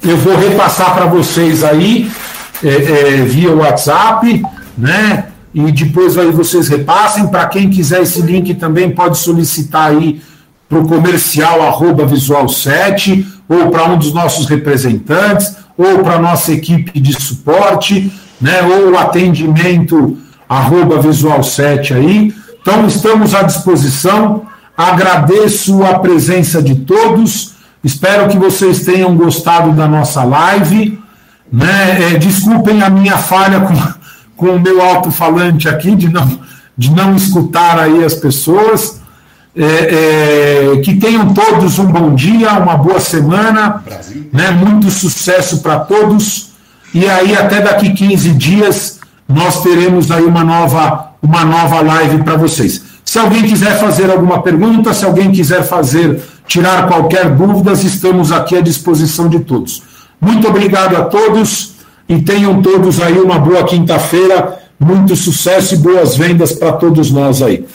eu 0.04 0.18
vou 0.18 0.38
repassar 0.38 0.96
para 0.96 1.06
vocês 1.06 1.64
aí 1.64 2.10
via 3.28 3.54
WhatsApp, 3.54 4.42
né? 4.78 5.29
E 5.54 5.72
depois 5.72 6.18
aí 6.18 6.32
vocês 6.32 6.68
repassem. 6.68 7.28
Para 7.28 7.48
quem 7.48 7.70
quiser 7.70 8.02
esse 8.02 8.22
link 8.22 8.54
também 8.56 8.92
pode 8.92 9.18
solicitar 9.18 9.92
aí 9.92 10.22
para 10.68 10.80
o 10.80 10.88
comercial 10.88 11.62
arroba 11.64 12.06
visual 12.06 12.48
7 12.48 13.26
ou 13.48 13.70
para 13.70 13.86
um 13.86 13.98
dos 13.98 14.14
nossos 14.14 14.48
representantes 14.48 15.56
ou 15.76 16.00
para 16.00 16.16
a 16.16 16.20
nossa 16.20 16.52
equipe 16.52 17.00
de 17.00 17.20
suporte, 17.20 18.12
né, 18.40 18.62
ou 18.62 18.98
atendimento 18.98 20.18
arroba 20.48 21.02
visual 21.02 21.42
7 21.42 21.94
aí. 21.94 22.34
Então 22.62 22.86
estamos 22.86 23.34
à 23.34 23.44
disposição. 23.44 24.44
Agradeço 24.78 25.84
a 25.84 26.00
presença 26.00 26.62
de 26.62 26.76
todos. 26.76 27.56
Espero 27.84 28.28
que 28.28 28.38
vocês 28.38 28.82
tenham 28.82 29.16
gostado 29.16 29.72
da 29.72 29.88
nossa 29.88 30.24
live. 30.24 31.00
Né? 31.52 32.14
É, 32.14 32.18
desculpem 32.18 32.84
a 32.84 32.90
minha 32.90 33.18
falha 33.18 33.62
com 33.62 33.74
com 34.40 34.56
o 34.56 34.60
meu 34.60 34.82
alto-falante 34.82 35.68
aqui, 35.68 35.94
de 35.94 36.08
não, 36.08 36.40
de 36.78 36.90
não 36.92 37.14
escutar 37.14 37.78
aí 37.78 38.04
as 38.04 38.16
pessoas. 38.16 38.98
É, 39.56 40.76
é, 40.76 40.78
que 40.78 40.96
tenham 40.96 41.34
todos 41.34 41.80
um 41.80 41.88
bom 41.88 42.14
dia, 42.16 42.54
uma 42.54 42.78
boa 42.78 43.00
semana, 43.00 43.84
né, 44.32 44.52
muito 44.52 44.90
sucesso 44.90 45.60
para 45.60 45.80
todos. 45.80 46.52
E 46.94 47.06
aí, 47.10 47.36
até 47.36 47.60
daqui 47.60 47.92
15 47.92 48.30
dias, 48.36 49.00
nós 49.28 49.62
teremos 49.62 50.10
aí 50.12 50.24
uma 50.24 50.44
nova, 50.44 51.14
uma 51.22 51.44
nova 51.44 51.82
live 51.82 52.24
para 52.24 52.38
vocês. 52.38 52.82
Se 53.04 53.20
alguém 53.20 53.44
quiser 53.44 53.78
fazer 53.80 54.10
alguma 54.10 54.42
pergunta, 54.42 54.94
se 54.94 55.04
alguém 55.04 55.32
quiser 55.32 55.64
fazer, 55.64 56.22
tirar 56.48 56.88
qualquer 56.88 57.30
dúvida, 57.36 57.74
estamos 57.74 58.32
aqui 58.32 58.56
à 58.56 58.62
disposição 58.62 59.28
de 59.28 59.40
todos. 59.40 59.82
Muito 60.22 60.48
obrigado 60.48 60.96
a 60.96 61.06
todos 61.06 61.69
e 62.10 62.20
tenham 62.20 62.60
todos 62.60 63.00
aí 63.00 63.20
uma 63.20 63.38
boa 63.38 63.64
quinta-feira, 63.64 64.60
muito 64.80 65.16
sucesso 65.16 65.76
e 65.76 65.78
boas 65.78 66.16
vendas 66.16 66.54
para 66.54 66.74
todos 66.74 67.12
nós 67.12 67.44
aí. 67.44 67.66